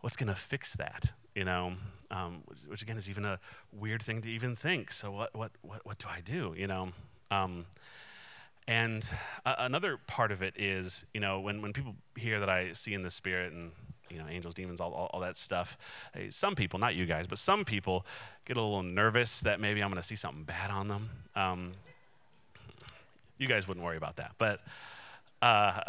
what's 0.01 0.15
going 0.15 0.29
to 0.29 0.35
fix 0.35 0.73
that? 0.77 1.11
You 1.35 1.45
know, 1.45 1.73
um, 2.09 2.41
which, 2.45 2.59
which, 2.67 2.81
again 2.81 2.97
is 2.97 3.07
even 3.07 3.23
a 3.23 3.39
weird 3.71 4.01
thing 4.01 4.21
to 4.21 4.29
even 4.29 4.55
think. 4.55 4.91
So, 4.91 5.11
what, 5.11 5.35
what, 5.35 5.51
what, 5.61 5.85
what 5.85 5.97
do 5.99 6.07
I 6.09 6.21
do? 6.21 6.55
You 6.57 6.65
know, 6.65 6.89
um, 7.31 7.65
and 8.67 9.09
another 9.45 9.97
part 9.97 10.31
of 10.31 10.43
it 10.43 10.53
is, 10.55 11.05
you 11.13 11.19
know, 11.19 11.39
when, 11.39 11.61
when 11.61 11.73
people 11.73 11.95
hear 12.15 12.39
that 12.39 12.49
I 12.49 12.73
see 12.73 12.93
in 12.93 13.01
the 13.01 13.09
spirit 13.09 13.51
and 13.51 13.71
you 14.09 14.17
know, 14.17 14.25
angels, 14.29 14.55
demons, 14.55 14.81
all, 14.81 14.91
all, 14.93 15.09
all 15.13 15.19
that 15.21 15.37
stuff. 15.37 15.77
Hey, 16.13 16.29
some 16.29 16.55
people, 16.55 16.79
not 16.79 16.95
you 16.95 17.05
guys, 17.05 17.27
but 17.27 17.37
some 17.37 17.65
people 17.65 18.05
get 18.45 18.57
a 18.57 18.61
little 18.61 18.83
nervous 18.83 19.41
that 19.41 19.59
maybe 19.59 19.81
I'm 19.81 19.89
going 19.89 20.01
to 20.01 20.07
see 20.07 20.15
something 20.15 20.43
bad 20.43 20.71
on 20.71 20.87
them. 20.87 21.09
Um, 21.35 21.71
you 23.37 23.47
guys 23.47 23.67
wouldn't 23.67 23.85
worry 23.85 23.97
about 23.97 24.17
that. 24.17 24.33
But 24.37 24.61
uh, 25.41 25.81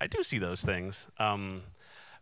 I 0.00 0.06
do 0.06 0.22
see 0.22 0.38
those 0.38 0.62
things. 0.62 1.08
Um, 1.18 1.62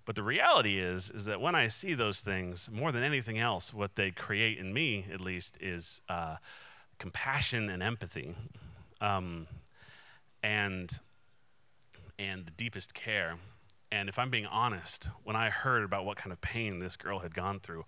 but 0.04 0.16
the 0.16 0.22
reality 0.22 0.78
is, 0.78 1.10
is 1.10 1.26
that 1.26 1.40
when 1.40 1.54
I 1.54 1.68
see 1.68 1.94
those 1.94 2.20
things, 2.20 2.70
more 2.72 2.92
than 2.92 3.02
anything 3.02 3.38
else, 3.38 3.74
what 3.74 3.94
they 3.94 4.10
create 4.10 4.58
in 4.58 4.72
me, 4.72 5.04
at 5.12 5.20
least, 5.20 5.58
is 5.60 6.00
uh, 6.08 6.36
compassion 6.98 7.68
and 7.70 7.82
empathy, 7.82 8.34
um, 9.00 9.46
and 10.42 10.98
and 12.18 12.46
the 12.46 12.50
deepest 12.52 12.94
care. 12.94 13.36
And 13.90 14.08
if 14.08 14.18
I'm 14.18 14.28
being 14.28 14.46
honest, 14.46 15.08
when 15.24 15.36
I 15.36 15.50
heard 15.50 15.82
about 15.82 16.04
what 16.04 16.16
kind 16.16 16.32
of 16.32 16.40
pain 16.40 16.78
this 16.78 16.96
girl 16.96 17.20
had 17.20 17.34
gone 17.34 17.60
through, 17.60 17.84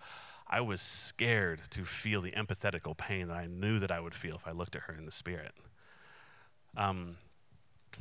I 0.47 0.61
was 0.61 0.81
scared 0.81 1.61
to 1.71 1.85
feel 1.85 2.23
the 2.23 2.31
empathetical 2.33 2.97
pain 2.97 3.29
that 3.29 3.37
I 3.37 3.47
knew 3.47 3.79
that 3.81 3.91
I 3.91 4.01
would 4.01 4.15
feel 4.15 4.37
if 4.37 4.47
I 4.47 4.53
looked 4.53 4.75
at 4.75 4.83
her 4.83 4.95
in 4.95 5.05
the 5.05 5.13
spirit. 5.13 5.53
Um, 6.77 7.17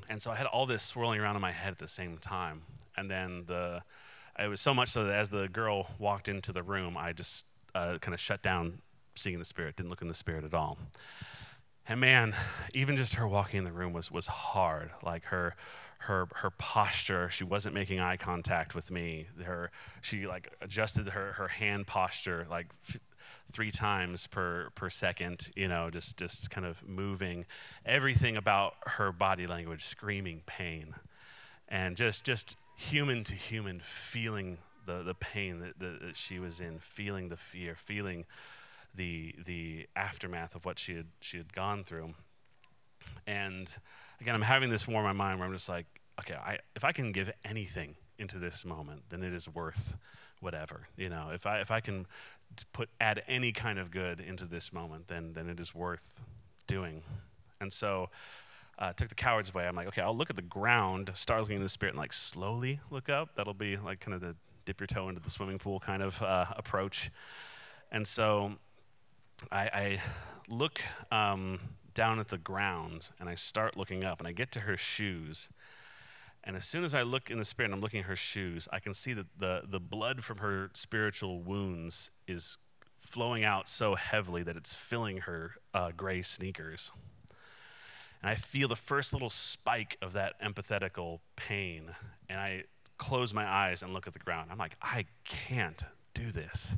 and 0.10 0.22
so 0.22 0.32
I 0.32 0.36
had 0.36 0.48
all 0.48 0.66
this 0.66 0.84
swirling 0.84 1.20
around 1.20 1.36
in 1.36 1.42
my 1.42 1.52
head 1.52 1.74
at 1.74 1.78
the 1.78 1.88
same 1.88 2.18
time. 2.18 2.62
And 2.96 3.10
then 3.10 3.44
the, 3.48 3.82
it 4.38 4.48
was 4.48 4.62
so 4.62 4.74
much 4.74 4.90
so 4.90 5.04
that 5.04 5.16
as 5.16 5.30
the 5.30 5.48
girl 5.48 5.88
walked 6.00 6.28
into 6.28 6.52
the 6.52 6.64
room, 6.64 6.96
I 6.98 7.14
just 7.14 7.46
uh, 7.76 7.98
kind 8.00 8.14
of 8.14 8.20
shut 8.20 8.42
down 8.42 8.82
seeing 9.20 9.40
the 9.40 9.46
spirit, 9.46 9.76
didn't 9.76 9.90
look 9.90 10.02
in 10.02 10.08
the 10.08 10.14
spirit 10.14 10.44
at 10.44 10.54
all. 10.54 10.78
And 11.88 12.00
man, 12.00 12.36
even 12.74 12.98
just 12.98 13.16
her 13.16 13.28
walking 13.28 13.58
in 13.58 13.64
the 13.64 13.72
room 13.72 13.94
was 13.94 14.12
was 14.12 14.28
hard. 14.28 14.92
Like 15.04 15.26
her 15.26 15.56
her 16.04 16.28
her 16.36 16.52
posture, 16.52 17.30
she 17.30 17.44
wasn't 17.44 17.74
making 17.74 18.00
eye 18.00 18.16
contact 18.16 18.76
with 18.76 18.92
me. 18.92 19.28
Her 19.44 19.72
she 20.02 20.28
like 20.28 20.54
adjusted 20.62 21.10
her 21.10 21.34
her 21.34 21.48
hand 21.48 21.88
posture 21.88 22.46
like 22.50 22.68
f- 22.88 23.00
three 23.52 23.72
times 23.72 24.28
per 24.28 24.70
per 24.76 24.90
second. 24.92 25.50
You 25.56 25.68
know, 25.68 25.90
just 25.90 26.16
just 26.16 26.52
kind 26.52 26.66
of 26.66 26.88
moving. 26.88 27.46
Everything 27.86 28.38
about 28.38 28.76
her 28.82 29.12
body 29.12 29.48
language 29.48 29.84
screaming 29.84 30.44
pain, 30.46 30.94
and 31.68 31.98
just 31.98 32.24
just 32.24 32.56
human 32.78 33.24
to 33.26 33.34
human 33.34 33.80
feeling 33.80 34.60
the 34.86 35.04
the 35.04 35.16
pain 35.16 35.60
that, 35.60 35.80
that 35.80 36.16
she 36.16 36.40
was 36.40 36.62
in, 36.62 36.80
feeling 36.80 37.30
the 37.30 37.38
fear, 37.38 37.76
feeling 37.76 38.26
the 38.96 39.36
the 39.46 39.88
aftermath 39.96 40.56
of 40.56 40.66
what 40.66 40.80
she 40.80 40.96
had 40.96 41.08
she 41.22 41.38
had 41.38 41.54
gone 41.54 41.84
through. 41.84 42.14
And 43.26 43.74
again, 44.20 44.36
I'm 44.36 44.42
having 44.42 44.70
this 44.70 44.88
war 44.88 45.00
in 45.00 45.06
my 45.06 45.14
mind 45.14 45.40
where 45.40 45.48
I'm 45.48 45.54
just 45.54 45.70
like, 45.70 45.86
okay, 46.20 46.36
I, 46.36 46.60
if 46.76 46.84
I 46.84 46.92
can 46.92 47.12
give 47.12 47.32
anything 47.46 47.96
into 48.18 48.38
this 48.40 48.66
moment, 48.66 49.04
then 49.10 49.24
it 49.24 49.34
is 49.34 49.48
worth 49.48 49.98
whatever. 50.42 50.88
You 50.98 51.10
know, 51.10 51.30
if 51.34 51.46
I 51.46 51.60
if 51.60 51.72
I 51.72 51.80
can 51.80 52.06
put 52.74 52.90
add 53.00 53.24
any 53.28 53.52
kind 53.52 53.80
of 53.80 53.92
good 53.92 54.20
into 54.20 54.46
this 54.46 54.74
moment, 54.74 55.08
then 55.08 55.34
then 55.34 55.50
it 55.50 55.60
is 55.60 55.74
worth 55.74 56.22
doing. 56.68 57.04
And 57.60 57.72
so. 57.72 58.10
Uh, 58.82 58.94
took 58.94 59.10
the 59.10 59.16
coward's 59.16 59.54
way. 59.54 59.68
I'm 59.68 59.76
like, 59.76 59.88
okay, 59.88 60.02
I'll 60.02 60.16
look 60.16 60.30
at 60.30 60.38
the 60.38 60.42
ground, 60.42 61.12
start 61.14 61.42
looking 61.42 61.58
in 61.58 61.62
the 61.62 61.68
spirit, 61.68 61.96
and 61.96 62.00
like 62.00 62.14
slowly 62.14 62.80
look 62.90 63.10
up. 63.10 63.36
That'll 63.36 63.54
be 63.54 63.76
like 63.76 64.00
kind 64.00 64.16
of 64.16 64.22
the 64.22 64.38
dip 64.64 64.80
your 64.80 64.88
toe 64.88 65.10
into 65.10 65.20
the 65.20 65.30
swimming 65.30 65.58
pool 65.58 65.82
kind 65.82 66.02
of 66.02 66.22
uh, 66.22 66.46
approach. 66.56 67.12
And 67.92 68.08
so 68.08 68.54
I, 69.52 69.62
I 69.62 70.02
look 70.48 70.82
um, 71.12 71.60
down 71.94 72.20
at 72.20 72.30
the 72.30 72.38
ground 72.38 73.10
and 73.20 73.30
I 73.30 73.36
start 73.36 73.78
looking 73.78 74.04
up 74.04 74.20
and 74.20 74.28
I 74.28 74.32
get 74.32 74.52
to 74.54 74.62
her 74.62 74.78
shoes. 74.78 75.50
And 76.44 76.56
as 76.56 76.66
soon 76.66 76.84
as 76.84 76.94
I 76.94 77.02
look 77.02 77.30
in 77.30 77.38
the 77.38 77.46
spirit 77.46 77.68
and 77.68 77.76
I'm 77.76 77.82
looking 77.82 78.00
at 78.00 78.06
her 78.06 78.16
shoes, 78.16 78.68
I 78.72 78.80
can 78.80 78.94
see 78.94 79.14
that 79.14 79.28
the, 79.38 79.64
the 79.68 79.80
blood 79.80 80.24
from 80.24 80.38
her 80.38 80.70
spiritual 80.74 81.42
wounds 81.42 82.12
is 82.28 82.58
flowing 83.02 83.44
out 83.44 83.68
so 83.68 83.96
heavily 83.96 84.44
that 84.44 84.56
it's 84.56 84.74
filling 84.74 85.18
her 85.20 85.56
uh, 85.74 85.92
gray 85.96 86.22
sneakers. 86.22 86.92
And 88.22 88.30
I 88.30 88.36
feel 88.36 88.68
the 88.68 88.76
first 88.76 89.14
little 89.14 89.30
spike 89.30 89.98
of 90.02 90.14
that 90.14 90.42
empathetical 90.42 91.20
pain. 91.36 91.92
And 92.30 92.40
I 92.40 92.64
close 92.98 93.34
my 93.34 93.46
eyes 93.46 93.82
and 93.84 93.94
look 93.94 94.08
at 94.08 94.14
the 94.14 94.20
ground. 94.20 94.50
I'm 94.52 94.58
like, 94.58 94.76
I 94.82 95.06
can't 95.26 95.84
do 96.14 96.32
this 96.32 96.76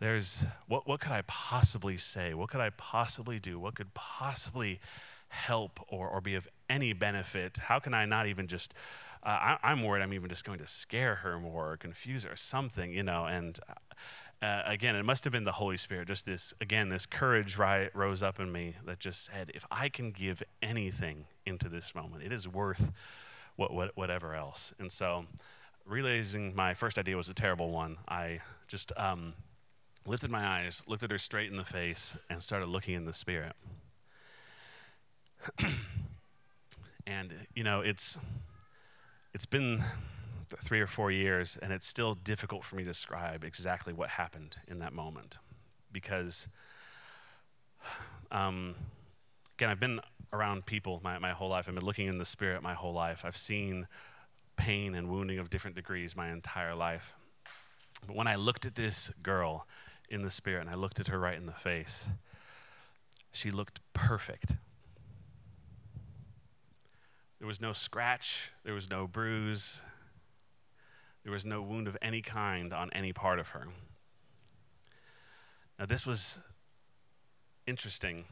there's 0.00 0.44
what, 0.66 0.86
what 0.86 1.00
could 1.00 1.12
I 1.12 1.22
possibly 1.26 1.96
say? 1.96 2.34
What 2.34 2.50
could 2.50 2.60
I 2.60 2.70
possibly 2.70 3.38
do? 3.38 3.58
What 3.58 3.74
could 3.74 3.94
possibly 3.94 4.80
help 5.28 5.80
or, 5.88 6.08
or 6.08 6.20
be 6.20 6.34
of 6.34 6.48
any 6.68 6.92
benefit? 6.92 7.58
How 7.58 7.78
can 7.78 7.94
I 7.94 8.06
not 8.06 8.26
even 8.26 8.46
just, 8.46 8.74
uh, 9.22 9.56
I, 9.62 9.72
am 9.72 9.82
worried 9.82 10.02
I'm 10.02 10.12
even 10.12 10.28
just 10.28 10.44
going 10.44 10.58
to 10.58 10.66
scare 10.66 11.16
her 11.16 11.38
more 11.38 11.72
or 11.72 11.76
confuse 11.76 12.24
her 12.24 12.32
or 12.32 12.36
something, 12.36 12.92
you 12.92 13.02
know, 13.02 13.26
and 13.26 13.58
uh, 14.40 14.62
again, 14.66 14.94
it 14.94 15.04
must 15.04 15.24
have 15.24 15.32
been 15.32 15.44
the 15.44 15.52
Holy 15.52 15.76
Spirit. 15.76 16.06
Just 16.06 16.24
this, 16.24 16.54
again, 16.60 16.88
this 16.90 17.06
courage 17.06 17.58
rose 17.58 18.22
up 18.22 18.38
in 18.38 18.52
me 18.52 18.76
that 18.86 19.00
just 19.00 19.24
said, 19.24 19.50
if 19.52 19.64
I 19.70 19.88
can 19.88 20.12
give 20.12 20.42
anything 20.62 21.24
into 21.44 21.68
this 21.68 21.92
moment, 21.92 22.22
it 22.22 22.32
is 22.32 22.46
worth 22.46 22.92
what, 23.56 23.74
what, 23.74 23.96
whatever 23.96 24.34
else. 24.34 24.72
And 24.78 24.92
so, 24.92 25.26
realizing 25.84 26.54
my 26.54 26.74
first 26.74 26.98
idea 26.98 27.16
was 27.16 27.28
a 27.28 27.34
terrible 27.34 27.70
one, 27.70 27.96
I 28.06 28.40
just 28.68 28.92
um, 28.96 29.34
lifted 30.08 30.30
my 30.30 30.44
eyes, 30.44 30.82
looked 30.86 31.02
at 31.02 31.10
her 31.10 31.18
straight 31.18 31.50
in 31.50 31.56
the 31.56 31.64
face, 31.64 32.16
and 32.30 32.42
started 32.42 32.68
looking 32.68 32.94
in 32.94 33.04
the 33.04 33.12
spirit. 33.12 33.54
and 37.06 37.34
you 37.54 37.62
know, 37.62 37.80
it's 37.80 38.18
it's 39.34 39.46
been 39.46 39.84
th- 40.48 40.62
three 40.62 40.80
or 40.80 40.86
four 40.86 41.10
years, 41.10 41.58
and 41.60 41.72
it's 41.72 41.86
still 41.86 42.14
difficult 42.14 42.64
for 42.64 42.76
me 42.76 42.82
to 42.84 42.90
describe 42.90 43.44
exactly 43.44 43.92
what 43.92 44.10
happened 44.10 44.56
in 44.66 44.78
that 44.78 44.92
moment, 44.92 45.38
because 45.92 46.48
um, 48.30 48.74
again, 49.56 49.70
I've 49.70 49.80
been 49.80 50.00
around 50.32 50.66
people 50.66 51.00
my, 51.02 51.18
my 51.18 51.30
whole 51.30 51.48
life. 51.48 51.66
I've 51.68 51.74
been 51.74 51.84
looking 51.84 52.08
in 52.08 52.18
the 52.18 52.24
spirit 52.24 52.62
my 52.62 52.74
whole 52.74 52.92
life. 52.92 53.24
I've 53.24 53.36
seen 53.36 53.86
pain 54.56 54.94
and 54.94 55.08
wounding 55.08 55.38
of 55.38 55.50
different 55.50 55.76
degrees 55.76 56.16
my 56.16 56.30
entire 56.30 56.74
life. 56.74 57.14
But 58.06 58.16
when 58.16 58.26
I 58.26 58.36
looked 58.36 58.66
at 58.66 58.74
this 58.74 59.10
girl 59.22 59.66
in 60.08 60.22
the 60.22 60.30
spirit 60.30 60.62
and 60.62 60.70
I 60.70 60.74
looked 60.74 61.00
at 61.00 61.08
her 61.08 61.18
right 61.18 61.36
in 61.36 61.46
the 61.46 61.52
face. 61.52 62.08
She 63.32 63.50
looked 63.50 63.80
perfect. 63.92 64.54
There 67.38 67.46
was 67.46 67.60
no 67.60 67.72
scratch, 67.72 68.52
there 68.64 68.74
was 68.74 68.90
no 68.90 69.06
bruise, 69.06 69.80
there 71.22 71.32
was 71.32 71.44
no 71.44 71.62
wound 71.62 71.86
of 71.86 71.96
any 72.02 72.20
kind 72.20 72.72
on 72.72 72.90
any 72.92 73.12
part 73.12 73.38
of 73.38 73.50
her. 73.50 73.68
Now, 75.78 75.86
this 75.86 76.04
was 76.04 76.40
interesting 77.66 78.24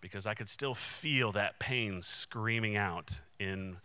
because 0.00 0.26
I 0.26 0.34
could 0.34 0.48
still 0.48 0.74
feel 0.74 1.32
that 1.32 1.58
pain 1.58 2.02
screaming 2.02 2.76
out 2.76 3.20
in 3.38 3.78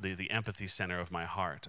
the, 0.00 0.14
the 0.14 0.30
empathy 0.30 0.66
center 0.66 0.98
of 0.98 1.10
my 1.12 1.24
heart. 1.24 1.68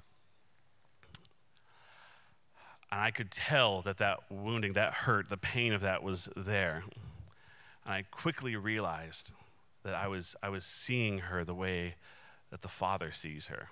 And 2.91 2.99
I 2.99 3.11
could 3.11 3.31
tell 3.31 3.81
that 3.83 3.97
that 3.97 4.19
wounding, 4.29 4.73
that 4.73 4.93
hurt, 4.93 5.29
the 5.29 5.37
pain 5.37 5.73
of 5.73 5.81
that 5.81 6.01
was 6.03 6.27
there. 6.35 6.83
And 7.85 7.93
I 7.93 8.03
quickly 8.09 8.55
realized 8.55 9.33
that 9.83 9.95
I 9.95 10.07
was, 10.07 10.35
I 10.41 10.49
was 10.49 10.65
seeing 10.65 11.19
her 11.19 11.43
the 11.43 11.53
way 11.53 11.95
that 12.49 12.61
the 12.61 12.67
Father 12.67 13.11
sees 13.11 13.47
her. 13.47 13.69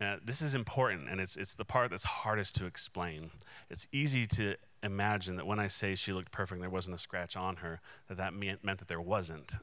And 0.00 0.20
this 0.24 0.42
is 0.42 0.54
important, 0.54 1.08
and 1.08 1.20
it's, 1.20 1.36
it's 1.36 1.54
the 1.54 1.64
part 1.64 1.90
that's 1.90 2.04
hardest 2.04 2.56
to 2.56 2.66
explain. 2.66 3.30
It's 3.70 3.86
easy 3.92 4.26
to 4.26 4.56
imagine 4.82 5.36
that 5.36 5.46
when 5.46 5.60
I 5.60 5.68
say 5.68 5.94
she 5.94 6.12
looked 6.12 6.32
perfect 6.32 6.60
there 6.60 6.68
wasn't 6.68 6.96
a 6.96 6.98
scratch 6.98 7.36
on 7.36 7.56
her, 7.56 7.80
that 8.08 8.16
that 8.16 8.34
meant, 8.34 8.64
meant 8.64 8.80
that 8.80 8.88
there 8.88 9.00
wasn't 9.00 9.54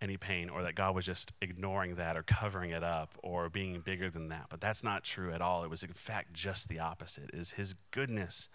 any 0.00 0.16
pain 0.16 0.48
or 0.48 0.62
that 0.62 0.74
God 0.74 0.94
was 0.94 1.04
just 1.04 1.32
ignoring 1.42 1.96
that 1.96 2.16
or 2.16 2.22
covering 2.22 2.70
it 2.70 2.82
up 2.82 3.10
or 3.22 3.48
being 3.48 3.80
bigger 3.80 4.08
than 4.10 4.28
that. 4.28 4.46
But 4.48 4.60
that's 4.60 4.82
not 4.82 5.04
true 5.04 5.32
at 5.32 5.42
all. 5.42 5.62
It 5.64 5.70
was 5.70 5.82
in 5.82 5.92
fact 5.92 6.32
just 6.32 6.68
the 6.68 6.78
opposite. 6.78 7.30
Is 7.32 7.52
his 7.52 7.74
goodness 7.90 8.48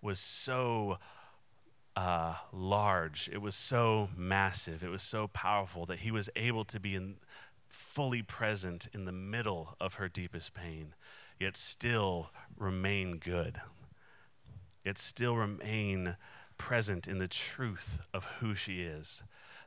was 0.00 0.18
so 0.18 0.98
uh, 1.96 2.36
large, 2.52 3.28
it 3.32 3.42
was 3.42 3.54
so 3.54 4.08
massive, 4.16 4.82
it 4.82 4.90
was 4.90 5.02
so 5.02 5.26
powerful 5.28 5.84
that 5.86 6.00
he 6.00 6.10
was 6.10 6.30
able 6.36 6.64
to 6.64 6.78
be 6.78 6.94
in, 6.94 7.16
fully 7.68 8.22
present 8.22 8.88
in 8.94 9.04
the 9.04 9.12
middle 9.12 9.76
of 9.80 9.94
her 9.94 10.08
deepest 10.08 10.54
pain, 10.54 10.94
yet 11.40 11.56
still 11.56 12.30
remain 12.56 13.18
good 13.18 13.60
yet 14.88 14.96
still 14.96 15.36
remain 15.36 16.16
present 16.56 17.06
in 17.06 17.18
the 17.18 17.28
truth 17.28 18.00
of 18.14 18.24
who 18.40 18.54
she 18.54 18.80
is. 18.80 19.22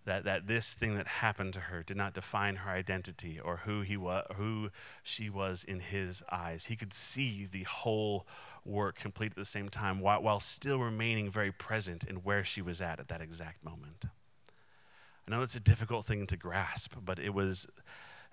That, 0.05 0.23
that 0.23 0.47
this 0.47 0.73
thing 0.73 0.95
that 0.95 1.07
happened 1.07 1.53
to 1.53 1.59
her 1.59 1.83
did 1.83 1.95
not 1.95 2.15
define 2.15 2.57
her 2.57 2.71
identity 2.71 3.39
or 3.39 3.57
who, 3.57 3.81
he 3.81 3.97
wa- 3.97 4.23
who 4.35 4.71
she 5.03 5.29
was 5.29 5.63
in 5.63 5.79
his 5.79 6.23
eyes. 6.31 6.65
He 6.65 6.75
could 6.75 6.91
see 6.91 7.45
the 7.45 7.63
whole 7.63 8.25
work 8.65 8.97
complete 8.97 9.33
at 9.33 9.37
the 9.37 9.45
same 9.45 9.69
time 9.69 9.99
while, 9.99 10.23
while 10.23 10.39
still 10.39 10.79
remaining 10.79 11.29
very 11.29 11.51
present 11.51 12.03
in 12.03 12.17
where 12.17 12.43
she 12.43 12.63
was 12.63 12.81
at 12.81 12.99
at 12.99 13.09
that 13.09 13.21
exact 13.21 13.63
moment. 13.63 14.05
I 15.27 15.31
know 15.31 15.43
it's 15.43 15.55
a 15.55 15.59
difficult 15.59 16.05
thing 16.05 16.25
to 16.27 16.37
grasp, 16.37 16.95
but 17.03 17.19
it 17.19 17.33
was, 17.33 17.67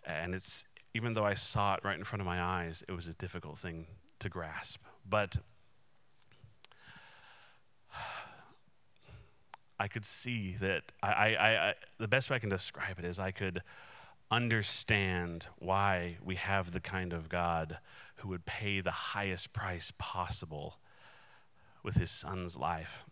and 0.07 0.35
it's, 0.35 0.64
even 0.95 1.12
though 1.12 1.27
I 1.27 1.35
saw 1.35 1.75
it 1.75 1.81
right 1.85 1.99
in 1.99 2.05
front 2.05 2.23
of 2.23 2.27
my 2.27 2.41
eyes, 2.43 2.83
it 2.89 2.93
was 2.93 3.09
a 3.09 3.14
difficult 3.14 3.59
thing 3.59 3.89
to 4.21 4.31
grasp. 4.31 4.83
But 5.07 5.37
I 9.79 9.89
could 9.89 10.05
see 10.05 10.57
that 10.61 10.93
I, 11.03 11.12
I, 11.12 11.68
I, 11.68 11.74
the 11.99 12.09
best 12.09 12.31
way 12.31 12.37
I 12.37 12.39
can 12.41 12.49
describe 12.49 12.99
it 12.99 13.05
is 13.05 13.18
I 13.18 13.31
could 13.31 13.62
understand 14.31 15.49
why 15.59 16.18
we 16.22 16.35
have 16.35 16.72
the 16.72 16.81
kind 16.81 17.12
of 17.12 17.29
God 17.29 17.79
who 18.16 18.29
would 18.29 18.45
pay 18.45 18.81
the 18.81 18.91
highest 18.91 19.53
price 19.53 19.93
possible 19.99 20.79
with 21.83 21.95
his 21.95 22.11
son's 22.11 22.57
life 22.57 23.05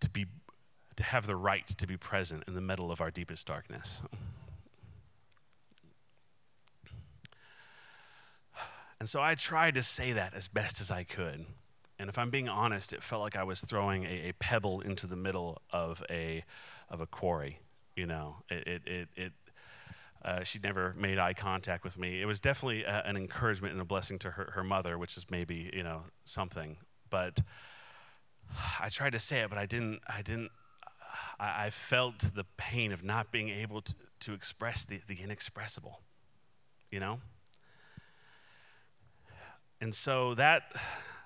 to 0.00 0.08
be 0.08 0.26
to 0.96 1.02
have 1.02 1.26
the 1.26 1.36
right 1.36 1.66
to 1.66 1.86
be 1.86 1.96
present 1.96 2.44
in 2.46 2.54
the 2.54 2.60
middle 2.60 2.92
of 2.92 3.00
our 3.00 3.10
deepest 3.10 3.46
darkness. 3.46 4.02
And 8.98 9.08
so 9.08 9.22
I 9.22 9.34
tried 9.34 9.76
to 9.76 9.82
say 9.82 10.12
that 10.12 10.34
as 10.34 10.46
best 10.46 10.80
as 10.80 10.90
I 10.90 11.04
could. 11.04 11.46
And 12.00 12.08
if 12.08 12.16
I'm 12.16 12.30
being 12.30 12.48
honest, 12.48 12.94
it 12.94 13.02
felt 13.02 13.20
like 13.20 13.36
I 13.36 13.44
was 13.44 13.60
throwing 13.60 14.04
a, 14.04 14.30
a 14.30 14.32
pebble 14.32 14.80
into 14.80 15.06
the 15.06 15.16
middle 15.16 15.60
of 15.70 16.02
a, 16.08 16.44
of 16.88 17.02
a 17.02 17.06
quarry. 17.06 17.58
You 17.94 18.06
know, 18.06 18.36
it, 18.48 18.66
it, 18.66 18.82
it, 18.86 19.08
it 19.16 19.32
uh, 20.24 20.42
she 20.42 20.58
never 20.58 20.94
made 20.98 21.18
eye 21.18 21.34
contact 21.34 21.84
with 21.84 21.98
me. 21.98 22.22
It 22.22 22.24
was 22.24 22.40
definitely 22.40 22.84
a, 22.84 23.02
an 23.04 23.18
encouragement 23.18 23.74
and 23.74 23.82
a 23.82 23.84
blessing 23.84 24.18
to 24.20 24.30
her, 24.30 24.52
her 24.54 24.64
mother, 24.64 24.96
which 24.96 25.18
is 25.18 25.26
maybe, 25.30 25.70
you 25.74 25.82
know, 25.82 26.04
something. 26.24 26.78
But 27.10 27.40
I 28.80 28.88
tried 28.88 29.12
to 29.12 29.18
say 29.18 29.40
it, 29.40 29.50
but 29.50 29.58
I 29.58 29.66
didn't, 29.66 30.00
I 30.08 30.22
didn't, 30.22 30.52
I, 31.38 31.66
I 31.66 31.70
felt 31.70 32.18
the 32.34 32.46
pain 32.56 32.92
of 32.92 33.04
not 33.04 33.30
being 33.30 33.50
able 33.50 33.82
to, 33.82 33.94
to 34.20 34.32
express 34.32 34.86
the, 34.86 35.02
the 35.06 35.18
inexpressible, 35.22 36.00
you 36.90 36.98
know? 36.98 37.20
And 39.82 39.94
so 39.94 40.32
that, 40.34 40.74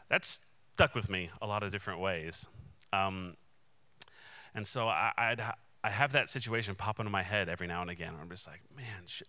that's 0.09 0.41
stuck 0.75 0.95
with 0.97 1.09
me 1.09 1.31
a 1.41 1.47
lot 1.47 1.62
of 1.62 1.70
different 1.70 2.01
ways. 2.01 2.49
Um, 2.93 3.37
and 4.57 4.66
so 4.66 4.89
I, 4.89 5.12
I'd, 5.16 5.41
I 5.85 5.89
have 5.89 6.12
that 6.12 6.29
situation 6.29 6.75
pop 6.75 6.99
into 6.99 7.11
my 7.11 7.22
head 7.22 7.49
every 7.49 7.68
now 7.68 7.81
and 7.81 7.91
again. 7.91 8.14
I'm 8.20 8.29
just 8.29 8.49
like, 8.49 8.61
man, 8.77 9.03
sh- 9.07 9.22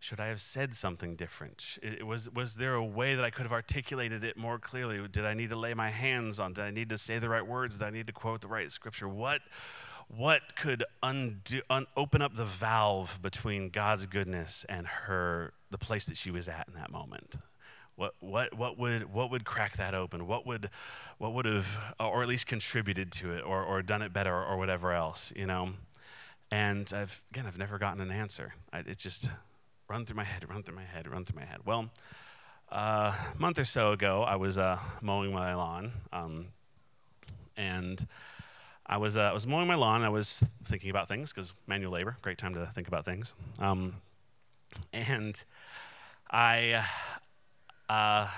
should 0.00 0.18
I 0.18 0.26
have 0.26 0.40
said 0.40 0.74
something 0.74 1.14
different? 1.14 1.78
It, 1.82 2.04
was, 2.04 2.28
was 2.30 2.56
there 2.56 2.74
a 2.74 2.84
way 2.84 3.14
that 3.14 3.24
I 3.24 3.30
could 3.30 3.44
have 3.44 3.52
articulated 3.52 4.24
it 4.24 4.36
more 4.36 4.58
clearly? 4.58 5.06
Did 5.06 5.24
I 5.24 5.34
need 5.34 5.50
to 5.50 5.56
lay 5.56 5.72
my 5.72 5.90
hands 5.90 6.40
on? 6.40 6.52
Did 6.52 6.64
I 6.64 6.70
need 6.72 6.88
to 6.88 6.98
say 6.98 7.20
the 7.20 7.28
right 7.28 7.46
words? 7.46 7.78
Did 7.78 7.86
I 7.86 7.90
need 7.90 8.08
to 8.08 8.12
quote 8.12 8.40
the 8.40 8.48
right 8.48 8.70
scripture? 8.70 9.08
What, 9.08 9.42
what 10.08 10.56
could 10.56 10.82
undo, 11.00 11.60
un, 11.70 11.86
open 11.96 12.22
up 12.22 12.34
the 12.34 12.44
valve 12.44 13.20
between 13.22 13.70
God's 13.70 14.06
goodness 14.06 14.66
and 14.68 14.86
her, 14.86 15.52
the 15.70 15.78
place 15.78 16.06
that 16.06 16.16
she 16.16 16.32
was 16.32 16.48
at 16.48 16.66
in 16.66 16.74
that 16.74 16.90
moment? 16.90 17.36
What, 17.96 18.14
what, 18.20 18.54
what, 18.54 18.78
would, 18.78 19.12
what 19.12 19.30
would 19.30 19.44
crack 19.44 19.78
that 19.78 19.94
open? 19.94 20.26
What 20.26 20.46
would, 20.46 20.68
what 21.16 21.32
would 21.32 21.46
have, 21.46 21.66
or 21.98 22.22
at 22.22 22.28
least 22.28 22.46
contributed 22.46 23.10
to 23.12 23.32
it, 23.32 23.40
or, 23.42 23.62
or 23.64 23.80
done 23.82 24.02
it 24.02 24.12
better, 24.12 24.34
or, 24.34 24.58
whatever 24.58 24.92
else, 24.92 25.32
you 25.34 25.46
know? 25.46 25.70
And 26.50 26.92
I've, 26.94 27.22
again, 27.30 27.46
I've 27.46 27.58
never 27.58 27.78
gotten 27.78 28.00
an 28.02 28.10
answer. 28.10 28.52
I, 28.70 28.80
it 28.80 28.98
just 28.98 29.30
run 29.88 30.04
through 30.04 30.16
my 30.16 30.24
head, 30.24 30.48
run 30.48 30.62
through 30.62 30.76
my 30.76 30.84
head, 30.84 31.08
run 31.08 31.24
through 31.24 31.40
my 31.40 31.46
head. 31.46 31.60
Well, 31.64 31.90
uh, 32.70 33.16
a 33.34 33.40
month 33.40 33.58
or 33.58 33.64
so 33.64 33.92
ago, 33.92 34.22
I 34.22 34.36
was 34.36 34.58
uh, 34.58 34.78
mowing 35.00 35.32
my 35.32 35.54
lawn, 35.54 35.92
um, 36.12 36.48
and 37.56 38.06
I 38.86 38.98
was, 38.98 39.16
uh, 39.16 39.22
I 39.22 39.32
was 39.32 39.46
mowing 39.46 39.68
my 39.68 39.74
lawn. 39.74 40.02
I 40.02 40.08
was 40.10 40.44
thinking 40.64 40.90
about 40.90 41.08
things 41.08 41.32
because 41.32 41.54
manual 41.66 41.92
labor, 41.92 42.18
great 42.20 42.38
time 42.38 42.54
to 42.54 42.66
think 42.66 42.88
about 42.88 43.04
things. 43.04 43.34
Um, 43.58 43.94
and 44.92 45.42
I, 46.30 46.84
uh, 47.88 48.28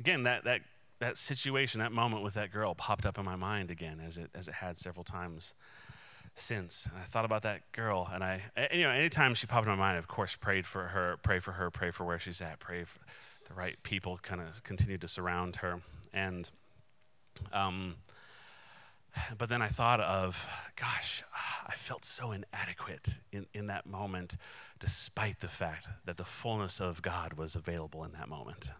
again, 0.00 0.24
that, 0.24 0.44
that, 0.44 0.60
that 1.00 1.16
situation, 1.16 1.80
that 1.80 1.92
moment 1.92 2.22
with 2.22 2.34
that 2.34 2.52
girl 2.52 2.74
popped 2.74 3.06
up 3.06 3.18
in 3.18 3.24
my 3.24 3.36
mind 3.36 3.70
again 3.70 4.00
as 4.04 4.18
it, 4.18 4.30
as 4.34 4.48
it 4.48 4.54
had 4.54 4.76
several 4.76 5.04
times 5.04 5.54
since. 6.34 6.86
And 6.86 6.98
I 6.98 7.04
thought 7.04 7.24
about 7.24 7.42
that 7.42 7.70
girl, 7.72 8.08
and 8.12 8.24
I, 8.24 8.42
you 8.72 8.82
know, 8.82 8.90
anytime 8.90 9.34
she 9.34 9.46
popped 9.46 9.66
in 9.66 9.70
my 9.70 9.76
mind, 9.76 9.96
I, 9.96 9.98
of 9.98 10.08
course, 10.08 10.36
prayed 10.36 10.66
for 10.66 10.88
her, 10.88 11.16
pray 11.22 11.38
for 11.38 11.52
her, 11.52 11.70
pray 11.70 11.90
for 11.90 12.04
where 12.04 12.18
she's 12.18 12.40
at, 12.40 12.58
pray 12.58 12.84
for 12.84 12.98
the 13.48 13.54
right 13.54 13.76
people 13.82 14.18
kind 14.22 14.40
of 14.40 14.62
continue 14.64 14.98
to 14.98 15.08
surround 15.08 15.56
her. 15.56 15.80
And, 16.12 16.50
um, 17.52 17.96
but 19.38 19.48
then 19.48 19.62
I 19.62 19.68
thought 19.68 20.00
of, 20.00 20.46
gosh, 20.76 21.22
I 21.66 21.74
felt 21.74 22.04
so 22.04 22.32
inadequate 22.32 23.20
in, 23.32 23.46
in 23.54 23.66
that 23.68 23.86
moment, 23.86 24.36
despite 24.78 25.40
the 25.40 25.48
fact 25.48 25.88
that 26.04 26.16
the 26.16 26.24
fullness 26.24 26.80
of 26.80 27.02
God 27.02 27.34
was 27.34 27.54
available 27.54 28.04
in 28.04 28.12
that 28.12 28.28
moment. 28.28 28.70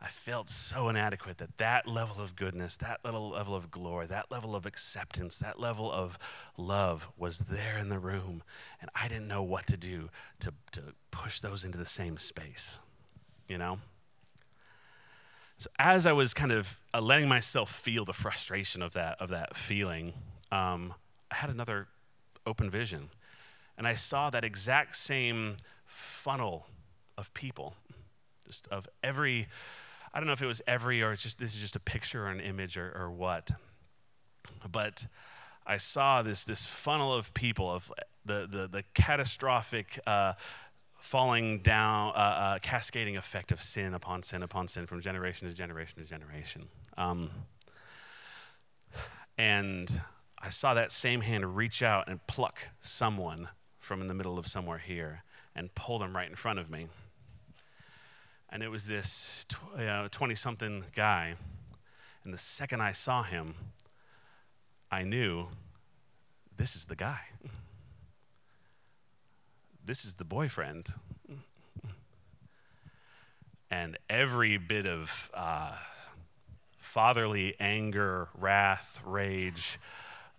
I 0.00 0.08
felt 0.08 0.48
so 0.48 0.88
inadequate 0.88 1.38
that 1.38 1.58
that 1.58 1.86
level 1.86 2.20
of 2.20 2.34
goodness, 2.34 2.76
that 2.78 2.98
little 3.04 3.30
level 3.30 3.54
of 3.54 3.70
glory, 3.70 4.06
that 4.08 4.32
level 4.32 4.56
of 4.56 4.66
acceptance, 4.66 5.38
that 5.38 5.60
level 5.60 5.92
of 5.92 6.18
love 6.56 7.06
was 7.16 7.38
there 7.38 7.78
in 7.78 7.88
the 7.88 8.00
room. 8.00 8.42
And 8.80 8.90
I 8.96 9.06
didn't 9.06 9.28
know 9.28 9.44
what 9.44 9.68
to 9.68 9.76
do 9.76 10.10
to, 10.40 10.52
to 10.72 10.94
push 11.12 11.38
those 11.38 11.62
into 11.62 11.78
the 11.78 11.86
same 11.86 12.18
space, 12.18 12.80
you 13.46 13.58
know? 13.58 13.78
So 15.62 15.70
as 15.78 16.06
I 16.06 16.12
was 16.12 16.34
kind 16.34 16.50
of 16.50 16.80
uh, 16.92 17.00
letting 17.00 17.28
myself 17.28 17.72
feel 17.72 18.04
the 18.04 18.12
frustration 18.12 18.82
of 18.82 18.94
that, 18.94 19.20
of 19.20 19.28
that 19.28 19.56
feeling, 19.56 20.12
um, 20.50 20.92
I 21.30 21.36
had 21.36 21.50
another 21.50 21.86
open 22.44 22.68
vision. 22.68 23.10
And 23.78 23.86
I 23.86 23.94
saw 23.94 24.28
that 24.30 24.42
exact 24.42 24.96
same 24.96 25.58
funnel 25.86 26.66
of 27.16 27.32
people, 27.32 27.76
just 28.44 28.66
of 28.72 28.88
every, 29.04 29.46
I 30.12 30.18
don't 30.18 30.26
know 30.26 30.32
if 30.32 30.42
it 30.42 30.46
was 30.46 30.62
every 30.66 31.00
or 31.00 31.12
it's 31.12 31.22
just, 31.22 31.38
this 31.38 31.54
is 31.54 31.60
just 31.60 31.76
a 31.76 31.80
picture 31.80 32.24
or 32.24 32.30
an 32.30 32.40
image 32.40 32.76
or, 32.76 32.92
or 32.96 33.08
what. 33.08 33.52
But 34.68 35.06
I 35.64 35.76
saw 35.76 36.22
this, 36.22 36.42
this 36.42 36.64
funnel 36.64 37.14
of 37.14 37.32
people, 37.34 37.70
of 37.70 37.92
the, 38.24 38.48
the, 38.50 38.66
the 38.66 38.84
catastrophic 38.94 40.00
uh, 40.08 40.32
falling 41.02 41.58
down, 41.58 42.12
uh, 42.14 42.18
uh, 42.18 42.58
cascading 42.60 43.16
effect 43.16 43.50
of 43.50 43.60
sin 43.60 43.92
upon 43.92 44.22
sin 44.22 44.40
upon 44.40 44.68
sin 44.68 44.86
from 44.86 45.00
generation 45.00 45.48
to 45.48 45.54
generation 45.54 46.00
to 46.00 46.08
generation. 46.08 46.68
Um, 46.96 47.28
and 49.36 50.00
I 50.38 50.50
saw 50.50 50.74
that 50.74 50.92
same 50.92 51.22
hand 51.22 51.56
reach 51.56 51.82
out 51.82 52.08
and 52.08 52.24
pluck 52.28 52.68
someone 52.80 53.48
from 53.80 54.00
in 54.00 54.06
the 54.06 54.14
middle 54.14 54.38
of 54.38 54.46
somewhere 54.46 54.78
here 54.78 55.24
and 55.56 55.74
pull 55.74 55.98
them 55.98 56.14
right 56.14 56.30
in 56.30 56.36
front 56.36 56.60
of 56.60 56.70
me. 56.70 56.86
And 58.48 58.62
it 58.62 58.70
was 58.70 58.86
this 58.86 59.44
20 60.12 60.34
something 60.36 60.84
guy. 60.94 61.34
And 62.22 62.32
the 62.32 62.38
second 62.38 62.80
I 62.80 62.92
saw 62.92 63.24
him, 63.24 63.54
I 64.88 65.02
knew 65.02 65.48
this 66.56 66.76
is 66.76 66.84
the 66.84 66.96
guy 66.96 67.22
this 69.84 70.04
is 70.04 70.14
the 70.14 70.24
boyfriend. 70.24 70.92
And 73.70 73.96
every 74.10 74.58
bit 74.58 74.86
of 74.86 75.30
uh, 75.32 75.74
fatherly 76.78 77.54
anger, 77.58 78.28
wrath, 78.38 79.00
rage, 79.04 79.78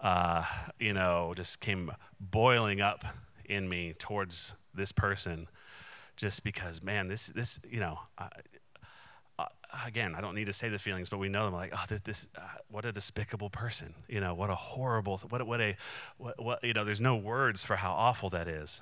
uh, 0.01 0.43
you 0.79 0.93
know, 0.93 1.33
just 1.35 1.59
came 1.59 1.91
boiling 2.19 2.79
up 2.79 3.03
in 3.45 3.67
me 3.67 3.93
towards 3.97 4.53
this 4.75 4.91
person 4.91 5.47
just 6.15 6.43
because, 6.43 6.83
man, 6.83 7.07
this, 7.07 7.27
this 7.27 7.59
you 7.67 7.79
know, 7.79 7.99
uh, 8.19 8.27
again, 9.87 10.13
I 10.15 10.21
don't 10.21 10.35
need 10.35 10.47
to 10.47 10.53
say 10.53 10.69
the 10.69 10.79
feelings, 10.79 11.09
but 11.09 11.17
we 11.17 11.29
know 11.29 11.45
them 11.45 11.53
like, 11.53 11.73
oh, 11.75 11.83
this, 11.89 12.01
this 12.01 12.27
uh, 12.37 12.41
what 12.69 12.85
a 12.85 12.91
despicable 12.91 13.49
person. 13.49 13.95
You 14.07 14.19
know, 14.19 14.33
what 14.35 14.49
a 14.49 14.55
horrible, 14.55 15.17
what, 15.29 15.45
what 15.47 15.59
a, 15.59 15.75
what, 16.17 16.41
what, 16.41 16.63
you 16.63 16.73
know, 16.73 16.83
there's 16.83 17.01
no 17.01 17.15
words 17.15 17.63
for 17.63 17.75
how 17.75 17.93
awful 17.93 18.29
that 18.29 18.47
is. 18.47 18.81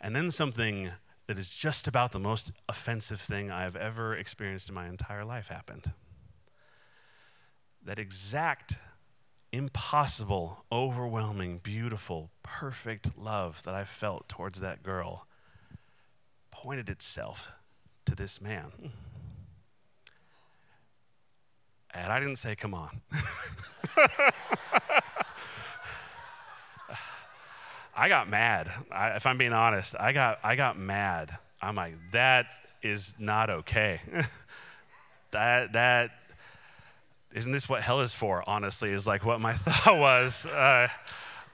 And 0.00 0.14
then 0.14 0.30
something 0.30 0.90
that 1.26 1.38
is 1.38 1.50
just 1.50 1.88
about 1.88 2.12
the 2.12 2.20
most 2.20 2.52
offensive 2.68 3.20
thing 3.20 3.50
I 3.50 3.62
have 3.62 3.76
ever 3.76 4.14
experienced 4.14 4.68
in 4.68 4.74
my 4.74 4.88
entire 4.88 5.24
life 5.24 5.48
happened. 5.48 5.92
That 7.84 7.98
exact, 7.98 8.76
impossible, 9.52 10.64
overwhelming, 10.70 11.58
beautiful, 11.58 12.30
perfect 12.42 13.18
love 13.18 13.62
that 13.64 13.74
I 13.74 13.84
felt 13.84 14.28
towards 14.28 14.60
that 14.60 14.82
girl 14.82 15.26
pointed 16.50 16.88
itself 16.88 17.50
to 18.06 18.14
this 18.14 18.40
man. 18.40 18.92
And 21.92 22.12
I 22.12 22.20
didn't 22.20 22.36
say, 22.36 22.54
come 22.54 22.74
on. 22.74 23.00
I 27.96 28.08
got 28.10 28.28
mad. 28.28 28.70
I, 28.92 29.10
if 29.10 29.24
I'm 29.24 29.38
being 29.38 29.54
honest, 29.54 29.94
I 29.98 30.12
got, 30.12 30.38
I 30.44 30.54
got 30.54 30.78
mad. 30.78 31.36
I'm 31.62 31.74
like, 31.74 31.94
that 32.12 32.46
is 32.82 33.14
not 33.18 33.48
okay. 33.48 34.00
that, 35.30 35.72
that, 35.72 36.10
isn't 37.34 37.52
this 37.52 37.68
what 37.68 37.82
hell 37.82 38.00
is 38.00 38.12
for, 38.12 38.44
honestly, 38.46 38.90
is 38.90 39.06
like 39.06 39.24
what 39.24 39.40
my 39.40 39.54
thought 39.56 39.98
was. 39.98 40.44
Uh, 40.44 40.88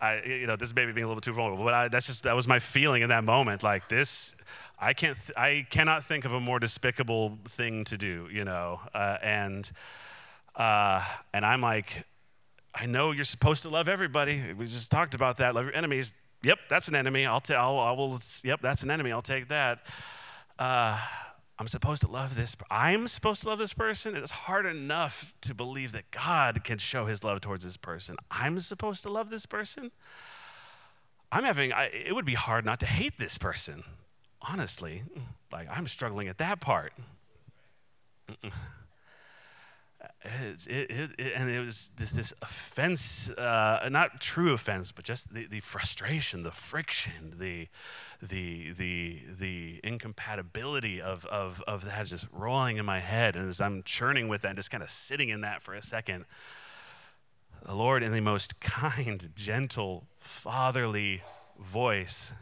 I, 0.00 0.22
you 0.24 0.48
know, 0.48 0.56
this 0.56 0.72
baby 0.72 0.90
being 0.90 1.04
a 1.04 1.08
little 1.08 1.20
too 1.20 1.32
vulnerable, 1.32 1.64
but 1.64 1.74
I, 1.74 1.88
that's 1.88 2.08
just, 2.08 2.24
that 2.24 2.34
was 2.34 2.48
my 2.48 2.58
feeling 2.58 3.02
in 3.02 3.10
that 3.10 3.22
moment. 3.22 3.62
Like 3.62 3.88
this, 3.88 4.34
I 4.80 4.94
can't, 4.94 5.16
th- 5.16 5.36
I 5.36 5.64
cannot 5.70 6.04
think 6.04 6.24
of 6.24 6.32
a 6.32 6.40
more 6.40 6.58
despicable 6.58 7.38
thing 7.50 7.84
to 7.84 7.96
do, 7.96 8.28
you 8.32 8.44
know, 8.44 8.80
uh, 8.92 9.18
and, 9.22 9.70
uh, 10.56 11.04
and 11.32 11.46
I'm 11.46 11.60
like, 11.60 12.04
I 12.74 12.86
know 12.86 13.12
you're 13.12 13.24
supposed 13.24 13.62
to 13.62 13.68
love 13.68 13.88
everybody. 13.88 14.52
We 14.58 14.66
just 14.66 14.90
talked 14.90 15.14
about 15.14 15.36
that. 15.36 15.54
Love 15.54 15.66
your 15.66 15.74
enemies. 15.74 16.14
Yep, 16.42 16.58
that's 16.68 16.88
an 16.88 16.94
enemy. 16.94 17.24
I'll 17.26 17.40
tell. 17.40 17.78
I 17.78 17.92
will. 17.92 18.18
Yep, 18.42 18.60
that's 18.62 18.82
an 18.82 18.90
enemy. 18.90 19.12
I'll 19.12 19.22
take 19.22 19.48
that. 19.48 19.80
Uh, 20.58 21.00
I'm 21.58 21.68
supposed 21.68 22.02
to 22.02 22.08
love 22.08 22.34
this. 22.34 22.56
I'm 22.70 23.06
supposed 23.06 23.42
to 23.42 23.48
love 23.48 23.58
this 23.58 23.72
person. 23.72 24.16
It's 24.16 24.30
hard 24.30 24.66
enough 24.66 25.34
to 25.42 25.54
believe 25.54 25.92
that 25.92 26.10
God 26.10 26.64
can 26.64 26.78
show 26.78 27.06
His 27.06 27.22
love 27.22 27.40
towards 27.40 27.64
this 27.64 27.76
person. 27.76 28.16
I'm 28.30 28.58
supposed 28.60 29.02
to 29.04 29.12
love 29.12 29.30
this 29.30 29.46
person. 29.46 29.92
I'm 31.30 31.44
having. 31.44 31.72
I, 31.72 31.84
it 31.86 32.14
would 32.14 32.26
be 32.26 32.34
hard 32.34 32.64
not 32.64 32.80
to 32.80 32.86
hate 32.86 33.18
this 33.18 33.38
person. 33.38 33.84
Honestly, 34.40 35.04
like 35.52 35.68
I'm 35.70 35.86
struggling 35.86 36.26
at 36.28 36.38
that 36.38 36.60
part. 36.60 36.92
Mm-mm 38.28 38.52
it, 40.24 40.66
it, 40.66 41.10
it, 41.18 41.32
and 41.36 41.50
it 41.50 41.64
was 41.64 41.92
this, 41.96 42.12
this 42.12 42.32
offense, 42.42 43.30
uh, 43.30 43.88
not 43.90 44.20
true 44.20 44.52
offense, 44.52 44.92
but 44.92 45.04
just 45.04 45.32
the, 45.32 45.46
the 45.46 45.60
frustration, 45.60 46.42
the 46.42 46.50
friction, 46.50 47.34
the, 47.38 47.68
the, 48.20 48.72
the, 48.72 49.20
the 49.38 49.80
incompatibility 49.84 51.00
of, 51.00 51.24
of, 51.26 51.62
of 51.66 51.84
that 51.84 52.06
just 52.06 52.26
rolling 52.32 52.76
in 52.76 52.84
my 52.84 53.00
head. 53.00 53.36
And 53.36 53.48
as 53.48 53.60
I'm 53.60 53.82
churning 53.82 54.28
with 54.28 54.42
that, 54.42 54.56
just 54.56 54.70
kind 54.70 54.82
of 54.82 54.90
sitting 54.90 55.28
in 55.28 55.40
that 55.42 55.62
for 55.62 55.74
a 55.74 55.82
second, 55.82 56.24
the 57.64 57.74
Lord, 57.74 58.02
in 58.02 58.12
the 58.12 58.20
most 58.20 58.60
kind, 58.60 59.30
gentle, 59.34 60.04
fatherly 60.18 61.22
voice, 61.58 62.32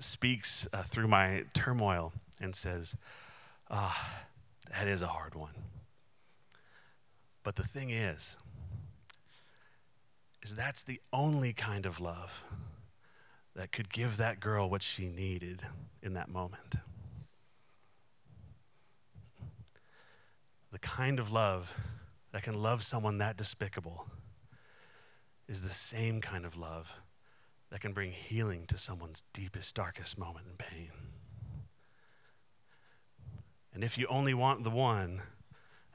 speaks 0.00 0.68
uh, 0.72 0.82
through 0.82 1.08
my 1.08 1.44
turmoil 1.54 2.12
and 2.40 2.54
says, 2.54 2.96
Ah, 3.70 4.24
that 4.70 4.86
is 4.86 5.02
a 5.02 5.08
hard 5.08 5.34
one. 5.34 5.54
But 7.48 7.56
the 7.56 7.66
thing 7.66 7.88
is, 7.88 8.36
is 10.42 10.54
that's 10.54 10.82
the 10.82 11.00
only 11.14 11.54
kind 11.54 11.86
of 11.86 11.98
love 11.98 12.44
that 13.56 13.72
could 13.72 13.90
give 13.90 14.18
that 14.18 14.38
girl 14.38 14.68
what 14.68 14.82
she 14.82 15.08
needed 15.08 15.62
in 16.02 16.12
that 16.12 16.28
moment. 16.28 16.74
The 20.72 20.78
kind 20.78 21.18
of 21.18 21.32
love 21.32 21.72
that 22.32 22.42
can 22.42 22.52
love 22.52 22.82
someone 22.82 23.16
that 23.16 23.38
despicable 23.38 24.06
is 25.48 25.62
the 25.62 25.70
same 25.70 26.20
kind 26.20 26.44
of 26.44 26.54
love 26.54 27.00
that 27.70 27.80
can 27.80 27.94
bring 27.94 28.12
healing 28.12 28.66
to 28.66 28.76
someone's 28.76 29.22
deepest, 29.32 29.74
darkest 29.74 30.18
moment 30.18 30.44
in 30.50 30.56
pain. 30.58 30.90
And 33.72 33.82
if 33.82 33.96
you 33.96 34.06
only 34.08 34.34
want 34.34 34.64
the 34.64 34.70
one 34.70 35.22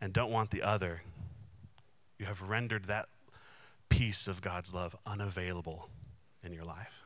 and 0.02 0.12
don't 0.14 0.32
want 0.32 0.50
the 0.50 0.64
other, 0.64 1.04
you 2.24 2.28
have 2.28 2.42
rendered 2.42 2.86
that 2.86 3.10
piece 3.90 4.30
of 4.30 4.42
God's 4.42 4.74
love 4.74 4.96
unavailable 5.06 5.90
in 6.42 6.54
your 6.54 6.64
life. 6.64 7.04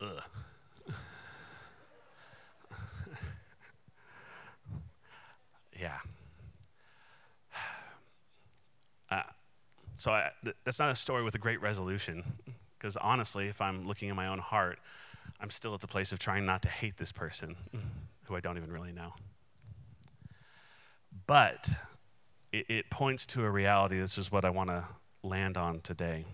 Ugh. 0.00 0.22
yeah. 5.80 5.98
Uh, 9.08 9.22
so 9.98 10.10
I, 10.10 10.30
th- 10.42 10.56
that's 10.64 10.80
not 10.80 10.90
a 10.90 10.96
story 10.96 11.22
with 11.22 11.36
a 11.36 11.38
great 11.38 11.62
resolution, 11.62 12.24
because 12.76 12.96
honestly, 12.96 13.46
if 13.46 13.60
I'm 13.60 13.86
looking 13.86 14.08
in 14.08 14.16
my 14.16 14.26
own 14.26 14.40
heart, 14.40 14.80
I'm 15.40 15.50
still 15.50 15.74
at 15.74 15.80
the 15.80 15.86
place 15.86 16.10
of 16.10 16.18
trying 16.18 16.44
not 16.44 16.62
to 16.62 16.68
hate 16.68 16.96
this 16.96 17.12
person 17.12 17.54
who 18.24 18.34
I 18.34 18.40
don't 18.40 18.56
even 18.56 18.72
really 18.72 18.90
know. 18.90 19.12
But 21.26 21.70
it, 22.52 22.66
it 22.68 22.90
points 22.90 23.26
to 23.26 23.44
a 23.44 23.50
reality. 23.50 23.98
This 23.98 24.18
is 24.18 24.30
what 24.30 24.44
I 24.44 24.50
want 24.50 24.70
to 24.70 24.84
land 25.22 25.56
on 25.56 25.80
today. 25.80 26.26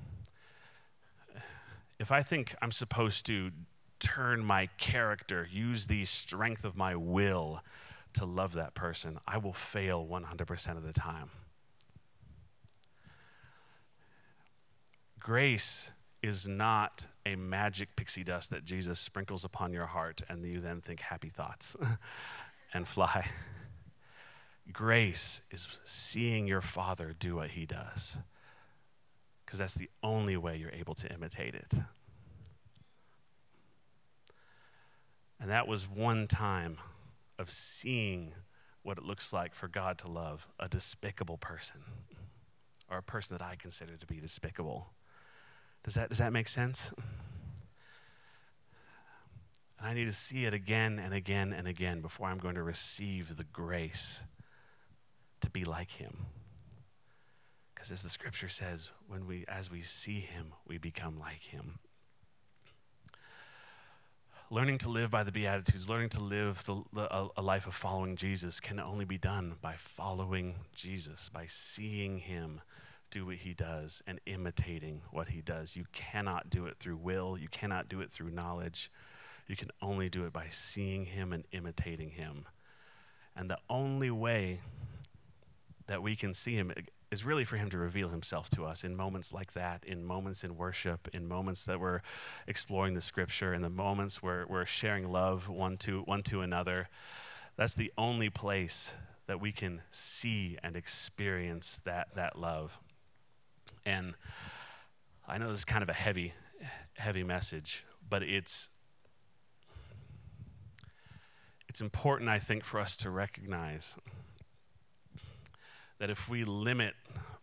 If 1.99 2.11
I 2.11 2.23
think 2.23 2.55
I'm 2.61 2.73
supposed 2.73 3.27
to 3.27 3.51
turn 3.99 4.45
my 4.45 4.69
character, 4.79 5.49
use 5.51 5.87
the 5.87 6.05
strength 6.05 6.65
of 6.65 6.77
my 6.77 6.97
will 6.97 7.63
to 8.15 8.25
love 8.25 8.55
that 8.55 8.75
person, 8.75 9.19
I 9.27 9.39
will 9.39 9.53
fail 9.53 10.07
100% 10.07 10.77
of 10.77 10.83
the 10.83 10.93
time. 10.93 11.31
Grace 15.21 15.93
is 16.23 16.49
not 16.49 17.07
a 17.25 17.37
magic 17.37 17.95
pixie 17.95 18.25
dust 18.25 18.51
that 18.51 18.65
Jesus 18.65 18.99
sprinkles 18.99 19.45
upon 19.45 19.73
your 19.73 19.87
heart 19.87 20.23
and 20.29 20.45
you 20.45 20.61
then 20.61 20.81
think 20.81 21.01
happy 21.01 21.29
thoughts 21.29 21.77
and 22.75 22.89
fly. 22.89 23.29
Grace 24.73 25.43
is 25.51 25.81
seeing 25.85 26.47
your 26.47 26.61
Father 26.61 27.15
do 27.19 27.37
what 27.37 27.51
He 27.51 27.67
does, 27.67 28.19
because 29.45 29.59
that's 29.59 29.75
the 29.75 29.91
only 30.03 30.37
way 30.37 30.57
you're 30.57 30.71
able 30.71 30.95
to 30.95 31.13
imitate 31.13 31.55
it. 31.55 31.73
And 35.41 35.51
that 35.51 35.67
was 35.67 35.89
one 35.89 36.27
time 36.27 36.79
of 37.39 37.51
seeing 37.51 38.35
what 38.83 38.99
it 38.99 39.05
looks 39.05 39.33
like 39.33 39.55
for 39.55 39.69
God 39.69 39.99
to 39.99 40.11
love 40.11 40.47
a 40.59 40.69
despicable 40.69 41.39
person 41.39 41.81
or 42.91 42.99
a 42.99 43.03
person 43.03 43.37
that 43.37 43.45
I 43.45 43.57
consider 43.57 43.97
to 43.97 44.07
be 44.07 44.21
despicable. 44.21 44.93
Does 45.85 45.95
that, 45.95 46.11
does 46.11 46.19
that 46.19 46.33
make 46.33 46.49
sense? 46.49 46.93
And 49.79 49.89
I 49.89 49.95
need 49.95 50.05
to 50.07 50.13
see 50.13 50.45
it 50.45 50.53
again 50.53 50.99
and 50.99 51.15
again 51.15 51.55
and 51.55 51.67
again 51.67 52.03
before 52.03 52.27
I'm 52.29 52.39
going 52.39 52.57
to 52.57 52.63
receive 52.63 53.37
the 53.37 53.45
grace 53.45 54.21
to 55.41 55.51
be 55.51 55.65
like 55.65 55.93
him. 55.93 56.27
Because 57.75 57.91
as 57.91 58.03
the 58.03 58.11
scripture 58.11 58.49
says, 58.49 58.91
when 59.09 59.27
we 59.27 59.45
as 59.49 59.71
we 59.71 59.81
see 59.81 60.21
him, 60.21 60.53
we 60.67 60.79
become 60.79 61.19
like 61.19 61.43
him. 61.43 61.79
Learning 64.51 64.79
to 64.79 64.89
live 64.89 65.11
by 65.11 65.23
the 65.23 65.31
Beatitudes, 65.31 65.89
learning 65.89 66.09
to 66.09 66.21
live 66.21 66.65
the, 66.65 66.83
the, 66.93 67.15
a, 67.15 67.29
a 67.37 67.43
life 67.43 67.69
of 67.69 67.75
following 67.75 68.17
Jesus 68.17 68.59
can 68.59 68.81
only 68.81 69.05
be 69.05 69.17
done 69.17 69.55
by 69.63 69.75
following 69.75 70.57
Jesus, 70.75 71.31
by 71.33 71.47
seeing 71.47 72.19
him 72.19 72.61
do 73.11 73.27
what 73.27 73.37
he 73.37 73.55
does 73.55 74.03
and 74.07 74.21
imitating 74.27 75.03
what 75.13 75.29
he 75.29 75.41
does. 75.41 75.77
You 75.77 75.85
cannot 75.93 76.51
do 76.51 76.67
it 76.67 76.79
through 76.79 76.97
will, 76.97 77.39
you 77.39 77.49
cannot 77.49 77.89
do 77.89 78.01
it 78.01 78.11
through 78.11 78.31
knowledge. 78.31 78.91
You 79.47 79.57
can 79.57 79.71
only 79.83 80.09
do 80.09 80.27
it 80.27 80.33
by 80.33 80.47
seeing 80.49 81.07
him 81.07 81.33
and 81.33 81.45
imitating 81.51 82.11
him. 82.11 82.47
And 83.35 83.51
the 83.51 83.59
only 83.69 84.11
way 84.11 84.61
that 85.91 86.03
we 86.05 86.15
can 86.15 86.33
see 86.33 86.55
him 86.55 86.73
eh, 86.77 86.83
is 87.11 87.25
really 87.25 87.45
for 87.45 87.57
him 87.57 87.69
to 87.69 87.77
reveal 87.77 88.11
himself 88.11 88.49
to 88.49 88.65
us 88.65 88.85
in 88.85 88.95
moments 88.95 89.33
like 89.33 89.55
that, 89.55 89.85
in 89.85 90.05
moments 90.05 90.45
in 90.45 90.57
worship, 90.57 91.09
in 91.13 91.27
moments 91.27 91.65
that 91.67 91.81
we're 91.81 92.01
exploring 92.47 92.95
the 92.95 93.01
scripture, 93.01 93.53
in 93.53 93.61
the 93.61 93.69
moments 93.69 94.23
where 94.23 94.47
we're 94.49 94.65
sharing 94.65 95.11
love 95.11 95.49
one 95.49 95.77
to, 95.77 96.03
one 96.03 96.23
to 96.23 96.43
another. 96.43 96.89
That's 97.57 97.75
the 97.75 97.93
only 97.99 98.31
place 98.31 98.95
that 99.27 99.41
we 99.41 99.51
can 99.51 99.83
see 99.91 100.57
and 100.63 100.77
experience 100.77 101.81
that, 101.85 102.15
that 102.15 102.39
love. 102.39 102.79
And 103.85 104.15
I 105.27 105.39
know 105.39 105.51
this 105.51 105.61
is 105.61 105.65
kind 105.65 105.83
of 105.83 105.89
a 105.89 105.95
heavy, 105.95 106.35
heavy 106.95 107.25
message, 107.25 107.85
but 108.09 108.23
it's 108.23 108.71
it's 111.69 111.81
important, 111.81 112.29
I 112.29 112.41
think, 112.41 112.65
for 112.65 112.81
us 112.81 112.97
to 112.97 113.11
recognize 113.11 113.97
that 116.01 116.11
if 116.11 116.29
we 116.29 116.43
limit 116.45 116.95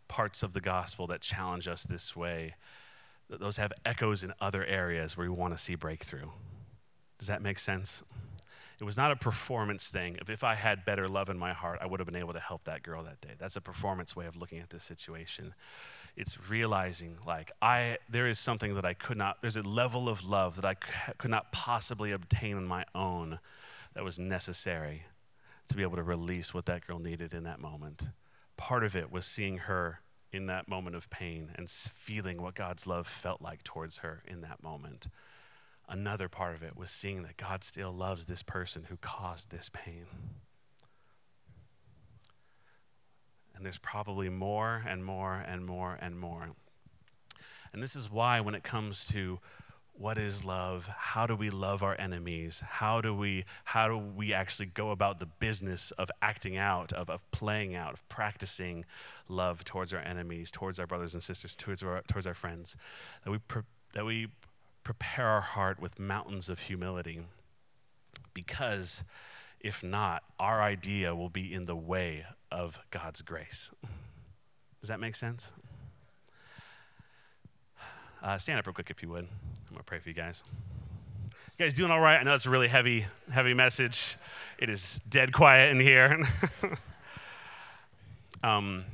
parts 0.07 0.43
of 0.43 0.51
the 0.51 0.59
gospel 0.59 1.07
that 1.07 1.21
challenge 1.21 1.67
us 1.67 1.83
this 1.83 2.15
way, 2.15 2.55
that 3.29 3.39
those 3.39 3.57
have 3.57 3.71
echoes 3.85 4.23
in 4.23 4.33
other 4.41 4.65
areas 4.65 5.15
where 5.15 5.29
we 5.29 5.35
want 5.35 5.55
to 5.55 5.63
see 5.63 5.75
breakthrough. 5.75 6.29
Does 7.19 7.27
that 7.27 7.41
make 7.41 7.59
sense? 7.59 8.03
It 8.79 8.83
was 8.83 8.97
not 8.97 9.11
a 9.11 9.15
performance 9.15 9.89
thing. 9.89 10.17
If, 10.27 10.43
I 10.43 10.55
had 10.55 10.85
better 10.85 11.07
love 11.07 11.29
in 11.29 11.37
my 11.37 11.53
heart, 11.53 11.79
I 11.81 11.87
would 11.87 11.99
have 11.99 12.05
been 12.05 12.15
able 12.15 12.33
to 12.33 12.39
help 12.39 12.63
that 12.65 12.83
girl 12.83 13.03
that 13.03 13.21
day. 13.21 13.33
That's 13.37 13.55
a 13.55 13.61
performance 13.61 14.15
way 14.15 14.25
of 14.25 14.35
looking 14.35 14.59
at 14.59 14.69
this 14.69 14.83
situation. 14.83 15.53
It's 16.15 16.49
realizing 16.49 17.17
like 17.25 17.51
I 17.61 17.97
there 18.09 18.27
is 18.27 18.39
something 18.39 18.75
that 18.75 18.85
I 18.85 18.93
could 18.93 19.17
not 19.17 19.41
there's 19.41 19.55
a 19.55 19.61
level 19.63 20.09
of 20.09 20.27
love 20.27 20.55
that 20.55 20.65
I 20.65 20.75
could 21.17 21.31
not 21.31 21.51
possibly 21.51 22.11
obtain 22.11 22.57
on 22.57 22.65
my 22.65 22.85
own 22.95 23.39
that 23.93 24.03
was 24.03 24.17
necessary 24.19 25.03
to 25.69 25.75
be 25.75 25.83
able 25.83 25.97
to 25.97 26.03
release 26.03 26.53
what 26.53 26.65
that 26.67 26.85
girl 26.85 26.99
needed 26.99 27.33
in 27.33 27.43
that 27.43 27.59
moment. 27.59 28.07
Part 28.57 28.83
of 28.83 28.95
it 28.95 29.11
was 29.11 29.25
seeing 29.25 29.59
her 29.59 30.01
in 30.31 30.47
that 30.47 30.67
moment 30.67 30.95
of 30.95 31.09
pain 31.09 31.51
and 31.55 31.69
feeling 31.69 32.41
what 32.41 32.55
God's 32.55 32.85
love 32.85 33.07
felt 33.07 33.41
like 33.41 33.63
towards 33.63 33.99
her 33.99 34.23
in 34.27 34.41
that 34.41 34.61
moment 34.61 35.07
another 35.87 36.27
part 36.27 36.55
of 36.55 36.63
it 36.63 36.75
was 36.75 36.91
seeing 36.91 37.23
that 37.23 37.37
God 37.37 37.63
still 37.63 37.91
loves 37.91 38.25
this 38.25 38.43
person 38.43 38.85
who 38.89 38.97
caused 38.97 39.49
this 39.49 39.69
pain. 39.71 40.05
And 43.55 43.65
there's 43.65 43.79
probably 43.79 44.29
more 44.29 44.83
and 44.87 45.03
more 45.03 45.33
and 45.33 45.65
more 45.65 45.97
and 45.99 46.19
more. 46.19 46.49
And 47.73 47.81
this 47.81 47.95
is 47.95 48.11
why, 48.11 48.39
when 48.39 48.53
it 48.53 48.63
comes 48.63 49.05
to 49.07 49.39
what 49.99 50.17
is 50.17 50.45
love, 50.45 50.87
how 50.87 51.25
do 51.25 51.35
we 51.35 51.49
love 51.49 51.81
our 51.81 51.95
enemies, 51.99 52.61
how 52.65 53.01
do 53.01 53.13
we, 53.13 53.45
how 53.63 53.87
do 53.87 53.97
we 53.97 54.33
actually 54.33 54.67
go 54.67 54.91
about 54.91 55.19
the 55.19 55.25
business 55.25 55.91
of 55.91 56.11
acting 56.21 56.55
out, 56.55 56.93
of, 56.93 57.09
of 57.09 57.29
playing 57.31 57.75
out, 57.75 57.93
of 57.93 58.07
practicing 58.07 58.85
love 59.27 59.63
towards 59.63 59.93
our 59.93 60.01
enemies, 60.01 60.51
towards 60.51 60.79
our 60.79 60.85
brothers 60.85 61.13
and 61.13 61.23
sisters, 61.23 61.55
towards 61.55 61.81
our, 61.81 62.01
towards 62.07 62.27
our 62.27 62.35
friends, 62.35 62.75
that 63.23 63.31
we, 63.31 63.39
that 63.93 64.05
we 64.05 64.27
prepare 64.83 65.25
our 65.25 65.41
heart 65.41 65.79
with 65.79 65.99
mountains 65.99 66.47
of 66.47 66.59
humility. 66.59 67.21
Because 68.33 69.03
if 69.59 69.83
not, 69.83 70.23
our 70.39 70.61
idea 70.61 71.15
will 71.15 71.29
be 71.29 71.51
in 71.51 71.65
the 71.65 71.75
way 71.75 72.25
of 72.51 72.79
God's 72.91 73.21
grace. 73.23 73.71
Does 74.79 74.89
that 74.89 74.99
make 74.99 75.15
sense? 75.15 75.53
Uh, 78.23 78.37
stand 78.37 78.57
up 78.57 78.65
real 78.65 78.73
quick 78.73 78.89
if 78.89 79.03
you 79.03 79.09
would. 79.09 79.25
I'm 79.25 79.69
going 79.69 79.77
to 79.77 79.83
pray 79.83 79.99
for 79.99 80.09
you 80.09 80.15
guys. 80.15 80.43
You 81.57 81.65
guys 81.65 81.73
doing 81.73 81.91
all 81.91 81.99
right? 81.99 82.19
I 82.19 82.23
know 82.23 82.33
it's 82.33 82.47
a 82.47 82.49
really 82.49 82.67
heavy, 82.67 83.05
heavy 83.31 83.53
message. 83.53 84.17
It 84.57 84.69
is 84.69 84.99
dead 85.07 85.33
quiet 85.33 85.71
in 85.71 85.79
here. 85.79 86.23
um, 88.43 88.85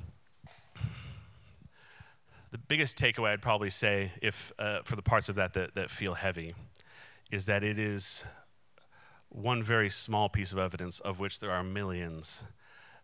the 2.51 2.57
biggest 2.57 2.97
takeaway 2.97 3.29
I'd 3.29 3.41
probably 3.41 3.69
say, 3.69 4.11
if 4.21 4.51
uh, 4.59 4.81
for 4.83 4.97
the 4.97 5.01
parts 5.01 5.29
of 5.29 5.35
that, 5.35 5.53
that 5.53 5.75
that 5.75 5.89
feel 5.89 6.15
heavy, 6.15 6.53
is 7.31 7.45
that 7.45 7.63
it 7.63 7.79
is 7.79 8.25
one 9.29 9.63
very 9.63 9.89
small 9.89 10.27
piece 10.27 10.51
of 10.51 10.57
evidence, 10.57 10.99
of 10.99 11.19
which 11.19 11.39
there 11.39 11.51
are 11.51 11.63
millions, 11.63 12.43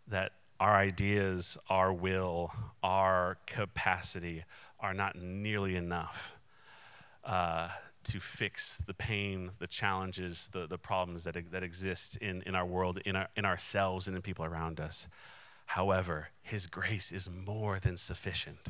that 0.07 0.33
our 0.59 0.75
ideas, 0.75 1.57
our 1.69 1.93
will, 1.93 2.51
our 2.83 3.37
capacity 3.45 4.43
are 4.79 4.93
not 4.93 5.15
nearly 5.15 5.75
enough 5.75 6.35
uh, 7.23 7.69
to 8.03 8.19
fix 8.19 8.79
the 8.87 8.93
pain, 8.93 9.51
the 9.59 9.67
challenges, 9.67 10.49
the, 10.53 10.67
the 10.67 10.77
problems 10.77 11.25
that, 11.25 11.35
that 11.51 11.63
exist 11.63 12.17
in, 12.17 12.41
in 12.43 12.55
our 12.55 12.65
world, 12.65 12.99
in, 13.05 13.15
our, 13.15 13.27
in 13.35 13.45
ourselves, 13.45 14.07
and 14.07 14.15
in 14.15 14.21
people 14.21 14.45
around 14.45 14.79
us. 14.79 15.07
However, 15.65 16.29
His 16.41 16.67
grace 16.67 17.11
is 17.11 17.29
more 17.29 17.79
than 17.79 17.97
sufficient. 17.97 18.69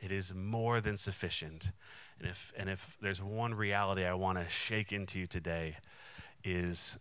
It 0.00 0.12
is 0.12 0.32
more 0.32 0.80
than 0.80 0.96
sufficient. 0.96 1.72
And 2.18 2.28
if, 2.28 2.52
and 2.56 2.70
if 2.70 2.96
there's 3.02 3.22
one 3.22 3.54
reality 3.54 4.04
I 4.04 4.14
want 4.14 4.38
to 4.38 4.48
shake 4.48 4.92
into 4.92 5.18
you 5.18 5.26
today, 5.26 5.76
is 6.42 6.98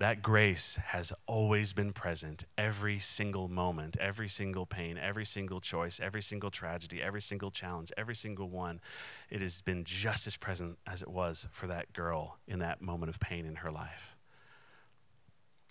that 0.00 0.22
grace 0.22 0.76
has 0.76 1.12
always 1.26 1.74
been 1.74 1.92
present 1.92 2.46
every 2.56 2.98
single 2.98 3.48
moment, 3.48 3.98
every 4.00 4.28
single 4.28 4.64
pain, 4.64 4.96
every 4.96 5.26
single 5.26 5.60
choice, 5.60 6.00
every 6.02 6.22
single 6.22 6.50
tragedy, 6.50 7.02
every 7.02 7.20
single 7.20 7.50
challenge, 7.50 7.92
every 7.98 8.14
single 8.14 8.48
one. 8.48 8.80
It 9.28 9.42
has 9.42 9.60
been 9.60 9.84
just 9.84 10.26
as 10.26 10.38
present 10.38 10.78
as 10.86 11.02
it 11.02 11.08
was 11.10 11.46
for 11.52 11.66
that 11.66 11.92
girl 11.92 12.38
in 12.48 12.60
that 12.60 12.80
moment 12.80 13.10
of 13.10 13.20
pain 13.20 13.44
in 13.44 13.56
her 13.56 13.70
life. 13.70 14.16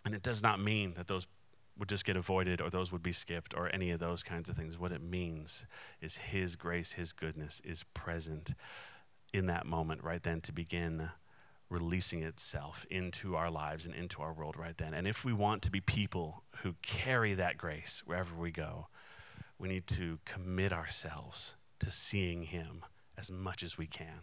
And 0.05 0.13
it 0.13 0.21
does 0.21 0.43
not 0.43 0.59
mean 0.59 0.93
that 0.93 1.07
those 1.07 1.25
would 1.79 1.89
just 1.89 2.05
get 2.05 2.15
avoided 2.15 2.61
or 2.61 2.69
those 2.69 2.91
would 2.91 3.01
be 3.01 3.11
skipped 3.11 3.55
or 3.55 3.73
any 3.73 3.89
of 3.89 3.99
those 3.99 4.21
kinds 4.21 4.47
of 4.47 4.55
things. 4.55 4.77
What 4.77 4.91
it 4.91 5.01
means 5.01 5.65
is 6.01 6.17
His 6.17 6.55
grace, 6.55 6.91
His 6.91 7.13
goodness 7.13 7.63
is 7.65 7.83
present 7.95 8.53
in 9.33 9.47
that 9.47 9.65
moment 9.65 10.03
right 10.03 10.21
then 10.21 10.39
to 10.41 10.51
begin 10.51 11.09
releasing 11.69 12.23
itself 12.23 12.85
into 12.89 13.35
our 13.35 13.51
lives 13.51 13.85
and 13.85 13.93
into 13.93 14.21
our 14.21 14.33
world 14.33 14.57
right 14.57 14.77
then. 14.77 14.93
And 14.93 15.07
if 15.07 15.23
we 15.23 15.33
want 15.33 15.61
to 15.63 15.71
be 15.71 15.79
people 15.79 16.43
who 16.63 16.75
carry 16.81 17.33
that 17.35 17.57
grace 17.57 18.01
wherever 18.05 18.35
we 18.35 18.51
go, 18.51 18.87
we 19.59 19.67
need 19.67 19.85
to 19.87 20.19
commit 20.25 20.73
ourselves 20.73 21.55
to 21.79 21.91
seeing 21.91 22.43
Him 22.43 22.83
as 23.17 23.29
much 23.29 23.61
as 23.61 23.77
we 23.77 23.85
can. 23.85 24.21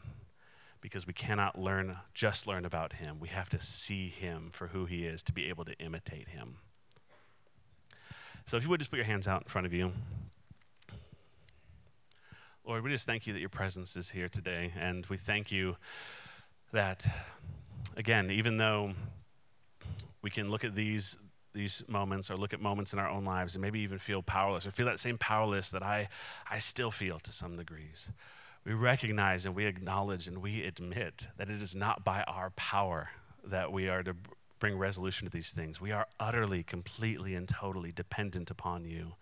Because 0.80 1.06
we 1.06 1.12
cannot 1.12 1.58
learn, 1.58 1.96
just 2.14 2.46
learn 2.46 2.64
about 2.64 2.94
Him. 2.94 3.18
We 3.20 3.28
have 3.28 3.48
to 3.50 3.60
see 3.60 4.08
Him 4.08 4.50
for 4.52 4.68
who 4.68 4.86
He 4.86 5.06
is 5.06 5.22
to 5.24 5.32
be 5.32 5.48
able 5.48 5.64
to 5.64 5.78
imitate 5.78 6.28
Him. 6.28 6.56
So 8.46 8.56
if 8.56 8.64
you 8.64 8.70
would 8.70 8.80
just 8.80 8.90
put 8.90 8.96
your 8.96 9.06
hands 9.06 9.26
out 9.26 9.42
in 9.42 9.48
front 9.48 9.66
of 9.66 9.72
you. 9.72 9.92
Lord, 12.64 12.82
we 12.82 12.90
just 12.90 13.06
thank 13.06 13.26
you 13.26 13.32
that 13.32 13.40
your 13.40 13.48
presence 13.48 13.96
is 13.96 14.10
here 14.10 14.28
today. 14.28 14.72
And 14.78 15.06
we 15.06 15.16
thank 15.16 15.52
you 15.52 15.76
that, 16.76 17.06
again, 17.96 18.30
even 18.30 18.58
though 18.58 18.92
we 20.20 20.28
can 20.28 20.50
look 20.50 20.62
at 20.62 20.74
these, 20.74 21.16
these 21.54 21.82
moments 21.88 22.30
or 22.30 22.36
look 22.36 22.52
at 22.52 22.60
moments 22.60 22.92
in 22.92 22.98
our 22.98 23.08
own 23.08 23.24
lives 23.24 23.54
and 23.54 23.62
maybe 23.62 23.80
even 23.80 23.98
feel 23.98 24.22
powerless 24.22 24.66
or 24.66 24.70
feel 24.70 24.84
that 24.84 25.00
same 25.00 25.16
powerless 25.16 25.70
that 25.70 25.82
I, 25.82 26.08
I 26.50 26.58
still 26.58 26.90
feel 26.90 27.18
to 27.20 27.32
some 27.32 27.56
degrees, 27.56 28.10
we 28.66 28.74
recognize 28.74 29.46
and 29.46 29.54
we 29.54 29.64
acknowledge 29.64 30.28
and 30.28 30.42
we 30.42 30.64
admit 30.64 31.28
that 31.38 31.48
it 31.48 31.62
is 31.62 31.74
not 31.74 32.04
by 32.04 32.22
our 32.24 32.50
power 32.50 33.08
that 33.42 33.72
we 33.72 33.88
are 33.88 34.02
to 34.02 34.14
bring 34.58 34.76
resolution 34.76 35.26
to 35.26 35.32
these 35.32 35.52
things. 35.52 35.80
We 35.80 35.92
are 35.92 36.06
utterly, 36.20 36.62
completely, 36.62 37.34
and 37.34 37.48
totally 37.48 37.90
dependent 37.90 38.50
upon 38.50 38.84
you. 38.84 39.14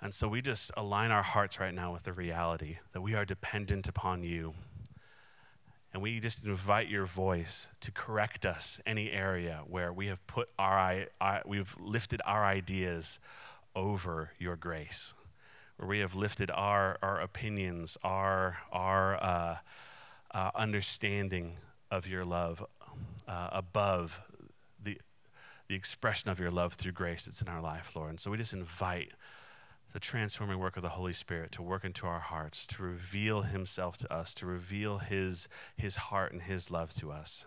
And 0.00 0.14
so 0.14 0.28
we 0.28 0.42
just 0.42 0.70
align 0.76 1.10
our 1.10 1.24
hearts 1.24 1.58
right 1.58 1.74
now 1.74 1.92
with 1.92 2.04
the 2.04 2.12
reality 2.12 2.78
that 2.92 3.00
we 3.00 3.16
are 3.16 3.24
dependent 3.24 3.88
upon 3.88 4.22
you. 4.22 4.54
And 5.92 6.02
we 6.02 6.20
just 6.20 6.44
invite 6.44 6.88
your 6.88 7.06
voice 7.06 7.68
to 7.80 7.90
correct 7.90 8.44
us 8.44 8.80
any 8.84 9.10
area 9.10 9.62
where 9.66 9.92
we 9.92 10.08
have 10.08 10.24
put 10.26 10.50
our, 10.58 11.06
we've 11.46 11.74
lifted 11.80 12.20
our 12.26 12.44
ideas 12.44 13.20
over 13.74 14.32
your 14.38 14.56
grace, 14.56 15.14
where 15.76 15.88
we 15.88 16.00
have 16.00 16.14
lifted 16.14 16.50
our, 16.50 16.98
our 17.02 17.20
opinions, 17.20 17.96
our, 18.04 18.58
our 18.70 19.16
uh, 19.22 19.56
uh, 20.32 20.50
understanding 20.54 21.56
of 21.90 22.06
your 22.06 22.24
love 22.24 22.64
uh, 23.26 23.48
above 23.52 24.20
the 25.68 25.74
expression 25.74 26.30
of 26.30 26.40
your 26.40 26.50
love 26.50 26.72
through 26.72 26.92
grace 26.92 27.26
that's 27.26 27.42
in 27.42 27.48
our 27.48 27.60
life, 27.60 27.94
Lord. 27.94 28.10
And 28.10 28.20
so 28.20 28.30
we 28.30 28.38
just 28.38 28.54
invite 28.54 29.12
the 29.92 30.00
transforming 30.00 30.58
work 30.58 30.76
of 30.76 30.82
the 30.82 30.90
Holy 30.90 31.12
Spirit 31.12 31.52
to 31.52 31.62
work 31.62 31.84
into 31.84 32.06
our 32.06 32.20
hearts, 32.20 32.66
to 32.66 32.82
reveal 32.82 33.42
Himself 33.42 33.96
to 33.98 34.12
us, 34.12 34.34
to 34.34 34.46
reveal 34.46 34.98
His, 34.98 35.48
His 35.76 35.96
heart 35.96 36.32
and 36.32 36.42
His 36.42 36.70
love 36.70 36.92
to 36.94 37.10
us. 37.10 37.46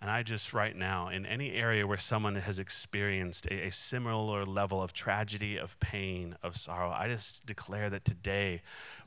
And 0.00 0.10
I 0.10 0.22
just, 0.22 0.52
right 0.52 0.76
now, 0.76 1.08
in 1.08 1.24
any 1.24 1.52
area 1.52 1.86
where 1.86 1.96
someone 1.96 2.34
has 2.34 2.58
experienced 2.58 3.46
a, 3.46 3.68
a, 3.68 3.72
similar 3.72 4.44
level 4.44 4.82
of 4.82 4.92
tragedy, 4.92 5.56
of 5.56 5.80
pain, 5.80 6.36
of 6.42 6.58
sorrow, 6.58 6.90
I 6.90 7.08
just 7.08 7.46
declare 7.46 7.88
that 7.88 8.04
today 8.04 8.60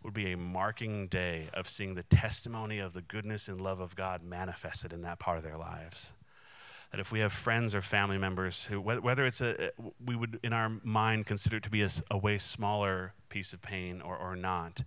would 0.04 0.16
be 0.16 0.32
a 0.32 0.38
marking 0.38 1.08
day 1.08 1.50
of 1.54 1.70
seeing 1.70 1.94
the 1.94 2.04
testimony 2.04 2.80
of 2.80 2.94
the 2.94 3.04
goodness 3.04 3.48
and 3.48 3.62
love 3.62 3.80
of 3.80 3.96
God 3.96 4.24
manifested 4.24 4.92
in 4.92 5.04
that 5.04 5.20
part 5.20 5.38
of 5.38 5.44
their 5.44 5.58
lives 5.58 6.14
that 6.92 7.00
if 7.00 7.12
we 7.12 7.20
have 7.20 7.34
friends 7.34 7.76
or 7.76 7.82
family 7.82 8.18
members 8.18 8.66
who, 8.66 8.80
whether 8.80 9.26
it's 9.26 9.42
a, 9.42 9.72
we 10.04 10.16
would 10.16 10.40
in 10.44 10.54
our 10.54 10.72
mind 10.84 11.26
consider 11.26 11.58
it 11.58 11.64
to 11.64 11.70
be 11.70 11.82
a, 11.82 11.90
a 12.10 12.18
way 12.18 12.38
smaller 12.38 13.14
piece 13.30 13.54
of 13.54 13.62
pain 13.62 14.02
or, 14.02 14.18
or 14.18 14.36
not, 14.36 14.84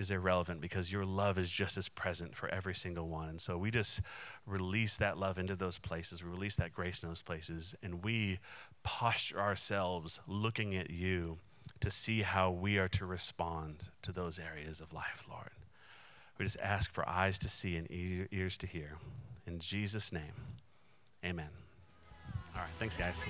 is 0.00 0.10
irrelevant 0.10 0.62
because 0.62 0.90
your 0.90 1.04
love 1.04 1.36
is 1.36 1.50
just 1.50 1.76
as 1.76 1.88
present 1.88 2.34
for 2.34 2.48
every 2.48 2.74
single 2.74 3.08
one. 3.08 3.28
And 3.28 3.40
so 3.40 3.58
we 3.58 3.70
just 3.70 4.00
release 4.46 4.96
that 4.96 5.18
love 5.18 5.38
into 5.38 5.54
those 5.54 5.78
places, 5.78 6.24
we 6.24 6.30
release 6.30 6.56
that 6.56 6.72
grace 6.72 7.02
in 7.02 7.08
those 7.08 7.22
places, 7.22 7.74
and 7.82 8.02
we 8.02 8.38
posture 8.82 9.38
ourselves 9.38 10.20
looking 10.26 10.74
at 10.74 10.90
you 10.90 11.38
to 11.80 11.90
see 11.90 12.22
how 12.22 12.50
we 12.50 12.78
are 12.78 12.88
to 12.88 13.04
respond 13.04 13.90
to 14.02 14.12
those 14.12 14.38
areas 14.38 14.80
of 14.80 14.92
life, 14.92 15.26
Lord. 15.28 15.50
We 16.38 16.46
just 16.46 16.58
ask 16.60 16.90
for 16.90 17.06
eyes 17.06 17.38
to 17.40 17.48
see 17.48 17.76
and 17.76 17.86
ears 17.90 18.56
to 18.58 18.66
hear. 18.66 18.96
In 19.46 19.58
Jesus' 19.58 20.10
name. 20.10 20.32
Amen. 21.24 21.48
All 22.54 22.62
right. 22.62 22.70
Thanks, 22.78 22.96
guys. 22.96 23.24